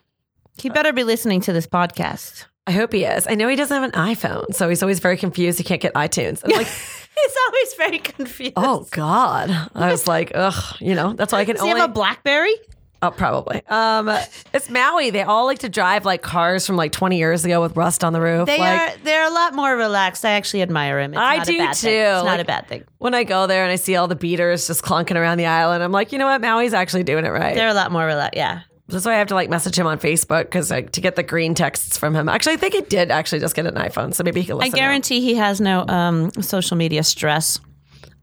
He 0.57 0.69
better 0.69 0.91
be 0.91 1.05
listening 1.05 1.39
to 1.41 1.53
this 1.53 1.67
podcast. 1.67 2.45
I 2.65 2.71
hope 2.71 2.91
he 2.91 3.05
is. 3.05 3.25
I 3.29 3.35
know 3.35 3.47
he 3.47 3.55
doesn't 3.55 3.73
have 3.81 3.83
an 3.93 3.97
iPhone, 4.13 4.53
so 4.53 4.67
he's 4.67 4.83
always 4.83 4.99
very 4.99 5.15
confused. 5.15 5.57
He 5.57 5.63
can't 5.63 5.79
get 5.79 5.93
iTunes. 5.93 6.41
I'm 6.43 6.51
like, 6.51 6.67
He's 7.25 7.35
always 7.47 7.73
very 7.75 7.99
confused. 7.99 8.53
oh 8.55 8.87
God. 8.91 9.49
I 9.75 9.91
was 9.91 10.07
like, 10.13 10.31
ugh, 10.35 10.75
you 10.79 10.95
know, 10.95 11.13
that's 11.13 11.31
why 11.33 11.39
I 11.39 11.45
can 11.45 11.55
Does 11.55 11.63
he 11.63 11.69
only. 11.69 11.81
have 11.81 11.89
a 11.89 11.93
BlackBerry? 11.93 12.55
oh, 13.03 13.11
probably. 13.11 13.61
Um, 13.67 14.09
it's 14.53 14.69
Maui. 14.71 15.11
They 15.11 15.21
all 15.21 15.45
like 15.45 15.59
to 15.59 15.69
drive 15.69 16.03
like 16.03 16.21
cars 16.23 16.65
from 16.65 16.77
like 16.77 16.91
20 16.91 17.17
years 17.17 17.45
ago 17.45 17.61
with 17.61 17.77
rust 17.77 18.03
on 18.03 18.11
the 18.11 18.19
roof. 18.19 18.47
They 18.47 18.57
like, 18.57 18.79
are. 18.79 18.97
They're 19.03 19.27
a 19.27 19.29
lot 19.29 19.53
more 19.53 19.75
relaxed. 19.75 20.25
I 20.25 20.31
actually 20.31 20.63
admire 20.63 20.99
him. 20.99 21.13
It's 21.13 21.19
I 21.21 21.37
not 21.37 21.45
do 21.45 21.55
a 21.55 21.57
bad 21.59 21.73
too. 21.75 21.87
Thing. 21.87 21.95
It's 21.99 22.25
not 22.25 22.39
a 22.39 22.45
bad 22.45 22.67
thing. 22.67 22.85
when 22.97 23.13
I 23.13 23.23
go 23.23 23.45
there 23.45 23.61
and 23.63 23.71
I 23.71 23.75
see 23.75 23.95
all 23.95 24.07
the 24.07 24.15
beaters 24.15 24.65
just 24.67 24.83
clunking 24.83 25.15
around 25.15 25.37
the 25.37 25.45
island, 25.45 25.83
I'm 25.83 25.91
like, 25.91 26.11
you 26.11 26.17
know 26.17 26.25
what? 26.25 26.41
Maui's 26.41 26.73
actually 26.73 27.03
doing 27.03 27.23
it 27.25 27.29
right. 27.29 27.53
They're 27.53 27.67
a 27.69 27.73
lot 27.75 27.91
more 27.91 28.05
relaxed. 28.05 28.35
Yeah. 28.37 28.61
That's 28.87 29.05
why 29.05 29.15
I 29.15 29.17
have 29.17 29.27
to 29.27 29.35
like 29.35 29.49
message 29.49 29.77
him 29.77 29.85
on 29.85 29.99
Facebook 29.99 30.43
because 30.43 30.71
like, 30.71 30.91
to 30.91 31.01
get 31.01 31.15
the 31.15 31.23
green 31.23 31.53
texts 31.53 31.97
from 31.97 32.15
him. 32.15 32.29
Actually, 32.29 32.53
I 32.53 32.57
think 32.57 32.73
he 32.73 32.81
did 32.81 33.11
actually 33.11 33.39
just 33.39 33.55
get 33.55 33.65
an 33.65 33.75
iPhone, 33.75 34.13
so 34.13 34.23
maybe 34.23 34.41
he 34.41 34.47
can 34.47 34.61
I 34.61 34.69
guarantee 34.69 35.19
he 35.19 35.35
has 35.35 35.59
no 35.59 35.85
um, 35.87 36.31
social 36.41 36.77
media 36.77 37.03
stress. 37.03 37.59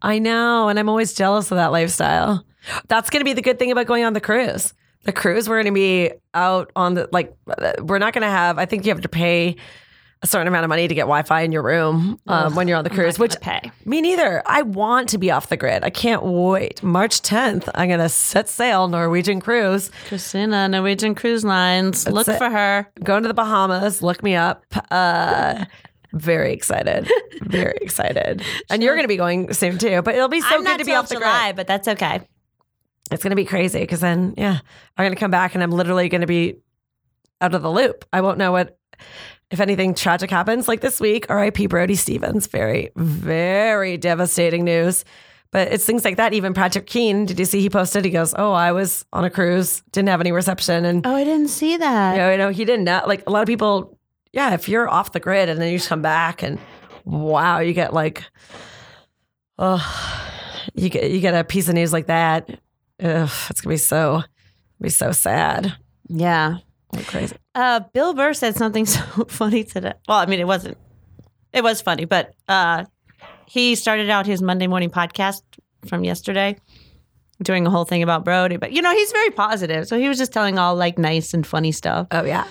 I 0.01 0.19
know, 0.19 0.69
and 0.69 0.79
I'm 0.79 0.89
always 0.89 1.13
jealous 1.15 1.51
of 1.51 1.57
that 1.57 1.73
lifestyle. 1.73 2.45
That's 2.89 3.11
going 3.11 3.21
to 3.21 3.25
be 3.25 3.35
the 3.35 3.43
good 3.43 3.59
thing 3.59 3.73
about 3.73 3.87
going 3.87 4.05
on 4.05 4.15
the 4.15 4.21
cruise. 4.21 4.73
The 5.03 5.13
cruise, 5.13 5.49
we're 5.49 5.57
going 5.57 5.73
to 5.75 5.79
be 5.79 6.13
out 6.33 6.73
on 6.75 6.95
the 6.95 7.09
like. 7.13 7.37
We're 7.81 7.99
not 7.99 8.15
going 8.15 8.23
to 8.23 8.29
have. 8.29 8.59
I 8.59 8.65
think 8.65 8.87
you 8.87 8.93
have 8.93 9.03
to 9.03 9.09
pay 9.09 9.57
a 10.25 10.27
certain 10.27 10.49
amount 10.49 10.65
of 10.65 10.71
money 10.71 10.89
to 10.89 10.95
get 10.95 11.03
Wi-Fi 11.03 11.43
in 11.43 11.53
your 11.53 11.63
room 11.63 12.19
um, 12.29 12.55
when 12.55 12.67
you're 12.67 12.79
on 12.79 12.85
the 12.85 12.89
cruise. 12.89 13.19
Which 13.19 13.39
pay. 13.43 13.71
me 13.85 14.01
neither. 14.01 14.43
I 14.47 14.63
want 14.63 15.11
to 15.11 15.19
be 15.19 15.31
off 15.31 15.51
the 15.51 15.57
grid. 15.59 15.85
I 15.85 15.91
can't 15.91 16.23
wait. 16.25 16.83
March 16.83 17.21
10th, 17.21 17.69
I'm 17.75 17.89
going 17.89 18.01
to 18.01 18.09
set 18.09 18.49
sail 18.49 18.89
Norwegian 18.89 19.39
cruise. 19.39 19.91
Christina, 20.09 20.67
Norwegian 20.67 21.15
Cruise 21.15 21.45
Lines. 21.45 22.09
Look 22.09 22.27
it. 22.27 22.39
for 22.39 22.49
her. 22.49 22.91
Going 23.03 23.21
to 23.23 23.29
the 23.29 23.35
Bahamas. 23.35 24.01
Look 24.01 24.23
me 24.23 24.35
up. 24.35 24.65
Uh, 24.91 25.67
very 26.15 26.55
excited. 26.55 27.11
Very 27.43 27.77
excited. 27.83 28.43
And 28.71 28.83
you're 28.83 28.95
going 28.95 29.05
to 29.05 29.09
be 29.09 29.19
going 29.19 29.53
soon 29.53 29.77
too. 29.77 30.01
But 30.01 30.15
it'll 30.15 30.29
be 30.29 30.41
so 30.41 30.47
I'm 30.57 30.65
good 30.65 30.79
to 30.79 30.87
be 30.87 30.95
off 30.95 31.11
the 31.11 31.17
July, 31.17 31.49
grid. 31.49 31.57
but 31.57 31.67
that's 31.67 31.87
okay. 31.87 32.23
It's 33.11 33.23
going 33.23 33.31
to 33.31 33.37
be 33.37 33.45
crazy 33.45 33.81
because 33.81 34.01
then, 34.01 34.33
yeah, 34.39 34.59
I'm 34.97 35.05
going 35.05 35.15
to 35.15 35.21
come 35.21 35.31
back 35.31 35.55
and 35.55 35.63
I'm 35.63 35.71
literally 35.71 36.09
going 36.09 36.23
to 36.23 36.27
be 36.27 36.57
out 37.43 37.55
of 37.55 37.61
the 37.61 37.71
loop. 37.71 38.07
I 38.11 38.23
won't 38.23 38.39
know 38.39 38.53
what, 38.53 38.79
if 39.51 39.61
anything 39.61 39.95
tragic 39.95 40.31
happens 40.31 40.67
like 40.69 40.81
this 40.81 41.01
week. 41.01 41.27
R.I.P. 41.29 41.67
Brody 41.67 41.95
Stevens. 41.95 42.47
Very, 42.47 42.91
very 42.97 43.97
devastating 43.97 44.65
news. 44.65 45.05
But 45.51 45.73
it's 45.73 45.85
things 45.85 46.05
like 46.05 46.17
that. 46.17 46.33
Even 46.35 46.53
Patrick 46.53 46.87
Keene, 46.87 47.27
did 47.27 47.39
you 47.39 47.45
see 47.45 47.61
he 47.61 47.71
posted? 47.71 48.05
He 48.05 48.11
goes, 48.11 48.35
"Oh, 48.37 48.51
I 48.53 48.73
was 48.73 49.05
on 49.13 49.25
a 49.25 49.31
cruise, 49.31 49.83
didn't 49.93 50.09
have 50.09 50.21
any 50.21 50.33
reception, 50.33 50.85
and 50.85 51.07
Oh, 51.07 51.15
I 51.15 51.23
didn't 51.23 51.49
see 51.49 51.77
that. 51.77 52.13
you 52.15 52.19
know, 52.21 52.31
you 52.33 52.39
know, 52.39 52.49
he 52.51 52.65
didn't 52.65 52.85
know. 52.85 53.03
Like 53.07 53.23
a 53.27 53.31
lot 53.31 53.43
of 53.43 53.47
people, 53.47 53.97
yeah, 54.33 54.55
if 54.55 54.69
you're 54.69 54.89
off 54.89 55.13
the 55.13 55.21
grid 55.21 55.49
and 55.49 55.61
then 55.61 55.71
you 55.71 55.79
just 55.79 55.89
come 55.89 56.03
back 56.03 56.43
and 56.43 56.59
wow, 57.05 57.61
you 57.61 57.73
get 57.73 57.95
like, 57.95 58.25
oh, 59.59 60.21
you 60.75 60.89
get 60.89 61.11
you 61.11 61.21
get 61.21 61.35
a 61.35 61.45
piece 61.45 61.69
of 61.69 61.75
news 61.75 61.93
like 61.93 62.07
that. 62.07 62.49
Ugh, 63.03 63.31
it's 63.51 63.61
gonna 63.61 63.75
be 63.75 63.79
so, 63.79 64.23
be 64.81 64.89
so 64.89 65.13
sad. 65.13 65.77
Yeah. 66.09 66.57
Like 66.93 67.07
crazy. 67.07 67.37
Uh, 67.55 67.81
Bill 67.93 68.15
Burr 68.15 68.35
said 68.35 68.57
something 68.57 68.87
so 68.87 69.01
funny 69.29 69.65
today. 69.65 69.93
Well, 70.09 70.19
I 70.19 70.27
mean, 70.27 70.41
it 70.41 70.47
wasn't. 70.47 70.77
It 71.53 71.63
was 71.63 71.81
funny, 71.81 72.05
but 72.05 72.35
uh, 72.49 72.85
he 73.47 73.75
started 73.75 74.11
out 74.11 74.27
his 74.27 74.43
Monday 74.43 74.67
morning 74.67 74.91
podcast 74.91 75.43
from 75.87 76.03
yesterday, 76.03 76.57
doing 77.43 77.67
a 77.67 77.71
whole 77.71 77.85
thing 77.85 78.03
about 78.03 78.25
Brody. 78.25 78.57
But 78.57 78.73
you 78.73 78.83
know, 78.83 78.93
he's 78.93 79.13
very 79.13 79.31
positive, 79.31 79.87
so 79.87 79.99
he 79.99 80.09
was 80.09 80.19
just 80.19 80.33
telling 80.33 80.59
all 80.59 80.75
like 80.75 80.99
nice 80.99 81.33
and 81.33 81.47
funny 81.47 81.71
stuff. 81.73 82.09
Oh 82.11 82.25
yeah. 82.25 82.47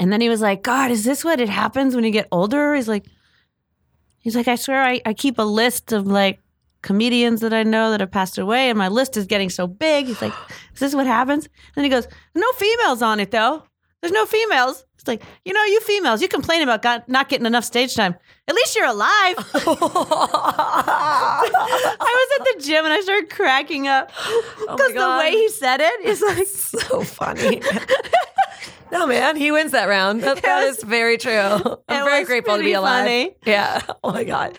And 0.00 0.12
then 0.12 0.20
he 0.20 0.28
was 0.28 0.40
like, 0.40 0.62
"God, 0.62 0.90
is 0.90 1.04
this 1.04 1.24
what 1.24 1.40
it 1.40 1.48
happens 1.48 1.94
when 1.94 2.04
you 2.04 2.10
get 2.10 2.26
older?" 2.32 2.74
He's 2.74 2.88
like, 2.88 3.06
he's 4.18 4.34
like, 4.34 4.48
I 4.48 4.56
swear, 4.56 4.82
I, 4.82 5.00
I 5.06 5.12
keep 5.12 5.38
a 5.38 5.42
list 5.42 5.92
of 5.92 6.06
like 6.06 6.40
comedians 6.82 7.40
that 7.42 7.52
I 7.54 7.62
know 7.62 7.92
that 7.92 8.00
have 8.00 8.10
passed 8.10 8.38
away, 8.38 8.70
and 8.70 8.78
my 8.78 8.88
list 8.88 9.16
is 9.16 9.26
getting 9.26 9.50
so 9.50 9.68
big. 9.68 10.06
He's 10.06 10.20
like, 10.20 10.34
"Is 10.72 10.80
this 10.80 10.94
what 10.96 11.06
happens?" 11.06 11.44
And 11.44 11.52
then 11.76 11.84
he 11.84 11.90
goes, 11.90 12.08
"No 12.34 12.50
females 12.56 13.02
on 13.02 13.20
it 13.20 13.30
though. 13.30 13.62
There's 14.04 14.12
no 14.12 14.26
females." 14.26 14.84
It's 15.04 15.08
like, 15.08 15.22
you 15.44 15.52
know, 15.52 15.62
you 15.64 15.80
females, 15.80 16.22
you 16.22 16.28
complain 16.28 16.62
about 16.62 16.80
got, 16.80 17.08
not 17.10 17.28
getting 17.28 17.44
enough 17.44 17.64
stage 17.64 17.94
time. 17.94 18.14
At 18.48 18.54
least 18.54 18.74
you're 18.74 18.86
alive. 18.86 19.34
I 19.54 21.40
was 22.00 22.40
at 22.40 22.44
the 22.56 22.62
gym 22.64 22.84
and 22.84 22.92
I 22.92 23.00
started 23.00 23.28
cracking 23.28 23.86
up 23.86 24.10
Oh 24.16 24.76
because 24.76 24.94
the 24.94 25.16
way 25.18 25.30
he 25.32 25.48
said 25.50 25.80
it 25.82 26.04
is 26.06 26.22
like 26.22 26.46
so 26.46 27.02
funny. 27.02 27.60
no 28.94 29.06
man, 29.06 29.36
he 29.36 29.50
wins 29.50 29.72
that 29.72 29.88
round. 29.88 30.22
That, 30.22 30.40
that 30.42 30.64
was- 30.64 30.78
is 30.78 30.84
very 30.84 31.18
true. 31.18 31.32
I'm 31.88 32.04
very 32.04 32.24
grateful 32.24 32.56
to 32.56 32.62
be 32.62 32.72
alive. 32.72 33.04
funny. 33.04 33.36
Yeah. 33.44 33.80
Oh 34.04 34.12
my 34.12 34.24
god. 34.24 34.58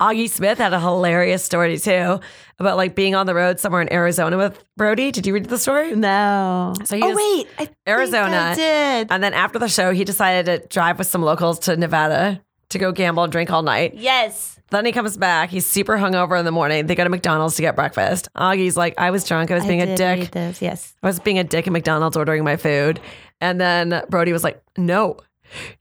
Augie 0.00 0.28
Smith 0.28 0.58
had 0.58 0.72
a 0.72 0.80
hilarious 0.80 1.44
story 1.44 1.78
too 1.78 2.20
about 2.58 2.76
like 2.76 2.94
being 2.94 3.14
on 3.14 3.26
the 3.26 3.34
road 3.34 3.58
somewhere 3.60 3.80
in 3.82 3.92
Arizona 3.92 4.36
with 4.36 4.62
Brody. 4.76 5.10
Did 5.12 5.26
you 5.26 5.34
read 5.34 5.46
the 5.46 5.58
story? 5.58 5.94
no. 5.94 6.74
So 6.84 6.96
he 6.96 7.02
oh 7.02 7.14
wait, 7.14 7.46
I 7.58 7.68
Arizona. 7.88 8.36
I 8.36 8.54
did. 8.54 9.08
And 9.10 9.22
then 9.22 9.32
after 9.34 9.58
the 9.58 9.68
show, 9.68 9.92
he 9.92 10.04
decided 10.04 10.46
to 10.62 10.66
drive 10.68 10.98
with 10.98 11.06
some 11.06 11.22
locals 11.22 11.60
to 11.60 11.76
Nevada 11.76 12.40
to 12.70 12.78
go 12.78 12.92
gamble 12.92 13.22
and 13.22 13.32
drink 13.32 13.50
all 13.50 13.62
night. 13.62 13.94
Yes. 13.94 14.58
Then 14.70 14.84
he 14.84 14.92
comes 14.92 15.16
back. 15.16 15.48
He's 15.48 15.64
super 15.64 15.96
hungover 15.96 16.38
in 16.38 16.44
the 16.44 16.52
morning. 16.52 16.86
They 16.86 16.94
go 16.94 17.04
to 17.04 17.10
McDonald's 17.10 17.56
to 17.56 17.62
get 17.62 17.74
breakfast. 17.74 18.28
Augie's 18.36 18.76
like, 18.76 18.94
I 18.98 19.10
was 19.10 19.24
drunk. 19.24 19.50
I 19.50 19.54
was 19.54 19.64
being 19.64 19.80
I 19.80 19.86
a 19.86 19.96
dick. 19.96 20.30
this, 20.30 20.60
Yes. 20.60 20.94
I 21.02 21.06
was 21.06 21.18
being 21.20 21.38
a 21.38 21.44
dick 21.44 21.66
at 21.66 21.72
McDonald's 21.72 22.16
ordering 22.16 22.44
my 22.44 22.56
food. 22.56 23.00
And 23.40 23.60
then 23.60 24.02
Brody 24.10 24.32
was 24.32 24.44
like, 24.44 24.62
No, 24.76 25.18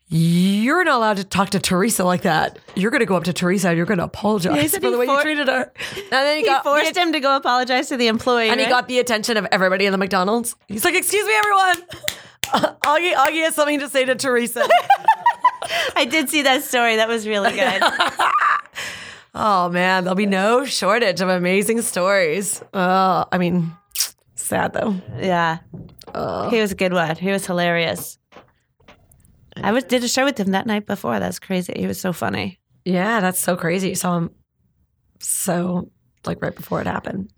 you're 0.07 0.85
not 0.85 0.95
allowed 0.97 1.17
to 1.17 1.25
talk 1.25 1.49
to 1.49 1.59
Teresa 1.59 2.05
like 2.05 2.21
that. 2.21 2.59
You're 2.75 2.91
going 2.91 3.01
to 3.01 3.05
go 3.05 3.17
up 3.17 3.25
to 3.25 3.33
Teresa 3.33 3.69
and 3.69 3.77
you're 3.77 3.85
going 3.85 3.97
to 3.97 4.05
apologize 4.05 4.73
for 4.73 4.79
the 4.79 4.91
he 4.91 4.95
way 4.95 5.05
you 5.05 5.21
treated 5.21 5.49
her. 5.49 5.73
And 5.95 6.05
then 6.11 6.37
he, 6.37 6.41
He 6.43 6.47
got 6.47 6.63
forced 6.63 6.95
him 6.95 7.11
to 7.11 7.19
go 7.19 7.35
apologize 7.35 7.89
to 7.89 7.97
the 7.97 8.07
employee. 8.07 8.49
and 8.49 8.59
he 8.59 8.67
got 8.67 8.87
the 8.87 8.99
attention 8.99 9.35
of 9.35 9.47
everybody 9.51 9.85
in 9.85 9.91
the 9.91 9.97
McDonald's. 9.97 10.55
He's 10.69 10.85
like, 10.85 10.95
Excuse 10.95 11.25
me, 11.25 11.33
everyone. 11.33 11.87
Augie, 12.85 13.13
Augie 13.13 13.43
has 13.43 13.55
something 13.55 13.79
to 13.81 13.89
say 13.89 14.05
to 14.05 14.15
Teresa. 14.15 14.65
I 15.95 16.05
did 16.05 16.29
see 16.29 16.41
that 16.43 16.63
story. 16.63 16.95
That 16.97 17.07
was 17.07 17.27
really 17.27 17.51
good. 17.51 17.81
oh, 19.35 19.69
man. 19.69 20.03
There'll 20.03 20.15
be 20.15 20.25
no 20.25 20.65
shortage 20.65 21.21
of 21.21 21.29
amazing 21.29 21.81
stories. 21.81 22.61
Oh, 22.73 23.25
I 23.31 23.37
mean, 23.37 23.71
sad 24.35 24.73
though. 24.73 24.95
yeah. 25.19 25.59
Uh. 26.13 26.49
He 26.49 26.61
was 26.61 26.71
a 26.71 26.75
good 26.75 26.93
one. 26.93 27.15
He 27.15 27.31
was 27.31 27.45
hilarious. 27.45 28.17
I 29.55 29.71
was 29.71 29.83
did 29.83 30.03
a 30.03 30.07
show 30.07 30.25
with 30.25 30.39
him 30.39 30.51
that 30.51 30.67
night 30.67 30.85
before. 30.85 31.19
That's 31.19 31.39
crazy. 31.39 31.73
He 31.75 31.87
was 31.87 31.99
so 31.99 32.13
funny. 32.13 32.59
Yeah, 32.85 33.19
that's 33.19 33.39
so 33.39 33.55
crazy. 33.57 33.89
You 33.89 33.95
saw 33.95 34.17
him 34.17 34.31
so 35.19 35.91
like 36.25 36.41
right 36.41 36.55
before 36.55 36.81
it 36.81 36.87
happened. 36.87 37.31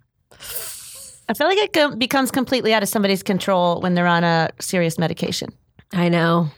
I 1.30 1.34
feel 1.34 1.48
like 1.48 1.58
it 1.76 2.00
becomes 2.00 2.32
completely 2.32 2.74
out 2.74 2.84
of 2.84 2.90
somebody's 2.90 3.24
control 3.24 3.82
when 3.82 3.94
they're 3.94 4.08
on 4.08 4.24
a 4.24 4.50
serious 4.60 4.98
medication, 4.98 5.50
I 5.94 6.10
know. 6.10 6.50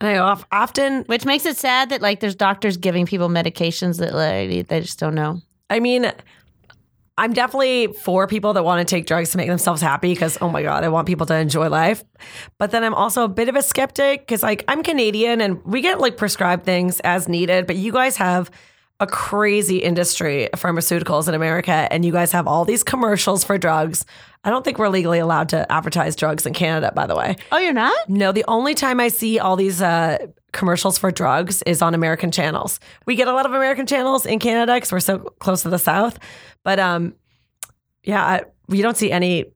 And 0.00 0.08
I 0.08 0.18
of- 0.18 0.46
often, 0.50 1.04
which 1.04 1.24
makes 1.24 1.44
it 1.46 1.56
sad 1.56 1.90
that 1.90 2.00
like 2.00 2.20
there's 2.20 2.34
doctors 2.34 2.76
giving 2.76 3.06
people 3.06 3.28
medications 3.28 3.98
that 3.98 4.14
like 4.14 4.68
they 4.68 4.80
just 4.80 4.98
don't 4.98 5.14
know. 5.14 5.42
I 5.68 5.80
mean, 5.80 6.10
I'm 7.18 7.34
definitely 7.34 7.88
for 7.88 8.26
people 8.26 8.54
that 8.54 8.64
want 8.64 8.86
to 8.86 8.90
take 8.90 9.04
drugs 9.04 9.30
to 9.32 9.36
make 9.36 9.48
themselves 9.48 9.82
happy 9.82 10.14
because, 10.14 10.38
oh 10.40 10.48
my 10.48 10.62
God, 10.62 10.84
I 10.84 10.88
want 10.88 11.06
people 11.06 11.26
to 11.26 11.34
enjoy 11.34 11.68
life. 11.68 12.02
But 12.56 12.70
then 12.70 12.82
I'm 12.82 12.94
also 12.94 13.24
a 13.24 13.28
bit 13.28 13.50
of 13.50 13.56
a 13.56 13.62
skeptic 13.62 14.22
because, 14.22 14.42
like, 14.42 14.64
I'm 14.68 14.82
Canadian 14.82 15.42
and 15.42 15.62
we 15.64 15.82
get 15.82 16.00
like 16.00 16.16
prescribed 16.16 16.64
things 16.64 16.98
as 17.00 17.28
needed, 17.28 17.66
but 17.66 17.76
you 17.76 17.92
guys 17.92 18.16
have 18.16 18.50
a 19.00 19.06
crazy 19.06 19.78
industry 19.78 20.52
of 20.52 20.60
pharmaceuticals 20.60 21.26
in 21.26 21.34
America 21.34 21.88
and 21.90 22.04
you 22.04 22.12
guys 22.12 22.32
have 22.32 22.46
all 22.46 22.64
these 22.64 22.84
commercials 22.84 23.42
for 23.42 23.56
drugs. 23.56 24.04
I 24.44 24.50
don't 24.50 24.64
think 24.64 24.78
we're 24.78 24.88
legally 24.88 25.18
allowed 25.18 25.48
to 25.50 25.70
advertise 25.72 26.14
drugs 26.16 26.46
in 26.46 26.52
Canada, 26.52 26.92
by 26.94 27.06
the 27.06 27.16
way. 27.16 27.36
Oh, 27.50 27.58
you're 27.58 27.72
not? 27.72 28.08
No, 28.08 28.30
the 28.30 28.44
only 28.46 28.74
time 28.74 29.00
I 29.00 29.08
see 29.08 29.38
all 29.38 29.56
these 29.56 29.82
uh, 29.82 30.18
commercials 30.52 30.98
for 30.98 31.10
drugs 31.10 31.62
is 31.62 31.82
on 31.82 31.94
American 31.94 32.30
channels. 32.30 32.78
We 33.06 33.16
get 33.16 33.26
a 33.26 33.32
lot 33.32 33.46
of 33.46 33.52
American 33.52 33.86
channels 33.86 34.26
in 34.26 34.38
Canada 34.38 34.74
because 34.74 34.92
we're 34.92 35.00
so 35.00 35.18
close 35.18 35.62
to 35.62 35.70
the 35.70 35.78
South. 35.78 36.18
But 36.62 36.78
um, 36.78 37.14
yeah, 38.02 38.24
I, 38.24 38.44
you 38.68 38.82
don't 38.82 38.96
see 38.96 39.10
any 39.10 39.46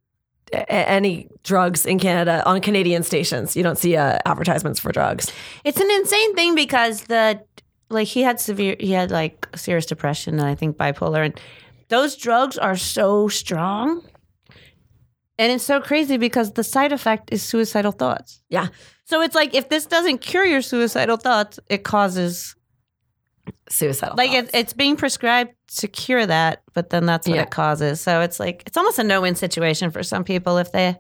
any 0.69 1.29
drugs 1.43 1.85
in 1.87 1.99
Canada 1.99 2.43
on 2.47 2.61
Canadian 2.61 3.03
stations. 3.03 3.57
You 3.57 3.63
don't 3.63 3.79
see 3.79 3.97
uh, 3.97 4.19
advertisements 4.25 4.79
for 4.79 4.93
drugs. 4.93 5.33
It's 5.65 5.81
an 5.81 5.91
insane 5.91 6.35
thing 6.35 6.55
because 6.55 7.05
the 7.05 7.43
like 7.91 8.09
he 8.09 8.23
had 8.23 8.41
severe 8.41 8.77
he 8.81 8.93
had 8.93 9.11
like 9.11 9.47
serious 9.57 9.87
depression 9.87 10.39
and 10.39 10.49
I 10.49 10.55
think 10.55 10.77
bipolar 10.77 11.25
and 11.25 11.41
those 11.89 12.17
drugs 12.17 12.57
are 12.59 12.77
so 12.77 13.29
strong. 13.29 14.03
And 15.39 15.51
it's 15.53 15.65
so 15.65 15.81
crazy 15.81 16.17
because 16.17 16.53
the 16.53 16.63
side 16.65 16.93
effect 16.93 17.33
is 17.33 17.43
suicidal 17.43 17.91
thoughts. 17.93 18.41
Yeah, 18.49 18.69
So 19.05 19.21
it's 19.21 19.35
like 19.35 19.53
if 19.55 19.69
this 19.69 19.85
doesn't 19.87 20.19
cure 20.19 20.45
your 20.45 20.63
suicidal 20.63 21.17
thoughts, 21.17 21.59
it 21.69 21.83
causes 21.83 22.55
suicidal. 23.69 24.15
like 24.17 24.31
thoughts. 24.31 24.49
it, 24.55 24.59
it's 24.59 24.73
being 24.73 24.97
prescribed 24.97 25.53
to 25.79 25.89
cure 25.89 26.25
that, 26.25 26.63
but 26.73 26.91
then 26.91 27.05
that's 27.07 27.27
what 27.27 27.37
Yeah. 27.37 27.43
it 27.43 27.51
causes. 27.51 28.01
So 28.01 28.21
it's 28.21 28.39
like 28.39 28.63
it's 28.67 28.77
almost 28.77 28.99
a 28.99 29.05
no-win 29.05 29.35
situation 29.35 29.91
for 29.91 30.03
some 30.03 30.25
people 30.25 30.57
if 30.59 30.73
they 30.73 30.97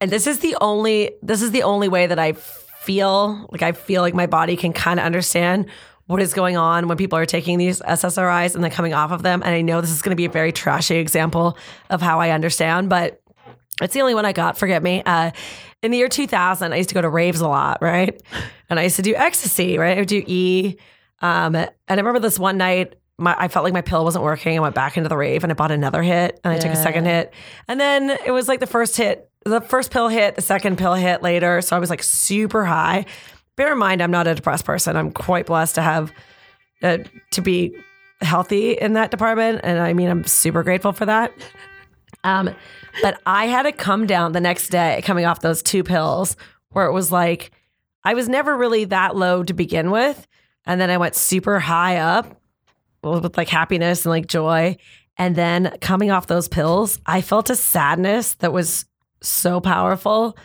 and 0.00 0.10
this 0.10 0.26
is 0.26 0.40
the 0.40 0.56
only 0.60 1.12
this 1.22 1.42
is 1.42 1.50
the 1.50 1.62
only 1.62 1.88
way 1.88 2.06
that 2.06 2.18
I 2.18 2.32
feel 2.32 3.46
like 3.52 3.62
I 3.62 3.72
feel 3.72 4.02
like 4.02 4.14
my 4.14 4.26
body 4.26 4.56
can 4.56 4.72
kind 4.72 4.98
of 5.00 5.06
understand 5.06 5.66
what 6.06 6.20
is 6.20 6.32
going 6.32 6.56
on 6.56 6.88
when 6.88 6.96
people 6.96 7.18
are 7.18 7.26
taking 7.26 7.58
these 7.58 7.80
SSRIs 7.80 8.54
and 8.54 8.62
then 8.62 8.70
coming 8.70 8.94
off 8.94 9.10
of 9.10 9.22
them. 9.22 9.42
And 9.42 9.54
I 9.54 9.60
know 9.60 9.80
this 9.80 9.90
is 9.90 10.02
going 10.02 10.10
to 10.10 10.16
be 10.16 10.24
a 10.24 10.30
very 10.30 10.52
trashy 10.52 10.96
example 10.96 11.58
of 11.90 12.00
how 12.00 12.20
I 12.20 12.30
understand, 12.30 12.88
but 12.88 13.20
it's 13.82 13.92
the 13.92 14.00
only 14.00 14.14
one 14.14 14.24
I 14.24 14.32
got. 14.32 14.56
Forget 14.56 14.82
me. 14.82 15.02
Uh, 15.04 15.32
in 15.82 15.90
the 15.90 15.98
year 15.98 16.08
2000, 16.08 16.72
I 16.72 16.76
used 16.76 16.88
to 16.88 16.94
go 16.94 17.02
to 17.02 17.08
raves 17.08 17.40
a 17.40 17.48
lot, 17.48 17.82
right? 17.82 18.20
And 18.70 18.80
I 18.80 18.84
used 18.84 18.96
to 18.96 19.02
do 19.02 19.14
ecstasy, 19.14 19.78
right? 19.78 19.96
I 19.96 20.00
would 20.00 20.08
do 20.08 20.22
E. 20.26 20.76
Um, 21.20 21.54
and 21.54 21.70
I 21.88 21.94
remember 21.94 22.20
this 22.20 22.38
one 22.38 22.56
night, 22.56 22.94
my, 23.18 23.34
I 23.38 23.48
felt 23.48 23.64
like 23.64 23.72
my 23.72 23.82
pill 23.82 24.04
wasn't 24.04 24.24
working. 24.24 24.56
I 24.56 24.60
went 24.60 24.74
back 24.74 24.96
into 24.96 25.08
the 25.08 25.16
rave 25.16 25.42
and 25.42 25.50
I 25.50 25.54
bought 25.54 25.70
another 25.70 26.02
hit 26.02 26.40
and 26.44 26.52
I 26.52 26.58
took 26.58 26.70
a 26.70 26.76
second 26.76 27.04
hit. 27.06 27.32
And 27.68 27.80
then 27.80 28.10
it 28.10 28.30
was 28.30 28.48
like 28.48 28.60
the 28.60 28.66
first 28.66 28.96
hit, 28.96 29.30
the 29.44 29.60
first 29.60 29.90
pill 29.90 30.08
hit, 30.08 30.34
the 30.34 30.42
second 30.42 30.76
pill 30.76 30.94
hit 30.94 31.22
later. 31.22 31.60
So 31.62 31.76
I 31.76 31.78
was 31.78 31.88
like 31.88 32.02
super 32.02 32.64
high. 32.64 33.06
Bear 33.56 33.72
in 33.72 33.78
mind, 33.78 34.02
I'm 34.02 34.10
not 34.10 34.26
a 34.26 34.34
depressed 34.34 34.64
person. 34.64 34.96
I'm 34.96 35.10
quite 35.10 35.46
blessed 35.46 35.76
to 35.76 35.82
have, 35.82 36.12
uh, 36.82 36.98
to 37.32 37.40
be 37.40 37.74
healthy 38.20 38.72
in 38.72 38.94
that 38.94 39.10
department. 39.10 39.60
And 39.62 39.78
I 39.78 39.92
mean, 39.92 40.08
I'm 40.08 40.24
super 40.24 40.62
grateful 40.62 40.92
for 40.92 41.06
that. 41.06 41.32
Um, 42.24 42.50
but 43.02 43.20
I 43.24 43.46
had 43.46 43.62
to 43.62 43.72
come 43.72 44.06
down 44.06 44.32
the 44.32 44.40
next 44.40 44.68
day 44.68 45.00
coming 45.04 45.24
off 45.24 45.40
those 45.40 45.62
two 45.62 45.82
pills 45.84 46.36
where 46.70 46.86
it 46.86 46.92
was 46.92 47.12
like, 47.12 47.50
I 48.04 48.14
was 48.14 48.28
never 48.28 48.56
really 48.56 48.84
that 48.86 49.16
low 49.16 49.42
to 49.42 49.54
begin 49.54 49.90
with. 49.90 50.26
And 50.64 50.80
then 50.80 50.90
I 50.90 50.98
went 50.98 51.14
super 51.14 51.58
high 51.58 51.98
up 51.98 52.40
with 53.02 53.36
like 53.36 53.48
happiness 53.48 54.04
and 54.04 54.10
like 54.10 54.26
joy. 54.26 54.76
And 55.16 55.34
then 55.34 55.76
coming 55.80 56.10
off 56.10 56.26
those 56.26 56.48
pills, 56.48 57.00
I 57.06 57.20
felt 57.20 57.50
a 57.50 57.56
sadness 57.56 58.34
that 58.34 58.52
was 58.52 58.84
so 59.22 59.60
powerful 59.60 60.36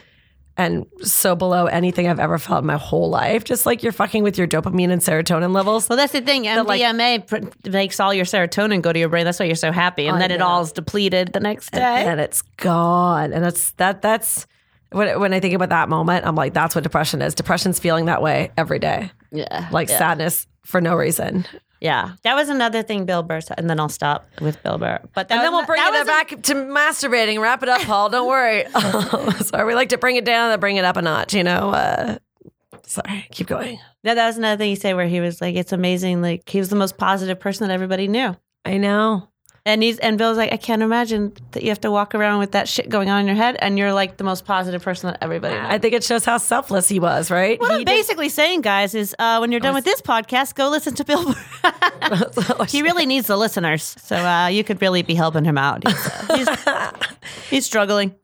and 0.57 0.85
so 1.01 1.35
below 1.35 1.65
anything 1.67 2.07
I've 2.07 2.19
ever 2.19 2.37
felt 2.37 2.59
in 2.61 2.65
my 2.67 2.77
whole 2.77 3.09
life. 3.09 3.43
Just 3.43 3.65
like 3.65 3.83
you're 3.83 3.91
fucking 3.91 4.21
with 4.23 4.37
your 4.37 4.47
dopamine 4.47 4.91
and 4.91 5.01
serotonin 5.01 5.53
levels. 5.53 5.87
Well, 5.89 5.97
that's 5.97 6.11
the 6.13 6.21
thing. 6.21 6.43
like- 6.43 6.81
MDMA 6.81 7.27
pr- 7.27 7.69
makes 7.69 7.99
all 7.99 8.13
your 8.13 8.25
serotonin 8.25 8.81
go 8.81 8.91
to 8.93 8.99
your 8.99 9.09
brain. 9.09 9.25
That's 9.25 9.39
why 9.39 9.45
you're 9.45 9.55
so 9.55 9.71
happy, 9.71 10.07
and 10.07 10.17
I 10.17 10.19
then 10.19 10.31
it 10.31 10.39
know. 10.39 10.47
all 10.47 10.61
is 10.61 10.71
depleted 10.71 11.33
the 11.33 11.39
next 11.39 11.71
day. 11.71 11.79
and 12.05 12.19
it's 12.19 12.41
gone. 12.57 13.33
And 13.33 13.43
that's 13.43 13.71
that 13.73 14.01
that's 14.01 14.45
when 14.91 15.19
when 15.19 15.33
I 15.33 15.39
think 15.39 15.53
about 15.53 15.69
that 15.69 15.87
moment, 15.89 16.25
I'm 16.25 16.35
like, 16.35 16.53
that's 16.53 16.75
what 16.75 16.83
depression 16.83 17.21
is. 17.21 17.33
Depression's 17.33 17.79
feeling 17.79 18.05
that 18.05 18.21
way 18.21 18.51
every 18.57 18.79
day, 18.79 19.09
yeah, 19.31 19.69
like 19.71 19.87
sadness 19.89 20.47
for 20.65 20.81
no 20.81 20.95
reason. 20.95 21.45
Yeah. 21.81 22.13
That 22.23 22.35
was 22.35 22.47
another 22.47 22.83
thing 22.83 23.05
Bill 23.05 23.23
Burr 23.23 23.41
said, 23.41 23.59
and 23.59 23.69
then 23.69 23.79
I'll 23.79 23.89
stop 23.89 24.27
with 24.39 24.61
Bill 24.63 24.77
Burr. 24.77 24.99
But 25.13 25.27
that 25.27 25.35
And 25.35 25.43
then 25.43 25.51
we'll 25.51 25.65
bring 25.65 25.81
it 25.81 25.91
was 25.91 26.03
a- 26.03 26.05
back 26.05 26.29
to 26.29 26.53
masturbating. 26.53 27.41
Wrap 27.41 27.63
it 27.63 27.69
up, 27.69 27.81
Paul. 27.81 28.09
Don't 28.09 28.27
worry. 28.27 28.65
sorry, 29.41 29.65
we 29.65 29.75
like 29.75 29.89
to 29.89 29.97
bring 29.97 30.15
it 30.15 30.23
down 30.23 30.51
and 30.51 30.61
bring 30.61 30.77
it 30.77 30.85
up 30.85 30.95
a 30.95 31.01
notch. 31.01 31.33
You 31.33 31.43
know. 31.43 31.71
Uh, 31.71 32.17
sorry, 32.85 33.27
keep 33.31 33.47
going. 33.47 33.79
No, 34.03 34.15
that 34.15 34.27
was 34.27 34.37
another 34.37 34.57
thing 34.57 34.69
he 34.69 34.75
said 34.75 34.95
where 34.95 35.07
he 35.07 35.19
was 35.19 35.41
like, 35.41 35.55
"It's 35.55 35.73
amazing." 35.73 36.21
Like 36.21 36.47
he 36.47 36.59
was 36.59 36.69
the 36.69 36.75
most 36.75 36.97
positive 36.97 37.39
person 37.39 37.67
that 37.67 37.73
everybody 37.73 38.07
knew. 38.07 38.35
I 38.63 38.77
know. 38.77 39.27
And 39.63 39.83
he's 39.83 39.99
and 39.99 40.17
Bill's 40.17 40.37
like, 40.37 40.51
I 40.51 40.57
can't 40.57 40.81
imagine 40.81 41.33
that 41.51 41.61
you 41.61 41.69
have 41.69 41.81
to 41.81 41.91
walk 41.91 42.15
around 42.15 42.39
with 42.39 42.53
that 42.53 42.67
shit 42.67 42.89
going 42.89 43.11
on 43.11 43.21
in 43.21 43.27
your 43.27 43.35
head, 43.35 43.57
and 43.59 43.77
you're 43.77 43.93
like 43.93 44.17
the 44.17 44.23
most 44.23 44.43
positive 44.43 44.81
person 44.81 45.11
that 45.11 45.19
everybody 45.21 45.53
knows. 45.53 45.67
I 45.69 45.77
think 45.77 45.93
it 45.93 46.03
shows 46.03 46.25
how 46.25 46.39
selfless 46.39 46.89
he 46.89 46.99
was. 46.99 47.29
Right. 47.29 47.59
what 47.59 47.69
He 47.69 47.73
I'm 47.75 47.79
did- 47.81 47.85
basically 47.85 48.29
saying, 48.29 48.61
guys, 48.61 48.95
is 48.95 49.15
uh, 49.19 49.37
when 49.37 49.51
you're 49.51 49.59
done 49.59 49.75
with 49.75 49.85
this 49.85 50.01
podcast, 50.01 50.55
go 50.55 50.69
listen 50.69 50.95
to 50.95 51.03
Bill 51.05 51.35
he 52.69 52.81
really 52.81 53.05
needs 53.05 53.27
the 53.27 53.37
listeners, 53.37 53.95
so 54.01 54.15
uh, 54.15 54.47
you 54.47 54.63
could 54.63 54.81
really 54.81 55.03
be 55.03 55.13
helping 55.13 55.45
him 55.45 55.57
out. 55.59 55.87
He's, 55.87 56.07
uh, 56.07 56.37
he's, 56.37 56.47
he's 57.49 57.65
struggling. 57.65 58.15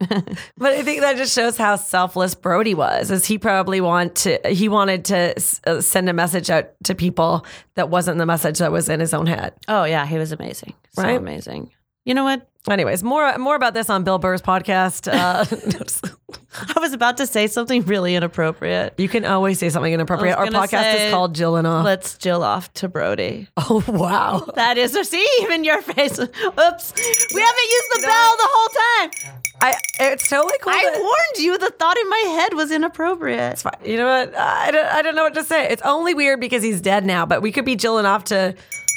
But 0.56 0.72
I 0.72 0.82
think 0.82 1.00
that 1.02 1.16
just 1.16 1.34
shows 1.34 1.56
how 1.56 1.76
selfless 1.76 2.34
Brody 2.34 2.74
was. 2.74 3.10
Is 3.10 3.24
he 3.24 3.38
probably 3.38 3.80
want 3.80 4.16
to? 4.16 4.40
He 4.48 4.68
wanted 4.68 5.04
to 5.06 5.34
uh, 5.66 5.80
send 5.80 6.08
a 6.08 6.12
message 6.12 6.50
out 6.50 6.70
to 6.84 6.94
people 6.94 7.44
that 7.74 7.90
wasn't 7.90 8.18
the 8.18 8.26
message 8.26 8.58
that 8.58 8.72
was 8.72 8.88
in 8.88 8.98
his 9.00 9.14
own 9.14 9.26
head. 9.26 9.54
oh 9.68 9.84
yeah, 9.84 10.04
he 10.06 10.18
was 10.18 10.32
amazing, 10.32 10.74
so 10.92 11.02
Right? 11.02 11.16
amazing. 11.16 11.70
You 12.04 12.14
know 12.14 12.24
what? 12.24 12.47
Anyways, 12.68 13.02
more 13.02 13.38
more 13.38 13.54
about 13.56 13.72
this 13.72 13.88
on 13.88 14.04
Bill 14.04 14.18
Burr's 14.18 14.42
podcast. 14.42 15.10
Uh, 15.10 15.44
I 16.76 16.80
was 16.80 16.92
about 16.92 17.16
to 17.18 17.26
say 17.26 17.46
something 17.46 17.82
really 17.84 18.14
inappropriate. 18.14 18.94
you 18.98 19.08
can 19.08 19.24
always 19.24 19.58
say 19.58 19.70
something 19.70 19.92
inappropriate. 19.92 20.36
Our 20.36 20.46
podcast 20.48 20.82
say- 20.82 21.06
is 21.06 21.14
called 21.14 21.34
Jill 21.34 21.56
and 21.56 21.66
Off. 21.66 21.84
Let's 21.84 22.18
Jill 22.18 22.42
off 22.42 22.70
to 22.74 22.88
Brody. 22.88 23.48
Oh 23.56 23.82
wow! 23.88 24.50
That 24.56 24.76
is, 24.76 24.94
a 24.94 25.04
see, 25.04 25.26
even 25.42 25.62
your 25.64 25.80
face. 25.82 26.18
Oops, 26.18 26.26
we 26.26 27.40
haven't 27.40 27.68
used 27.70 27.88
the 27.92 28.00
bell 28.02 28.36
the 28.36 28.48
whole 28.50 28.68
time. 28.68 29.40
I 29.62 29.74
it's 30.00 30.28
totally 30.28 30.58
cool. 30.60 30.72
I 30.72 30.90
that- 30.92 30.98
warned 31.00 31.38
you. 31.38 31.58
The 31.58 31.70
thought 31.70 31.96
in 31.96 32.08
my 32.10 32.24
head 32.40 32.54
was 32.54 32.70
inappropriate. 32.70 33.52
It's 33.52 33.62
Fine. 33.62 33.74
You 33.84 33.96
know 33.98 34.06
what? 34.06 34.34
I 34.36 34.70
don't, 34.72 34.86
I 34.86 35.02
don't 35.02 35.14
know 35.14 35.22
what 35.22 35.34
to 35.34 35.44
say. 35.44 35.68
It's 35.68 35.82
only 35.82 36.12
weird 36.12 36.40
because 36.40 36.62
he's 36.62 36.80
dead 36.80 37.06
now, 37.06 37.24
but 37.24 37.40
we 37.40 37.52
could 37.52 37.64
be 37.64 37.76
Jill 37.76 37.98
and 37.98 38.06
Off 38.06 38.24
to 38.24 38.54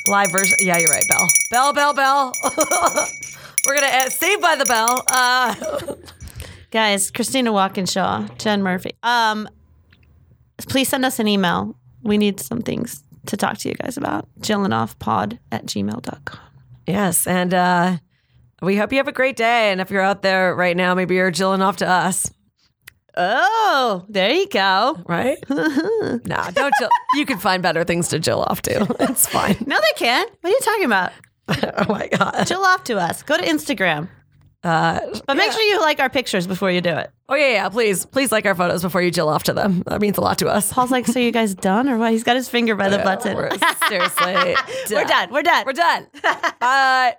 live 0.07 0.31
version. 0.31 0.57
Yeah, 0.61 0.77
you're 0.77 0.89
right. 0.89 1.05
Bell, 1.07 1.29
bell, 1.51 1.73
bell, 1.73 1.93
bell. 1.93 2.33
We're 3.67 3.75
gonna 3.75 3.87
uh, 3.87 4.09
save 4.09 4.41
by 4.41 4.55
the 4.55 4.65
bell. 4.65 5.03
Uh, 5.07 5.55
Guys, 6.71 7.11
Christina 7.11 7.51
Walkinshaw, 7.51 8.27
Jen 8.37 8.63
Murphy. 8.63 8.91
Um, 9.03 9.47
please 10.57 10.87
send 10.87 11.03
us 11.03 11.19
an 11.19 11.27
email. 11.27 11.75
We 12.03 12.17
need 12.17 12.39
some 12.39 12.61
things 12.61 13.03
to 13.25 13.35
talk 13.37 13.57
to 13.59 13.69
you 13.69 13.75
guys 13.75 13.97
about. 13.97 14.27
Jillenoffpod 14.39 15.37
at 15.51 15.65
gmail.com. 15.65 16.39
Yes, 16.87 17.27
and 17.27 17.53
uh, 17.53 17.97
we 18.61 18.77
hope 18.77 18.91
you 18.93 18.97
have 18.99 19.09
a 19.09 19.11
great 19.11 19.35
day. 19.35 19.71
And 19.71 19.81
if 19.81 19.91
you're 19.91 20.01
out 20.01 20.21
there 20.21 20.55
right 20.55 20.75
now, 20.77 20.95
maybe 20.95 21.15
you're 21.15 21.29
jilling 21.29 21.61
off 21.61 21.77
to 21.77 21.87
us, 21.87 22.31
Oh, 23.17 24.05
there 24.07 24.31
you 24.31 24.47
go. 24.47 24.97
right? 25.05 25.37
nah, 25.49 26.49
don't 26.51 26.73
jill. 26.79 26.89
You 27.15 27.25
can 27.25 27.37
find 27.37 27.61
better 27.61 27.83
things 27.83 28.07
to 28.09 28.19
jill 28.19 28.41
off 28.43 28.61
to. 28.63 28.95
It's 29.11 29.27
fine. 29.27 29.57
No, 29.67 29.75
they 29.77 29.93
can't. 29.97 30.31
What 30.39 30.49
are 30.49 30.53
you 30.53 30.59
talking 30.63 30.85
about? 30.85 31.11
oh 31.49 31.85
my 31.89 32.07
god. 32.07 32.45
Chill 32.45 32.63
off 32.63 32.83
to 32.85 32.97
us. 32.97 33.23
Go 33.23 33.37
to 33.37 33.43
Instagram. 33.43 34.09
Uh, 34.63 34.99
But 35.25 35.37
make 35.37 35.51
sure 35.51 35.61
you 35.63 35.79
like 35.81 35.99
our 35.99 36.09
pictures 36.09 36.45
before 36.45 36.69
you 36.69 36.81
do 36.81 36.91
it. 36.95 37.09
oh 37.29 37.33
yeah, 37.35 37.49
yeah. 37.51 37.69
Please, 37.69 38.05
please 38.05 38.31
like 38.31 38.45
our 38.45 38.53
photos 38.53 38.83
before 38.83 39.01
you 39.01 39.09
jill 39.09 39.27
off 39.27 39.43
to 39.45 39.53
them. 39.53 39.81
That 39.87 39.99
means 40.01 40.17
a 40.19 40.21
lot 40.21 40.37
to 40.39 40.47
us. 40.49 40.71
Paul's 40.71 40.91
like, 40.91 41.07
so 41.07 41.17
you 41.19 41.31
guys 41.31 41.55
done 41.55 41.89
or 41.89 41.97
what? 41.97 42.11
He's 42.11 42.23
got 42.23 42.35
his 42.35 42.47
finger 42.47 42.75
by 42.75 42.89
the 42.89 42.97
button. 43.03 43.35
We're- 43.35 43.57
seriously, 43.89 44.55
We're 44.95 45.05
done. 45.05 45.31
We're 45.31 45.41
done. 45.41 45.65
We're 45.65 45.73
done. 45.73 46.07
Bye. 46.59 47.15